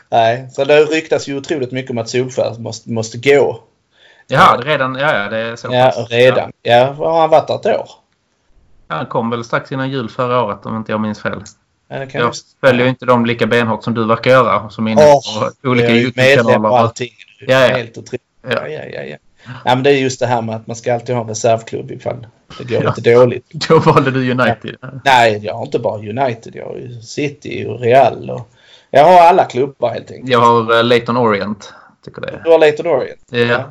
Nej, 0.10 0.50
så 0.52 0.66
det 0.66 0.84
ryktas 0.86 1.28
ju 1.28 1.38
otroligt 1.38 1.72
mycket 1.72 1.92
om 1.92 1.98
att 1.98 2.10
Solskjaer 2.10 2.60
måste, 2.60 2.90
måste 2.92 3.18
gå. 3.18 3.64
Jaha, 4.34 4.58
redan. 4.58 4.96
Ja, 4.96 5.18
ja, 5.24 5.30
det 5.30 5.38
är 5.38 5.56
så 5.56 5.68
Ja, 5.72 5.86
pass. 5.96 6.10
redan. 6.10 6.52
Ja, 6.62 6.86
har 6.98 7.22
han 7.22 7.30
varit 7.30 7.48
där 7.48 7.56
ett 7.56 7.66
år? 7.80 7.90
Ja, 8.88 8.96
han 8.96 9.06
kom 9.06 9.30
väl 9.30 9.44
strax 9.44 9.72
innan 9.72 9.90
jul 9.92 10.10
förra 10.10 10.42
året 10.44 10.66
om 10.66 10.78
inte 10.78 10.92
jag 10.92 11.02
minns 11.02 11.22
fel. 11.22 11.44
Ja, 11.88 12.06
Jag 12.14 12.34
följer 12.62 12.84
ju 12.84 12.90
inte 12.90 13.06
dem 13.06 13.26
lika 13.26 13.46
benhårt 13.46 13.84
som 13.84 13.94
du 13.94 14.06
verkar 14.06 14.32
göra. 14.32 14.70
Som 14.70 14.88
inne 14.88 15.02
Åh, 15.06 15.50
på 15.62 15.70
olika 15.70 15.88
medlem 15.90 16.06
och 16.16 16.22
YouTube-kanaler. 16.22 16.78
allting. 16.78 17.10
Ja, 17.48 17.68
ja. 17.68 17.76
Helt 17.76 17.98
otroligt. 17.98 18.22
Ja. 18.42 18.50
Ja, 18.52 18.68
ja, 18.68 18.82
ja, 18.94 19.02
ja. 19.04 19.16
ja, 19.46 19.76
men 19.76 19.84
det 19.84 19.90
är 19.90 19.98
just 19.98 20.20
det 20.20 20.28
här 20.28 20.42
med 20.42 20.56
att 20.56 20.68
man 20.68 20.76
ska 20.76 20.94
alltid 20.94 21.16
ha 21.16 21.22
en 21.22 21.30
reservklubb 21.30 21.92
ifall 21.92 22.28
det 22.58 22.64
går 22.64 22.84
Ja. 22.84 22.94
lite 22.96 23.14
dåligt. 23.14 23.46
Då 23.70 23.80
valde 23.80 24.12
du 24.12 24.32
United. 24.32 24.76
Nej, 25.06 25.40
jag 25.46 25.54
har 25.56 25.66
inte 25.66 25.80
bara 25.80 25.98
United. 25.98 26.56
Jag 26.56 26.66
har 26.66 26.76
ju 26.76 27.02
City 27.02 27.66
och 27.68 27.80
Real 27.80 28.30
och 28.30 28.50
jag 28.90 29.04
har 29.06 29.22
alla 29.22 29.46
klubbar 29.46 29.90
helt 29.90 30.12
enkelt. 30.12 30.30
Jag 30.30 30.40
har 30.40 30.72
uh, 30.78 30.84
Leighton 30.84 31.18
Orient. 31.18 31.74
Tycker 32.06 32.22
det. 32.22 32.42
Du 32.44 32.52
har 32.52 32.60
Leighton 32.60 32.88
Orient. 32.88 33.22
Ja. 33.30 33.64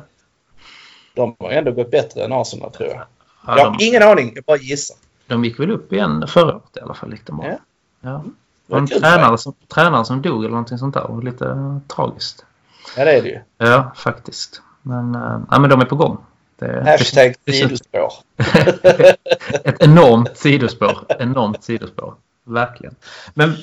De 1.15 1.35
har 1.39 1.49
ändå 1.49 1.71
gått 1.71 1.91
bättre 1.91 2.23
än 2.23 2.33
Arsenal 2.33 2.71
tror 2.71 2.89
jag. 2.89 2.97
Ja, 2.97 3.57
Jag 3.57 3.65
har 3.65 3.77
de, 3.79 3.85
ingen 3.85 4.03
aning. 4.03 4.31
Jag 4.35 4.43
bara 4.43 4.57
gissar. 4.57 4.97
de 5.27 5.45
gick 5.45 5.59
väl 5.59 5.71
upp 5.71 5.93
igen 5.93 6.27
förra 6.27 6.55
året 6.55 6.77
i 6.77 6.79
alla 6.79 6.93
fall. 6.93 7.09
Lite 7.09 7.31
bra. 7.31 7.45
Ja. 7.45 7.57
Ja. 8.01 8.09
Det 8.09 8.29
Det 8.67 8.73
var 8.73 8.79
en 8.79 8.87
tränare 8.87 9.37
som, 9.37 9.53
tränare 9.73 10.05
som 10.05 10.21
dog 10.21 10.39
eller 10.39 10.49
någonting 10.49 10.77
sånt 10.77 10.93
där. 10.93 11.07
Var 11.07 11.21
Lite 11.21 11.45
uh, 11.45 11.79
tragiskt. 11.87 12.45
Ja, 12.97 13.05
det 13.05 13.11
är 13.11 13.21
det 13.21 13.29
ju. 13.29 13.39
Ja, 13.57 13.91
faktiskt. 13.95 14.61
Men, 14.81 15.15
uh, 15.15 15.41
ja, 15.51 15.59
men 15.59 15.69
de 15.69 15.81
är 15.81 15.85
på 15.85 15.95
gång. 15.95 16.17
Det, 16.59 16.83
Hashtag 16.85 17.35
det 17.43 17.51
sidospår. 17.51 18.13
Ett 19.63 19.81
enormt 19.81 20.37
sidospår. 20.37 20.97
Enormt 21.19 21.63
sidospår. 21.63 22.13
Verkligen. 22.43 22.95
Men 23.33 23.55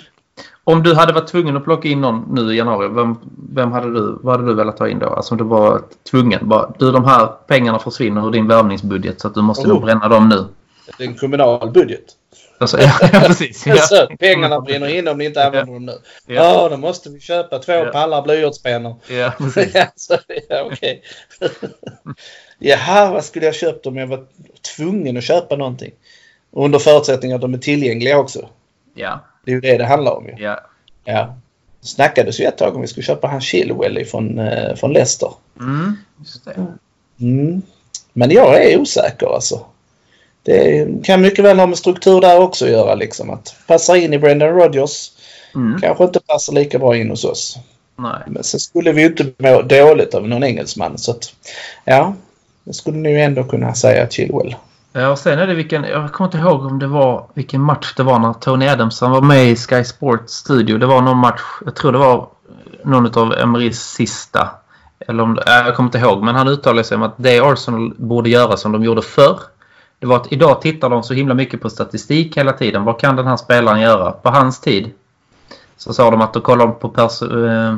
om 0.73 0.83
du 0.83 0.95
hade 0.95 1.13
varit 1.13 1.27
tvungen 1.29 1.57
att 1.57 1.65
plocka 1.65 1.89
in 1.89 2.01
någon 2.01 2.25
nu 2.35 2.55
i 2.55 2.57
januari, 2.57 2.89
vem, 2.89 3.17
vem 3.53 3.73
hade 3.73 3.93
du, 3.95 4.19
vad 4.23 4.37
hade 4.37 4.49
du 4.51 4.55
velat 4.55 4.77
ta 4.77 4.89
in 4.89 4.99
då? 4.99 5.07
Alltså 5.07 5.35
om 5.35 5.39
du 5.39 5.45
var 5.45 5.83
tvungen. 6.11 6.49
Bara, 6.49 6.73
du, 6.79 6.93
de 6.93 7.05
här 7.05 7.27
pengarna 7.47 7.79
försvinner 7.79 8.27
ur 8.27 8.31
din 8.31 8.47
värvningsbudget 8.49 9.21
så 9.21 9.29
att 9.29 9.35
du 9.35 9.43
måste 9.43 9.63
Oh. 9.67 9.69
nog 9.69 9.83
bränna 9.83 10.09
dem 10.09 10.29
nu. 10.29 10.45
Det 10.99 11.05
är 11.05 11.09
en 11.09 11.15
kommunal 11.15 11.71
budget. 11.71 12.05
Alltså, 12.59 12.79
ja, 12.81 12.93
precis. 13.27 13.67
Ja. 13.67 13.77
Så 13.77 14.07
pengarna 14.19 14.61
brinner 14.61 14.89
in 14.89 15.09
om 15.09 15.19
ni 15.19 15.25
inte 15.25 15.47
använder 15.47 15.73
dem 15.73 15.87
nu. 15.87 15.99
Ja, 16.27 16.35
Ja. 16.35 16.69
då 16.69 16.77
måste 16.77 17.11
vi 17.11 17.21
köpa 17.21 17.59
två 17.59 17.73
Ja. 17.73 17.85
pallar 17.93 18.23
blyertspennor. 18.23 18.95
Ja, 19.09 19.33
precis. 19.39 19.75
ja, 19.75 19.87
så, 19.97 20.17
ja, 20.49 20.63
okej. 20.73 21.03
Jaha, 22.59 23.13
vad 23.13 23.25
skulle 23.25 23.47
jag 23.47 23.55
köpt 23.55 23.87
om 23.87 23.97
jag 23.97 24.07
var 24.07 24.25
tvungen 24.77 25.17
att 25.17 25.25
köpa 25.25 25.57
någonting? 25.57 25.91
Under 26.53 26.79
förutsättning 26.79 27.33
att 27.33 27.41
de 27.41 27.55
är 27.55 27.59
tillgängliga 27.59 28.19
också. 28.19 28.49
Ja, 28.95 29.21
Det 29.51 29.69
är 29.69 29.73
ju 29.73 29.79
det 29.79 29.79
det 29.79 29.85
handlar 29.85 30.13
om 30.13 30.27
ju. 30.27 30.35
ja. 30.39 30.61
Ja. 31.05 31.37
Det 31.81 31.87
snackades 31.87 32.41
ju 32.41 32.45
ett 32.45 32.59
tag 32.59 32.75
om 32.75 32.81
vi 32.81 32.87
skulle 32.87 33.05
köpa 33.05 33.29
han 33.29 33.41
Chilwell 33.41 34.05
från, 34.05 34.39
eh, 34.39 34.75
från 34.75 34.93
Leicester. 34.93 35.31
Mm, 35.61 35.97
just 36.19 36.45
det. 36.45 36.67
Mm. 37.21 37.63
Men 38.13 38.31
jag 38.31 38.65
är 38.65 38.79
osäker 38.81 39.35
alltså. 39.35 39.65
Det 40.43 40.87
kan 41.05 41.21
mycket 41.21 41.45
väl 41.45 41.59
ha 41.59 41.67
med 41.67 41.79
struktur 41.79 42.21
där 42.21 42.39
också 42.41 42.65
att 42.65 42.71
göra 42.71 42.95
liksom. 42.95 43.31
Att 43.31 43.55
passa 43.67 43.97
in 43.97 44.13
i 44.15 44.19
Brendan 44.19 44.49
Rodgers 44.49 45.11
Mm, 45.55 45.81
kanske 45.81 46.05
inte 46.05 46.21
passar 46.21 46.53
lika 46.53 46.79
bra 46.79 46.97
in 46.97 47.11
hos 47.11 47.25
oss. 47.25 47.59
nej. 47.99 48.23
Men 48.27 48.45
sen 48.45 48.61
skulle 48.61 48.93
vi 48.93 49.01
ju 49.01 49.07
inte 49.07 49.33
må 49.39 49.63
dåligt 49.63 50.15
av 50.15 50.29
någon 50.29 50.45
engelsman 50.45 50.99
så 50.99 51.11
att 51.11 51.35
ja, 51.85 52.15
jag 52.65 52.75
skulle 52.75 52.97
nu 52.99 53.21
ändå 53.21 53.45
kunna 53.45 53.75
säga 53.75 54.09
Chilwell. 54.09 54.55
Ja, 54.93 55.09
och 55.09 55.19
sen 55.19 55.39
är 55.39 55.47
det 55.47 55.55
vilken, 55.55 55.85
jag 55.85 56.13
kommer 56.13 56.29
inte 56.29 56.39
ihåg 56.39 56.67
om 56.67 56.79
det 56.79 56.87
var 56.87 57.27
vilken 57.35 57.61
match 57.61 57.95
det 57.97 58.03
var 58.03 58.19
när 58.19 58.33
Tony 58.33 58.69
Adamson 58.69 59.11
var 59.11 59.21
med 59.21 59.51
i 59.51 59.57
Sky 59.57 59.85
Sports 59.85 60.33
studio. 60.33 60.79
Det 60.79 60.87
var 60.87 61.03
någon 61.03 61.19
match, 61.19 61.43
jag 61.65 61.75
tror 61.77 61.93
det 61.93 61.99
var 61.99 62.29
någon 62.85 63.19
av 63.19 63.33
Emerys 63.33 63.81
sista. 63.81 64.49
Eller 64.99 65.23
om 65.23 65.39
eh, 65.39 65.53
jag 65.53 65.77
kommer 65.77 65.89
inte 65.89 65.99
ihåg, 65.99 66.23
men 66.23 66.35
han 66.35 66.49
uttalade 66.49 66.85
sig 66.85 66.97
om 66.97 67.03
att 67.03 67.15
det 67.17 67.41
Arsenal 67.41 67.95
borde 67.97 68.31
göra 68.31 68.57
som 68.57 68.73
de 68.73 68.85
gjorde 68.85 69.03
förr. 69.03 69.41
Det 69.99 70.07
var 70.07 70.17
att 70.17 70.33
idag 70.33 70.61
tittar 70.61 70.91
de 70.91 71.03
så 71.03 71.15
himla 71.15 71.35
mycket 71.35 71.61
på 71.61 71.71
statistik 71.71 72.37
hela 72.37 72.53
tiden. 72.53 72.85
Vad 72.85 73.01
kan 73.01 73.17
den 73.17 73.27
här 73.27 73.37
spelaren 73.37 73.81
göra? 73.81 74.13
På 74.13 74.31
hans 74.31 74.61
tid 74.61 74.91
så 75.77 75.93
sa 75.93 76.11
de 76.11 76.21
att 76.21 76.33
då 76.33 76.41
kollar 76.41 76.67
de 76.67 76.75
på, 76.79 77.01
eh, 77.47 77.77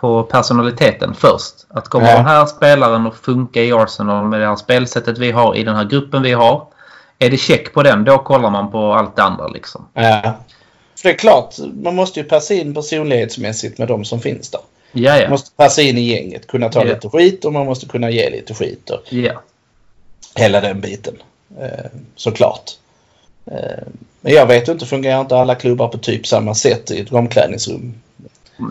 på 0.00 0.22
personaliteten 0.22 1.14
först. 1.14 1.54
Att 1.68 1.88
kommer 1.88 2.06
Ja. 2.10 2.16
den 2.16 2.26
här 2.26 2.46
spelaren 2.46 3.06
att 3.06 3.16
funka 3.16 3.62
i 3.62 3.72
Arsenal 3.72 4.24
med 4.28 4.40
det 4.40 4.46
här 4.46 4.56
spelsättet 4.56 5.18
vi 5.18 5.30
har 5.30 5.56
i 5.56 5.64
den 5.64 5.76
här 5.76 5.84
gruppen 5.84 6.22
vi 6.22 6.32
har. 6.32 6.66
Är 7.18 7.30
det 7.30 7.36
check 7.36 7.72
på 7.72 7.82
den, 7.82 8.04
då 8.04 8.18
kollar 8.18 8.50
man 8.50 8.70
på 8.70 8.94
allt 8.94 9.16
det 9.16 9.22
andra 9.22 9.48
liksom. 9.48 9.86
Ja. 9.94 10.22
För 11.02 11.08
det 11.08 11.14
är 11.14 11.18
klart, 11.18 11.54
man 11.82 11.94
måste 11.94 12.20
ju 12.20 12.24
passa 12.26 12.54
in 12.54 12.74
personlighetsmässigt 12.74 13.78
med 13.78 13.88
de 13.88 14.04
som 14.04 14.20
finns 14.20 14.50
där. 14.50 14.60
Ja, 14.92 15.10
Man 15.12 15.20
ja. 15.20 15.30
måste 15.30 15.50
passa 15.56 15.82
in 15.82 15.98
i 15.98 16.00
gänget, 16.00 16.46
kunna 16.46 16.68
ta 16.68 16.78
Ja. 16.80 16.94
lite 16.94 17.08
skit 17.08 17.44
och 17.44 17.52
man 17.52 17.66
måste 17.66 17.86
kunna 17.86 18.10
ge 18.10 18.30
lite 18.30 18.54
skit 18.54 18.90
och 18.90 19.02
ja. 19.12 19.32
hela 20.34 20.60
den 20.60 20.80
biten. 20.80 21.14
Eh, 21.60 21.90
såklart. 22.16 22.70
Eh, 23.46 23.84
Men 24.20 24.32
jag 24.32 24.46
vet 24.46 24.68
inte, 24.68 24.86
fungerar 24.86 25.20
inte 25.20 25.36
alla 25.36 25.54
klubbar 25.54 25.88
på 25.88 25.98
typ 25.98 26.26
samma 26.26 26.54
sätt 26.54 26.90
i 26.90 27.00
ett 27.00 27.12
omklädningsrum? 27.12 27.94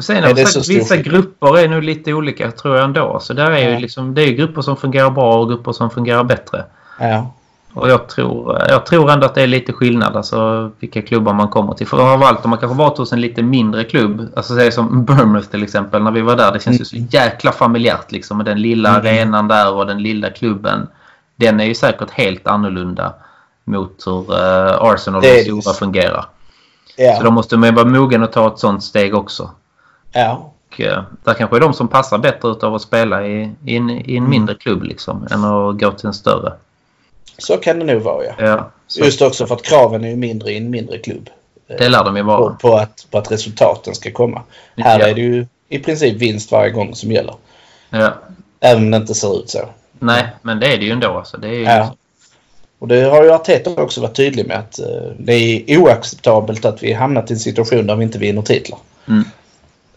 Sen 0.02 0.18
Är 0.18 0.22
är 0.22 0.28
det 0.34 0.42
det 0.42 0.46
så 0.48 0.74
vissa 0.74 0.98
grupper 0.98 1.58
är 1.58 1.68
nog 1.70 1.84
lite 1.84 2.14
olika 2.14 2.52
tror 2.52 2.76
jag 2.76 2.86
ändå. 2.86 3.20
Så 3.22 3.34
där 3.34 3.52
är 3.52 3.58
Ja. 3.58 3.70
ju 3.70 3.80
liksom, 3.80 4.14
det 4.14 4.22
är 4.24 4.32
grupper 4.32 4.62
som 4.62 4.78
fungerar 4.78 5.10
bra 5.10 5.40
och 5.40 5.50
grupper 5.50 5.72
som 5.72 5.90
fungerar 5.90 6.24
bättre. 6.24 6.64
Ja. 7.00 7.34
Och 7.74 7.90
jag 7.90 8.08
tror, 8.10 8.62
jag 8.70 8.86
tror 8.86 9.12
ändå 9.12 9.26
att 9.26 9.36
det 9.36 9.42
är 9.42 9.48
lite 9.48 9.74
skillnad 9.74 10.16
alltså 10.16 10.72
vilka 10.80 11.02
klubbar 11.02 11.34
man 11.34 11.48
kommer 11.48 11.74
till. 11.74 11.88
För 11.88 11.98
framförallt 11.98 12.44
om 12.44 12.50
man 12.50 12.60
kanske 12.60 12.78
varit 12.78 12.98
hos 12.98 13.14
en 13.14 13.22
lite 13.22 13.44
mindre 13.44 13.84
klubb. 13.84 14.28
Alltså 14.36 14.56
säg 14.56 14.72
som 14.72 15.06
Bournemouth 15.06 15.48
till 15.48 15.64
exempel 15.64 16.04
när 16.04 16.12
vi 16.12 16.22
var 16.22 16.36
där. 16.36 16.52
Det 16.52 16.60
känns 16.64 16.82
ju 16.82 16.86
så 16.86 16.96
jäkla 16.96 17.52
familjärt 17.52 18.12
liksom 18.12 18.38
med 18.38 18.46
den 18.46 18.62
lilla 18.62 18.90
Mm. 18.90 19.02
arenan 19.02 19.48
där 19.48 19.74
och 19.74 19.86
den 19.86 20.04
lilla 20.04 20.30
klubben. 20.30 20.88
Den 21.36 21.60
är 21.60 21.66
ju 21.66 21.76
säkert 21.76 22.12
helt 22.12 22.48
annorlunda 22.48 23.14
mot 23.66 24.04
hur 24.06 24.34
uh, 24.34 24.78
Arsenal 24.82 25.20
och 25.20 25.62
stora 25.62 25.74
fungerar. 25.74 26.26
Så 26.96 27.02
Ja. 27.02 27.22
då 27.24 27.32
måste 27.32 27.58
man 27.58 27.70
ju 27.70 27.76
vara 27.76 27.86
mogen 27.86 28.24
att 28.24 28.32
ta 28.32 28.48
ett 28.48 28.60
sånt 28.60 28.84
steg 28.84 29.16
också. 29.16 29.52
Ja. 30.12 30.52
Och, 30.72 30.82
eh, 30.82 31.04
där 31.24 31.34
kanske 31.34 31.56
är 31.56 31.60
de 31.60 31.74
som 31.74 31.88
passar 31.88 32.18
bättre 32.18 32.50
utav 32.50 32.76
att 32.76 32.82
spela 32.82 33.28
i, 33.28 33.52
i, 33.66 33.76
en, 33.76 33.90
i 33.90 34.16
en 34.18 34.30
mindre 34.30 34.56
klubb 34.56 34.84
liksom 34.84 35.28
än 35.32 35.44
att 35.44 35.80
gå 35.80 35.92
till 35.92 36.08
en 36.08 36.14
större. 36.14 36.54
Så 37.38 37.58
kan 37.58 37.80
det 37.80 37.86
nog 37.94 38.02
vara 38.02 38.26
ja. 38.26 38.34
Ja, 38.38 38.70
så 38.88 39.04
Just 39.06 39.22
också 39.22 39.46
för 39.48 39.56
att 39.56 39.64
kraven 39.64 40.04
är 40.06 40.16
mindre 40.16 40.52
i 40.52 40.58
en 40.58 40.70
mindre 40.70 40.98
klubb. 40.98 41.30
det 41.68 41.90
lär 41.90 42.04
de 42.04 42.18
ju 42.18 42.24
På, 42.24 42.28
vara. 42.28 42.54
på, 42.54 42.76
att, 42.76 43.08
på 43.12 43.18
att 43.18 43.32
resultaten 43.32 43.96
ska 43.96 44.12
komma. 44.12 44.42
Här 44.78 45.00
Ja. 45.00 45.08
är 45.08 45.14
det 45.16 45.22
ju 45.22 45.48
i 45.70 45.80
princip 45.80 46.18
vinst 46.18 46.52
varje 46.52 46.72
gång 46.72 46.96
som 46.96 47.12
gäller. 47.12 47.36
Ja. 47.90 48.14
Även 48.60 48.84
om 48.84 48.92
det 48.92 48.98
inte 48.98 49.14
ser 49.16 49.40
ut 49.40 49.50
så. 49.50 49.60
Nej, 50.00 50.28
men 50.42 50.60
det 50.60 50.74
är 50.74 50.78
det 50.78 50.86
ju 50.86 50.92
ändå. 50.92 51.18
Alltså. 51.18 51.38
Det 51.38 51.48
är 51.66 51.78
Ja. 51.78 51.96
Och 52.80 52.88
det 52.88 53.02
har 53.02 53.24
ju 53.24 53.32
Arteta 53.32 53.82
också 53.82 54.02
varit 54.02 54.16
tydlig 54.16 54.48
med 54.48 54.58
att 54.60 54.80
eh, 54.80 54.86
det 55.18 55.34
är 55.34 55.78
oacceptabelt 55.80 56.66
att 56.66 56.84
vi 56.84 56.94
hamnat 56.94 57.32
i 57.32 57.34
en 57.34 57.40
situation 57.40 57.88
där 57.88 57.96
vi 57.96 58.04
inte 58.04 58.18
vinner 58.18 58.42
titlar. 58.42 58.80
Mm. 59.08 59.24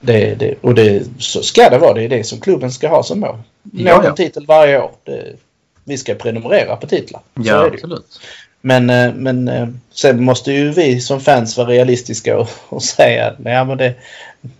Det, 0.04 0.34
det, 0.34 0.54
och 0.60 0.74
det, 0.74 1.02
så 1.18 1.42
ska 1.42 1.70
det 1.70 1.78
vara. 1.78 1.94
Det 1.94 2.04
är 2.04 2.08
det 2.08 2.24
som 2.24 2.40
klubben 2.40 2.72
ska 2.72 2.88
ha 2.88 3.02
som 3.02 3.20
mål. 3.20 3.38
Nå 3.62 3.90
Ja, 3.90 4.04
en 4.04 4.14
titel 4.14 4.46
varje 4.46 4.82
år. 4.82 4.90
Det, 5.04 5.36
vi 5.84 5.98
ska 5.98 6.14
prenumerera 6.14 6.76
på 6.76 6.86
titlar. 6.86 7.20
Ja 7.34 7.66
är 7.66 7.70
det 7.70 7.74
absolut. 7.74 8.20
Men, 8.60 8.90
eh, 8.90 9.14
men 9.14 9.48
eh, 9.48 9.68
sen 9.92 10.24
måste 10.24 10.52
ju 10.52 10.70
vi 10.70 11.00
som 11.00 11.20
fans 11.20 11.56
vara 11.56 11.68
realistiska 11.68 12.38
och, 12.38 12.48
och 12.68 12.82
säga 12.82 13.26
att 13.26 13.38
nej, 13.38 13.64
men 13.64 13.78
det, 13.78 13.94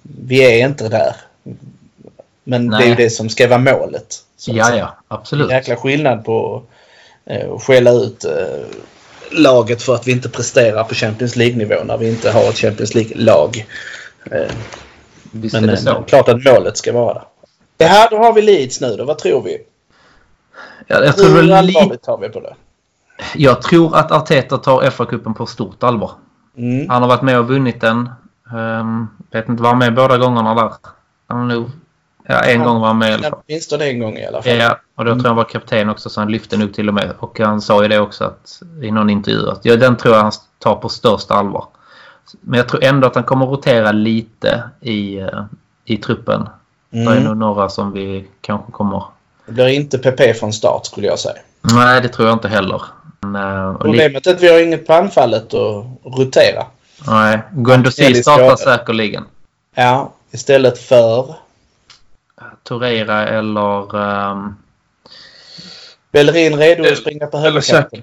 vi 0.02 0.60
är 0.60 0.66
inte 0.66 0.88
där. 0.88 1.16
Men 2.44 2.70
det 2.70 2.76
är 2.76 2.82
ju 2.82 2.86
Nej. 2.86 2.96
det 2.96 3.10
som 3.10 3.28
ska 3.28 3.48
vara 3.48 3.58
målet. 3.58 4.16
Ja, 4.46 4.76
ja. 4.76 4.96
Absolut. 5.08 5.50
En 5.50 5.56
jäkla 5.56 5.76
skillnad 5.76 6.24
på 6.24 6.62
eh, 7.26 7.52
att 7.52 7.62
skälla 7.62 7.90
ut 7.90 8.24
laget 9.30 9.82
för 9.82 9.94
att 9.94 10.08
vi 10.08 10.12
inte 10.12 10.28
presterar 10.28 10.84
på 10.84 10.94
Champions 10.94 11.36
League-nivå 11.36 11.74
när 11.84 11.98
vi 11.98 12.08
inte 12.08 12.30
har 12.30 12.48
ett 12.48 12.58
Champions 12.58 12.94
League-lag. 12.94 13.66
Visst 15.32 15.54
men 15.54 15.64
är 15.64 15.68
det 15.68 15.72
eh, 15.72 15.78
så. 15.78 16.02
klart 16.02 16.28
att 16.28 16.44
målet 16.44 16.76
ska 16.76 16.92
vara 16.92 17.14
där. 17.14 17.22
Det 17.76 17.84
här, 17.84 18.10
då 18.10 18.16
har 18.16 18.32
vi 18.32 18.42
Leeds 18.42 18.80
nu 18.80 18.96
då. 18.96 19.04
Vad 19.04 19.18
tror 19.18 19.42
vi? 19.42 19.58
Ja, 20.86 21.04
jag, 21.04 21.16
tror 21.16 21.28
Hur 21.28 21.34
väl 21.36 21.52
allvarligt 21.52 22.02
tar 22.02 22.18
vi 22.18 22.28
på 22.28 22.40
det? 22.40 22.54
jag 23.34 23.62
tror 23.62 23.96
att 23.96 24.12
Arteta 24.12 24.58
tar 24.58 24.82
FA-cupen 24.90 25.34
på 25.34 25.46
stort 25.46 25.82
allvar. 25.82 26.10
Mm. 26.56 26.88
Han 26.88 27.02
har 27.02 27.08
varit 27.08 27.22
med 27.22 27.38
och 27.38 27.48
vunnit 27.48 27.80
den. 27.80 28.10
Um, 28.54 29.08
vet 29.30 29.48
inte, 29.48 29.62
var 29.62 29.70
han 29.70 29.78
med 29.78 29.94
båda 29.94 30.18
gångerna 30.18 30.54
där? 30.54 30.72
Han 31.26 31.38
har 31.38 31.46
nog... 31.46 31.70
Ja, 32.26 32.40
en 32.40 32.60
Ja. 32.60 32.66
gång 32.66 32.80
var 32.80 32.86
han 32.86 32.98
med 32.98 33.10
i 33.10 33.14
alla 33.14 33.22
fall. 33.30 33.38
Åtminstone 33.48 33.84
en 33.84 33.98
gång 34.00 34.16
i 34.16 34.26
alla 34.26 34.42
fall. 34.42 34.56
Ja, 34.56 34.78
och 34.94 35.04
då 35.04 35.10
tror 35.12 35.24
jag 35.24 35.28
han 35.28 35.36
var 35.36 35.44
kapten 35.44 35.88
också 35.88 36.10
så 36.10 36.20
han 36.20 36.32
lyfte 36.32 36.56
nog 36.56 36.74
till 36.74 36.88
och 36.88 36.94
med. 36.94 37.12
Och 37.18 37.40
han 37.40 37.60
sa 37.60 37.82
ju 37.82 37.88
det 37.88 37.98
också 38.00 38.24
att, 38.24 38.62
i 38.82 38.90
någon 38.90 39.10
intervju 39.10 39.48
att 39.50 39.64
ja, 39.64 39.76
den 39.76 39.96
tror 39.96 40.14
jag 40.14 40.22
han 40.22 40.32
tar 40.58 40.74
på 40.74 40.88
största 40.88 41.34
allvar. 41.34 41.66
Men 42.40 42.58
jag 42.58 42.68
tror 42.68 42.84
ändå 42.84 43.06
att 43.06 43.14
han 43.14 43.24
kommer 43.24 43.46
rotera 43.46 43.92
lite 43.92 44.62
i, 44.80 45.16
eh, 45.18 45.44
i 45.84 45.96
truppen. 45.96 46.48
Det 46.90 46.98
är 46.98 47.06
Mm. 47.12 47.24
nog 47.24 47.36
några 47.36 47.68
som 47.68 47.92
vi 47.92 48.26
kanske 48.40 48.72
kommer... 48.72 49.02
Det 49.46 49.52
blir 49.52 49.66
inte 49.68 49.98
PP 49.98 50.34
från 50.34 50.52
start 50.52 50.86
skulle 50.86 51.06
jag 51.06 51.18
säga. 51.18 51.34
Nej, 51.60 52.00
det 52.00 52.08
tror 52.08 52.28
jag 52.28 52.34
inte 52.36 52.48
heller. 52.48 52.82
Men, 53.20 53.68
eh, 53.70 53.76
Problemet 53.78 54.26
är 54.26 54.30
att 54.34 54.40
vi 54.42 54.52
har 54.52 54.60
inget 54.60 54.86
på 54.86 54.92
anfallet 54.92 55.54
att 55.54 55.84
rotera. 56.04 56.66
nej, 57.06 57.42
Guendouzi 57.52 58.14
startar 58.14 58.56
säkerligen. 58.56 59.24
Ja, 59.74 60.12
istället 60.30 60.78
för 60.78 61.34
Torreira 62.62 63.28
eller... 63.28 63.96
ehm, 64.04 64.54
Bellerin 66.12 66.56
redo 66.58 66.88
att 66.92 66.98
springa 66.98 67.26
på 67.26 67.38
högerkanten. 67.38 68.02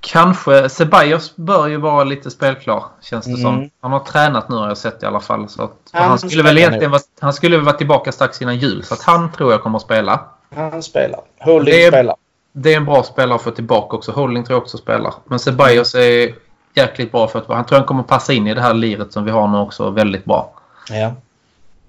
Kanske. 0.00 0.68
Ceballos 0.68 1.36
bör 1.36 1.66
ju 1.66 1.76
vara 1.76 2.04
lite 2.04 2.30
spelklar 2.30 2.84
känns 3.02 3.24
det 3.24 3.30
Mm. 3.30 3.42
som. 3.42 3.70
Han 3.80 3.92
har 3.92 4.00
tränat 4.00 4.48
nu 4.48 4.56
har 4.56 4.68
jag 4.68 4.78
sett 4.78 5.02
i 5.02 5.06
alla 5.06 5.20
fall. 5.20 5.48
Så 5.48 5.62
att, 5.62 5.76
Han 5.92 6.08
han, 6.08 6.18
skulle 6.18 6.42
väl 6.42 6.58
egentligen 6.58 6.90
vara, 6.90 7.02
han 7.20 7.32
skulle 7.32 7.58
vara 7.58 7.76
tillbaka 7.76 8.12
strax 8.12 8.42
innan 8.42 8.56
jul. 8.58 8.84
Så 8.84 8.94
att 8.94 9.02
han 9.02 9.32
tror 9.32 9.52
jag 9.52 9.62
kommer 9.62 9.76
att 9.78 9.82
spela. 9.84 10.20
Han 10.56 10.82
spelar. 10.82 11.20
Holding 11.40 11.74
Det 11.74 11.84
är- 11.84 11.90
spelar. 11.90 12.16
Det 12.52 12.72
är 12.72 12.76
en 12.76 12.84
bra 12.84 13.02
spelare 13.02 13.34
att 13.36 13.42
få 13.42 13.50
tillbaka 13.50 13.96
också. 13.96 14.12
Holding 14.12 14.44
tror 14.44 14.54
jag 14.56 14.62
också 14.62 14.78
spelar. 14.78 15.14
Men 15.24 15.38
Ceballos 15.38 15.94
är 15.94 16.34
jäkligt 16.74 17.12
bra 17.12 17.28
för 17.28 17.38
att 17.38 17.48
han 17.48 17.64
tror 17.66 17.78
han 17.78 17.86
kommer 17.86 18.02
passa 18.02 18.32
in 18.32 18.46
i 18.46 18.54
det 18.54 18.60
här 18.60 18.74
liret 18.74 19.12
som 19.12 19.24
vi 19.24 19.30
har 19.30 19.48
nu 19.48 19.58
också 19.58 19.90
väldigt 19.90 20.24
bra. 20.24 20.52
Ja. 20.88 20.96
Eh, 20.96 21.12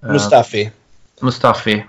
Mustafi. 0.02 0.72
Mustafi 1.22 1.86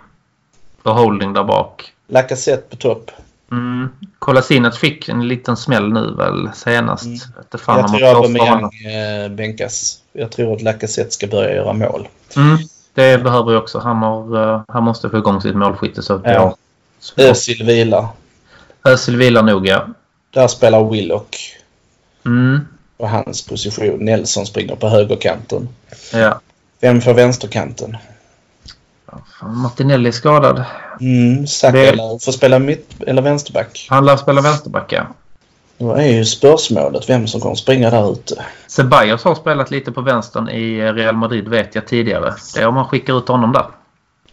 och 0.83 0.95
Holding 0.95 1.33
där 1.33 1.45
bak. 1.45 1.93
Lacazette 2.09 2.71
på 2.71 2.77
topp. 2.77 3.11
Mm. 3.53 3.89
Kolasinac 4.19 4.79
fick 4.79 5.09
en 5.09 5.29
liten 5.29 5.57
smäll 5.57 5.93
nu 5.93 6.15
väl 6.15 6.51
senast. 6.55 7.05
Mm. 7.05 7.19
Inte 7.39 7.59
fan 7.59 7.79
jag 7.79 7.89
tror 7.89 8.09
Aubameyang 8.17 8.65
eh, 8.87 9.29
bänkas. 9.29 9.99
Jag 10.13 10.31
tror 10.31 10.57
att 10.57 10.63
Lacazette 10.63 11.11
ska 11.11 11.27
börja 11.27 11.55
göra 11.55 11.73
mål. 11.73 12.09
Mm, 12.37 12.59
det 12.95 13.19
behöver 13.25 13.53
jag 13.53 13.63
också. 13.63 13.79
Han, 13.79 13.97
har, 13.97 14.53
eh, 14.55 14.63
han 14.69 14.85
måste 14.85 15.11
få 15.11 15.19
igång 15.19 15.41
sitt 15.41 15.57
målskytte. 15.57 16.03
Så 16.03 16.15
att 16.15 16.23
Ja. 16.25 16.31
jag... 16.33 16.55
Özil 17.31 17.67
vilar. 17.67 18.09
Özil 18.85 19.17
vilar 19.17 19.43
nog, 19.43 19.67
ja. 19.69 19.87
Där 20.31 20.49
spelar 20.49 20.91
Willock 20.91 21.37
Mm, 22.27 22.61
på 22.99 23.07
hans 23.07 23.47
position. 23.47 24.05
Nelson 24.05 24.47
springer 24.47 24.77
på 24.77 24.89
högerkanten. 24.89 25.69
ja. 26.13 26.41
Vem 26.81 27.01
får 27.01 27.15
vänsterkanten? 27.15 27.97
Fan, 29.41 29.57
Martinelli 29.57 30.09
är 30.09 30.13
skadad. 30.13 30.65
Mm, 31.01 31.47
Saka 31.47 31.73
Det- 31.77 32.25
får 32.25 32.33
spela 32.33 32.59
mitt 32.59 33.03
eller 33.07 33.23
vänsterback. 33.23 33.87
Han 33.91 34.05
lär 34.07 34.17
spela 34.17 34.41
vänsterback, 34.41 34.93
ja. 34.93 35.07
Då 35.79 35.93
är 35.93 36.07
ju 36.07 36.25
spörsmålet 36.25 37.09
vem 37.09 37.27
som 37.27 37.41
kommer 37.41 37.55
springa 37.55 37.91
där 37.91 38.13
ute. 38.13 38.45
Ceballos 38.67 39.25
har 39.25 39.35
spelat 39.35 39.71
lite 39.71 39.93
på 39.93 40.01
vänstern 40.01 40.49
i 40.49 40.93
Real 40.93 41.17
Madrid 41.17 41.49
vet 41.49 41.75
jag 41.75 41.87
tidigare. 41.87 42.35
Det 42.55 42.61
är 42.61 42.67
om 42.67 42.75
man 42.75 42.89
skickar 42.89 43.19
ut 43.19 43.29
honom 43.29 43.53
där. 43.53 43.67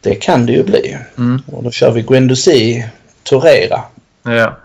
Det 0.02 0.16
kan 0.16 0.46
det 0.46 0.52
ju 0.54 0.64
bli. 0.64 0.98
Mm, 1.18 1.42
Och 1.52 1.64
då 1.64 1.72
kör 1.72 1.92
vi 1.92 2.02
Guendouzi, 2.02 2.90
Torreira. 3.24 3.82
ja. 4.24 4.58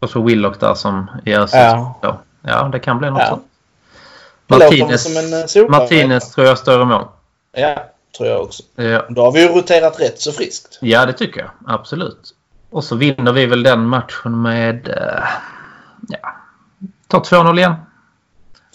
Och 0.00 0.10
så 0.10 0.22
Willock 0.22 0.60
där 0.60 0.74
som 0.74 1.10
i. 1.24 1.30
Ja. 1.30 1.98
Ja. 2.42 2.68
det 2.72 2.78
kan 2.78 2.98
bli 2.98 3.10
något 3.10 3.20
Ja. 3.20 3.28
sånt. 3.28 3.42
Martinez, 4.46 5.06
en, 5.06 5.62
eh. 5.64 5.70
Martinez 5.70 6.30
tror 6.30 6.46
jag 6.46 6.58
står 6.58 6.82
i 6.82 6.84
mål. 6.84 7.04
Ja, 7.56 7.84
tror 8.16 8.28
jag 8.28 8.40
också. 8.42 8.62
Ja. 8.74 9.06
Då 9.08 9.24
har 9.24 9.32
vi 9.32 9.40
ju 9.42 9.48
roterat 9.48 10.00
rätt 10.00 10.20
så 10.20 10.32
friskt. 10.32 10.78
Ja, 10.80 11.06
det 11.06 11.12
tycker 11.12 11.40
jag. 11.40 11.50
Absolut. 11.66 12.34
Och 12.70 12.84
så 12.84 12.96
vinner 12.96 13.32
vi 13.32 13.46
väl 13.46 13.62
den 13.62 13.86
matchen 13.86 14.42
med... 14.42 14.88
eh, 14.88 15.24
ja, 16.08 16.36
ta 17.08 17.18
2-0 17.18 17.58
igen. 17.58 17.74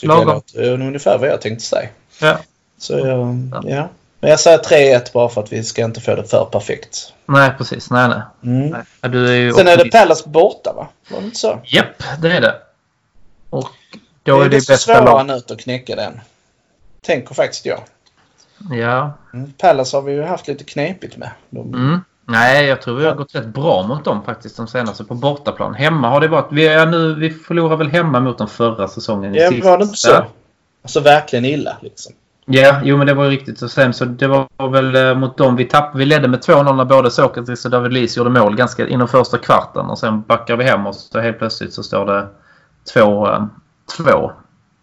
Lagom. 0.02 0.28
låter 0.28 0.64
eh, 0.64 0.74
ungefär 0.74 1.18
vad 1.18 1.30
jag 1.30 1.42
tänkte 1.42 1.66
säga. 1.66 1.90
Ja. 2.22 2.38
Så 2.78 2.94
jag, 2.94 3.50
ja. 3.66 3.90
Men 4.20 4.30
jag 4.30 4.40
säger 4.40 4.58
3-1 4.58 5.14
bara 5.14 5.30
för 5.30 5.42
att 5.42 5.54
vi 5.54 5.64
ska 5.64 5.84
inte 5.84 6.02
få 6.02 6.16
det 6.16 6.24
för 6.24 6.46
perfekt. 6.46 7.14
Nej, 7.26 7.52
precis. 7.58 7.92
Nej, 7.92 8.10
nej. 8.10 8.22
Mm. 8.44 8.70
nej. 8.70 8.82
Ja, 9.02 9.08
Du 9.08 9.28
är 9.28 9.36
ju 9.36 9.54
Sen 9.54 9.68
är 9.68 9.78
det. 9.78 9.92
Palace 9.92 10.30
borta 10.30 10.74
va? 10.74 10.88
Var 11.10 11.20
det 11.20 11.26
inte 11.26 11.38
så? 11.38 11.60
Japp, 11.66 12.04
det 12.20 12.32
är 12.32 12.42
det. 12.42 12.56
Och 13.50 13.70
då 14.24 14.42
är 14.42 14.50
det 14.50 14.56
desto 14.58 14.74
bästa 14.74 14.94
svårare 14.94 15.06
lag. 15.06 15.26
nöt 15.26 15.52
att 15.52 15.60
knäcka 15.60 15.96
den. 15.96 16.22
Tänker 17.02 17.36
faktiskt 17.36 17.66
jag. 17.66 17.80
Ja. 18.72 19.14
Mm. 19.34 19.52
Palace 19.58 19.98
har 19.98 20.02
vi 20.02 20.12
ju 20.14 20.24
haft 20.24 20.48
lite 20.48 20.64
knepigt 20.64 21.18
med. 21.18 21.30
De, 21.50 21.74
Mm. 21.74 22.00
Nej, 22.28 22.66
jag 22.66 22.82
tror 22.82 22.96
vi 22.96 23.06
har 23.06 23.16
gått 23.16 23.36
rätt 23.36 23.46
bra 23.48 23.88
mot 23.88 24.06
dem 24.06 24.24
faktiskt 24.24 24.58
de 24.58 24.68
senaste 24.68 25.04
på 25.04 25.14
bortaplan. 25.14 25.74
Hemma 25.74 26.10
har 26.10 26.22
det 26.22 26.28
varit... 26.28 26.48
Vi, 26.52 26.68
är 26.68 26.86
nu, 26.86 27.14
vi 27.16 27.30
förlorade 27.30 27.76
väl 27.78 27.88
hemma 27.88 28.20
mot 28.20 28.38
dem 28.38 28.48
förra 28.48 28.88
säsongen. 28.88 29.36
i 29.36 29.40
Ja, 29.40 29.50
sista. 29.50 29.70
var 29.70 29.78
det 29.78 29.84
inte 29.84 29.98
så? 29.98 30.26
Alltså 30.84 31.00
verkligen 31.00 31.46
illa 31.46 31.78
liksom. 31.82 32.14
Ja, 32.46 32.82
jo 32.84 32.98
men 32.98 33.08
det 33.08 33.14
var 33.14 33.24
ju 33.24 33.30
riktigt 33.30 33.60
så 33.60 33.70
sämst. 33.70 34.00
Så 34.00 34.06
det 34.06 34.28
var 34.28 34.70
väl 34.70 34.96
eh, 34.96 35.16
mot 35.16 35.38
dem 35.38 35.56
vi 35.56 35.66
tappade. 35.66 35.98
Vi 35.98 36.06
ledde 36.06 36.28
med 36.28 36.40
2-0 36.40 36.76
när 36.76 36.86
både 36.86 37.12
Sokratis 37.12 37.66
och 37.66 37.72
David 37.72 37.94
Luiz 37.94 38.18
gjorde 38.18 38.30
mål 38.30 38.56
ganska 38.56 38.88
inom 38.88 39.08
första 39.08 39.38
kvarten. 39.38 39.86
Och 39.86 40.00
sen 40.00 40.22
backar 40.22 40.56
vi 40.56 40.64
hem 40.64 40.88
och 40.88 40.96
så 40.96 41.20
helt 41.20 41.38
plötsligt 41.38 41.74
så 41.74 41.84
står 41.84 42.06
det 42.06 42.28
2-2 42.94 44.32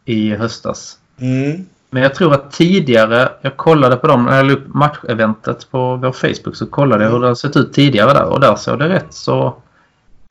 i 0.04 0.34
höstas. 0.34 0.98
Mm. 1.20 1.66
Men 1.94 2.02
jag 2.02 2.14
tror 2.14 2.34
att 2.34 2.52
tidigare, 2.52 3.28
jag 3.40 3.56
kollade 3.56 3.96
på 3.96 4.06
dem, 4.06 4.24
när 4.24 4.36
jag 4.36 4.46
la 4.46 4.52
upp 4.52 4.66
matcheventet 4.66 5.70
på 5.70 5.96
vår 5.96 6.12
Facebook 6.12 6.56
så 6.56 6.66
kollade 6.66 7.04
jag 7.04 7.10
hur 7.10 7.20
det 7.20 7.26
har 7.26 7.34
sett 7.34 7.56
ut 7.56 7.72
tidigare 7.72 8.12
där 8.12 8.24
och 8.24 8.40
där 8.40 8.54
såg 8.54 8.78
det 8.78 8.88
rätt 8.88 9.14
så 9.14 9.54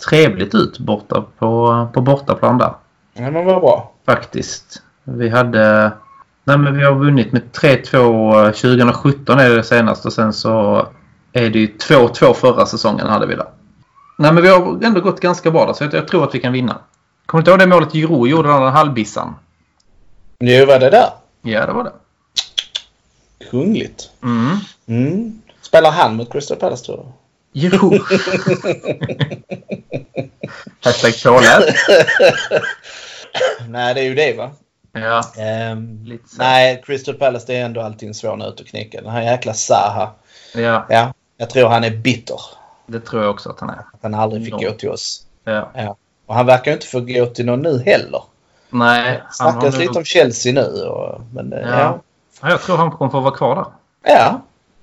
trevligt 0.10 0.56
ut 0.56 0.80
borta 0.80 1.24
på, 1.40 1.88
på 1.94 2.02
bortaplan 2.02 2.58
där. 2.58 2.74
Ja, 3.14 3.32
men 3.32 3.46
vad 3.46 3.62
bra. 3.62 3.92
faktiskt. 4.06 4.82
Vi 5.04 5.30
hade... 5.30 5.92
Nej, 6.44 6.58
men 6.58 6.78
vi 6.78 6.84
har 6.84 6.96
vunnit 6.96 7.32
med 7.32 7.42
3-2 7.52 8.46
2017 8.46 9.40
är 9.40 9.50
det 9.50 9.64
senaste 9.64 10.08
och 10.08 10.14
sen 10.14 10.34
så 10.34 10.88
är 11.34 11.50
det 11.50 11.60
ju 11.60 11.68
2-2 11.68 12.34
förra 12.34 12.66
säsongen 12.66 13.08
hade 13.08 13.28
vi 13.28 13.36
där. 13.36 13.48
Nej, 14.18 14.34
men 14.34 14.44
vi 14.44 14.50
har 14.50 14.84
ändå 14.84 15.02
gått 15.02 15.20
ganska 15.20 15.52
bra 15.52 15.66
där 15.66 15.74
så 15.74 15.90
jag, 15.92 16.08
tror 16.08 16.24
att 16.24 16.36
vi 16.36 16.40
kan 16.40 16.54
vinna. 16.54 16.78
Kommer 17.26 17.44
du 17.44 17.52
inte 17.52 17.52
ihåg 17.52 17.70
det 17.70 17.76
målet 17.76 17.94
Giroud 17.94 18.30
gjorde, 18.30 18.50
den 18.50 18.62
där 18.62 18.70
halvbissan? 18.70 19.36
Jo, 20.40 20.66
var 20.66 20.80
det 20.80 20.90
där? 20.90 21.21
Ja, 21.42 21.66
det 21.66 21.74
var 21.74 21.84
det. 21.84 21.92
Kungligt. 23.52 24.10
Mm. 24.24 24.58
Mm. 24.88 25.42
Spelar 25.62 25.92
han 25.92 26.16
mot 26.16 26.32
Crystal 26.32 26.58
Palace 26.58 26.86
tror 26.86 26.98
du? 26.98 27.04
Jo. 27.54 27.70
Hashtag 30.82 31.14
påläst. 31.24 31.78
Nej, 33.68 33.94
det 33.94 34.02
är 34.02 34.06
ju 34.06 34.16
det 34.16 34.34
va? 34.38 34.52
Ja. 34.94 35.22
Ehm, 35.38 36.04
Lite 36.06 36.30
så. 36.30 36.36
nej, 36.38 36.82
Crystal 36.86 37.16
Palace 37.16 37.46
det 37.48 37.56
är 37.58 37.66
ändå 37.66 37.82
alltid 37.82 38.08
en 38.08 38.14
svår 38.14 38.36
nöt 38.38 38.60
att 38.62 38.68
knäcka. 38.68 39.02
Den 39.02 39.12
här 39.12 39.22
jäkla 39.22 39.54
Zaha. 39.54 40.12
ja, 40.56 40.86
Ja, 40.90 41.14
jag 41.38 41.50
tror 41.50 41.70
han 41.70 41.84
är 41.84 41.90
bitter. 41.90 42.40
det 42.88 43.00
tror 43.00 43.22
jag 43.24 43.32
också 43.32 43.50
att 43.50 43.60
han 43.60 43.70
är. 43.70 43.76
Att 43.94 44.00
han 44.02 44.14
aldrig 44.14 44.44
fick 44.46 44.54
Ja. 44.54 44.58
gå 44.70 44.72
till 44.76 44.90
oss. 44.90 45.26
Ja. 45.44 45.72
Ja. 45.76 45.96
Och 46.26 46.36
han 46.36 46.46
verkar 46.46 46.74
inte 46.74 46.86
få 46.88 47.00
gå 47.00 47.26
till 47.26 47.46
någon 47.46 47.62
nu 47.62 47.84
heller. 47.86 48.22
Nej, 48.72 49.24
han 49.26 49.34
snackas 49.54 49.74
nu... 49.78 49.80
lite 49.82 49.98
om 50.00 50.04
Chelsea 50.06 50.54
nu. 50.54 50.84
Och, 50.88 51.22
men 51.34 51.54
eh, 51.54 51.60
Ja. 51.60 51.80
ja. 51.80 52.00
Ja, 52.42 52.50
Jag 52.50 52.62
tror 52.62 52.78
han 52.78 52.92
kommer 52.92 53.12
få 53.12 53.20
vara 53.20 53.36
kvar 53.36 53.56
där. 53.56 53.66
ja. 54.14 54.42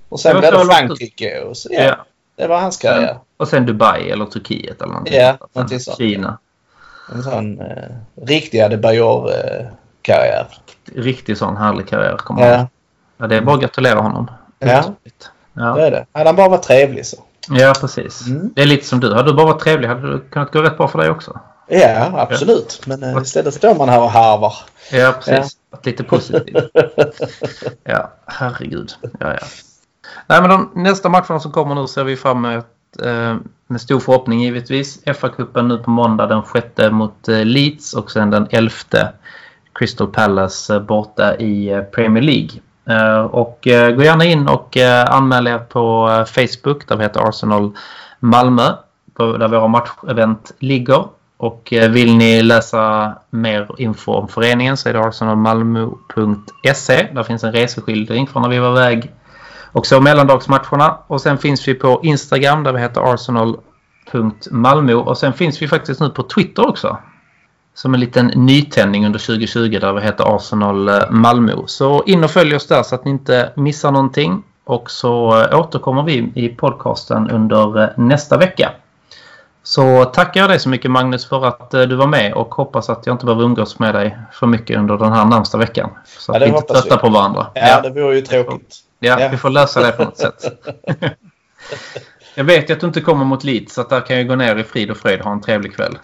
Och 0.08 0.20
sen 0.20 0.40
blev 0.40 0.52
det 0.52 0.64
Frankrike. 0.64 1.40
Och 1.42 1.56
så, 1.56 1.68
ja, 1.72 1.96
Det 2.36 2.46
var 2.46 2.60
hans 2.60 2.76
karriär. 2.76 3.18
Och 3.36 3.48
sen 3.48 3.66
Dubai 3.66 4.10
eller 4.10 4.24
Turkiet 4.24 4.82
eller 4.82 4.92
någonting. 4.92 5.14
Ja, 5.16 5.36
sånt. 5.38 5.54
någonting 5.54 5.80
sånt. 5.80 5.96
Kina. 5.98 6.38
En 7.14 7.22
sån 7.22 7.60
eh, 7.60 7.66
riktig 8.26 8.60
Adebayor-karriär. 8.60 10.46
Riktig 10.94 11.38
sån 11.38 11.56
härlig 11.56 11.88
karriär 11.88 12.16
kommer 12.16 12.42
han. 12.42 12.50
ja, 12.60 12.68
Ja, 13.16 13.26
det 13.26 13.36
är 13.36 13.40
bara 13.40 13.54
att 13.56 13.60
gratulera 13.62 14.00
honom. 14.00 14.30
Ja. 14.58 14.78
Otroligt. 14.80 15.30
det 15.52 15.60
Ja. 15.60 15.78
är 15.78 15.90
det. 15.90 16.06
Hade 16.12 16.28
han 16.28 16.36
bara 16.36 16.48
varit 16.48 16.62
trevlig 16.62 17.06
så. 17.06 17.16
ja, 17.48 17.72
precis. 17.80 18.26
Mm. 18.26 18.50
Det 18.54 18.62
är 18.62 18.66
lite 18.66 18.86
som 18.86 19.00
du. 19.00 19.14
Hade 19.14 19.30
du 19.30 19.34
bara 19.36 19.46
varit 19.46 19.60
trevlig 19.62 19.88
hade 19.88 20.12
det 20.12 20.20
kunnat 20.30 20.52
gå 20.52 20.62
rätt 20.62 20.76
bra 20.76 20.88
för 20.88 20.98
dig 20.98 21.10
också. 21.10 21.40
Ja, 21.68 22.10
absolut. 22.14 22.80
Men 22.86 23.02
eh, 23.02 23.22
istället 23.22 23.54
står 23.54 23.74
man 23.74 23.88
här 23.88 24.02
och 24.02 24.10
harvar. 24.10 24.54
Ja, 24.92 25.12
precis. 25.12 25.56
Varit 25.70 25.86
Lite 25.86 26.04
positiv. 26.04 26.56
ja, 27.84 28.12
herregud. 28.26 28.92
Ja, 29.20 29.28
ja. 29.28 29.46
Nej, 30.26 30.40
men 30.40 30.50
de 30.50 30.70
nästa 30.74 31.08
matcherna 31.08 31.40
som 31.40 31.52
kommer 31.52 31.74
nu 31.74 31.86
ser 31.86 32.04
vi 32.04 32.16
fram 32.16 32.44
emot 32.44 32.66
eh, 33.02 33.36
med 33.66 33.80
stor 33.80 34.00
förhoppning 34.00 34.40
givetvis. 34.40 35.02
FA-cupen 35.04 35.68
nu 35.68 35.78
på 35.78 35.90
måndag 35.90 36.26
den 36.26 36.42
6 36.52 36.92
mot 36.92 37.28
eh, 37.28 37.44
Leeds 37.44 37.94
och 37.94 38.10
sen 38.10 38.30
den 38.30 38.46
11 38.50 38.72
Crystal 39.72 40.08
Palace 40.08 40.74
eh, 40.74 40.80
borta 40.80 41.36
i 41.36 41.84
Premier 41.92 42.22
League. 42.22 42.60
Och 43.30 43.58
gå 43.96 44.02
gärna 44.02 44.24
in 44.24 44.48
och 44.48 44.76
anmäl 45.08 45.46
er 45.46 45.58
på 45.58 46.08
Facebook 46.26 46.88
där 46.88 46.96
vi 46.96 47.02
heter 47.02 47.28
Arsenal 47.28 47.72
Malmö. 48.18 48.72
Där 49.16 49.48
våra 49.48 49.68
matchevent 49.68 50.52
ligger. 50.58 51.04
Och 51.38 51.72
eh, 51.72 51.90
vill 51.90 52.16
ni 52.16 52.42
läsa 52.42 53.14
mer 53.30 53.70
info 53.78 54.12
om 54.12 54.28
föreningen 54.28 54.76
så 54.76 54.88
är 54.88 54.92
det 54.92 55.00
arsenalmalmo.se. 55.00 57.08
Där 57.14 57.22
finns 57.22 57.44
en 57.44 57.52
reseskildring 57.52 58.26
från 58.26 58.42
när 58.42 58.48
vi 58.48 58.58
var 58.58 58.70
iväg 58.70 59.12
och 59.72 59.86
så 59.86 60.00
mellandagsmatcherna. 60.00 60.98
Och 61.06 61.20
sen 61.20 61.38
finns 61.38 61.68
vi 61.68 61.74
på 61.74 62.00
Instagram 62.02 62.62
där 62.62 62.72
vi 62.72 62.80
heter 62.80 63.14
arsenal.malmo. 63.14 64.94
Och 64.94 65.18
sen 65.18 65.32
finns 65.32 65.62
vi 65.62 65.68
faktiskt 65.68 66.00
nu 66.00 66.10
på 66.10 66.22
Twitter 66.22 66.68
också. 66.68 66.98
Som 67.74 67.94
en 67.94 68.00
liten 68.00 68.26
nytändning 68.26 69.06
under 69.06 69.18
2020 69.18 69.78
där 69.80 69.92
vi 69.92 70.00
heter 70.00 70.36
Arsenal 70.36 70.90
Malmö. 71.10 71.52
Så 71.66 72.02
in 72.06 72.24
och 72.24 72.30
följ 72.30 72.56
oss 72.56 72.66
där 72.66 72.82
så 72.82 72.94
att 72.94 73.04
ni 73.04 73.10
inte 73.10 73.52
missar 73.56 73.92
någonting. 73.92 74.42
Och 74.64 74.90
så 74.90 75.40
eh, 75.40 75.60
återkommer 75.60 76.02
vi 76.02 76.32
i 76.34 76.48
podcasten 76.48 77.30
under 77.30 77.82
eh, 77.82 77.88
nästa 77.96 78.36
vecka. 78.36 78.70
Så 79.68 80.04
tackar 80.04 80.40
jag 80.40 80.50
dig 80.50 80.58
så 80.60 80.68
mycket 80.68 80.90
Magnus 80.90 81.28
för 81.28 81.46
att 81.46 81.74
eh, 81.74 81.82
du 81.82 81.96
var 81.96 82.06
med 82.06 82.32
och 82.32 82.54
hoppas 82.54 82.90
att 82.90 83.06
jag 83.06 83.14
inte 83.14 83.24
behöver 83.26 83.44
umgås 83.44 83.78
med 83.78 83.94
dig 83.94 84.18
för 84.32 84.46
mycket 84.46 84.76
under 84.78 84.96
den 84.96 85.12
här 85.12 85.24
närmsta 85.24 85.58
veckan. 85.58 85.90
Så 86.18 86.32
Ja, 86.32 86.36
att 86.36 86.40
det 86.40 86.46
vi 86.46 86.56
inte 86.56 86.72
tröttar 86.74 86.96
på 86.96 87.08
varandra. 87.08 87.46
Ja, 87.54 87.80
det 87.80 87.90
vore 87.90 88.14
ju 88.14 88.20
tråkigt. 88.20 88.76
Ja, 88.98 89.20
Ja. 89.20 89.28
vi 89.28 89.36
får 89.36 89.50
lösa 89.50 89.80
det 89.80 89.92
på 89.92 90.04
något 90.04 90.16
sätt. 90.16 90.44
jag 92.34 92.44
vet 92.44 92.70
ju 92.70 92.74
att 92.74 92.80
du 92.80 92.86
inte 92.86 93.00
kommer 93.00 93.24
mot 93.24 93.44
Leeds 93.44 93.74
så 93.74 93.80
att 93.80 93.90
där 93.90 94.00
kan 94.00 94.16
jag 94.16 94.28
gå 94.28 94.34
ner 94.36 94.56
i 94.56 94.64
frid 94.64 94.90
och 94.90 94.96
fröjd 94.96 95.18
och 95.20 95.24
ha 95.26 95.32
en 95.32 95.40
trevlig 95.40 95.74
kväll. 95.76 95.98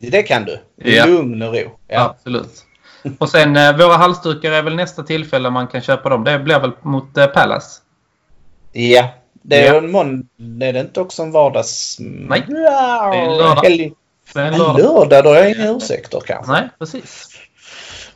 Det 0.00 0.22
kan 0.22 0.44
du. 0.44 0.52
I 0.90 0.96
Ja. 0.96 1.06
lugn 1.06 1.42
och 1.42 1.54
ro. 1.54 1.78
Ja. 1.88 2.00
Absolut. 2.00 2.64
Och 3.18 3.28
sen 3.28 3.56
eh, 3.56 3.76
våra 3.76 3.96
halsdukar 3.96 4.52
är 4.52 4.62
väl 4.62 4.74
nästa 4.76 5.02
tillfälle 5.02 5.50
man 5.50 5.66
kan 5.66 5.80
köpa 5.80 6.08
dem. 6.08 6.24
Det 6.24 6.38
blir 6.38 6.60
väl 6.60 6.72
mot 6.82 7.16
eh, 7.18 7.26
Palace? 7.26 7.80
ja. 8.72 9.08
Det 9.46 9.66
är 9.66 9.72
Ja. 9.72 9.78
en 9.78 9.90
måndag. 9.90 10.66
Är 10.66 10.72
det 10.72 10.80
inte 10.80 11.00
också 11.00 11.22
en 11.22 11.32
vardags... 11.32 11.96
Nej. 12.00 12.44
Det 12.48 12.54
är 12.56 13.12
en 13.12 13.36
lördag. 13.36 13.62
Helg... 13.62 13.92
Det 14.34 14.40
är 14.40 14.44
en 14.46 14.52
En 14.52 14.58
lördag. 14.58 14.78
lördag, 14.78 15.24
då 15.24 15.30
har 15.30 15.36
jag 15.36 15.50
inga 15.50 15.70
ursäkter 15.70 16.20
kanske. 16.26 16.52
Nej, 16.52 16.68
precis. 16.78 17.28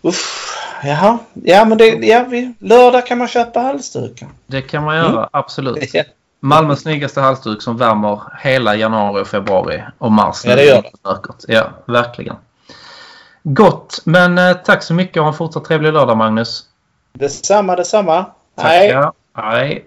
Uff. 0.02 0.54
Jaha. 0.84 1.18
Ja, 1.34 1.64
men 1.64 1.78
det... 1.78 1.86
Ja, 1.88 2.24
vi... 2.28 2.54
Lördag 2.58 3.06
kan 3.06 3.18
man 3.18 3.28
köpa 3.28 3.60
halsdukar. 3.60 4.28
Det 4.46 4.62
kan 4.62 4.84
man 4.84 4.96
göra, 4.96 5.08
Mm. 5.08 5.28
absolut. 5.32 5.92
Malmös 6.40 6.80
snyggaste 6.80 7.20
halsduk 7.20 7.62
som 7.62 7.76
värmer 7.76 8.20
hela 8.42 8.74
januari, 8.76 9.24
februari 9.24 9.82
och 9.98 10.12
mars. 10.12 10.42
Ja, 10.44 10.56
det 10.56 10.64
gör 10.64 10.82
det. 10.82 11.52
Ja, 11.54 11.70
verkligen. 11.86 12.36
Gott, 13.42 14.00
men 14.04 14.38
eh, 14.38 14.52
tack 14.52 14.82
så 14.82 14.94
mycket 14.94 15.16
och 15.16 15.22
ha 15.22 15.28
en 15.32 15.36
fortsatt 15.36 15.64
trevlig 15.64 15.92
lördag 15.92 16.16
Magnus. 16.16 16.62
Detsamma, 17.12 17.76
detsamma. 17.76 18.24
Hej. 18.60 18.88
Tackar. 18.92 19.12
Hej. 19.34 19.84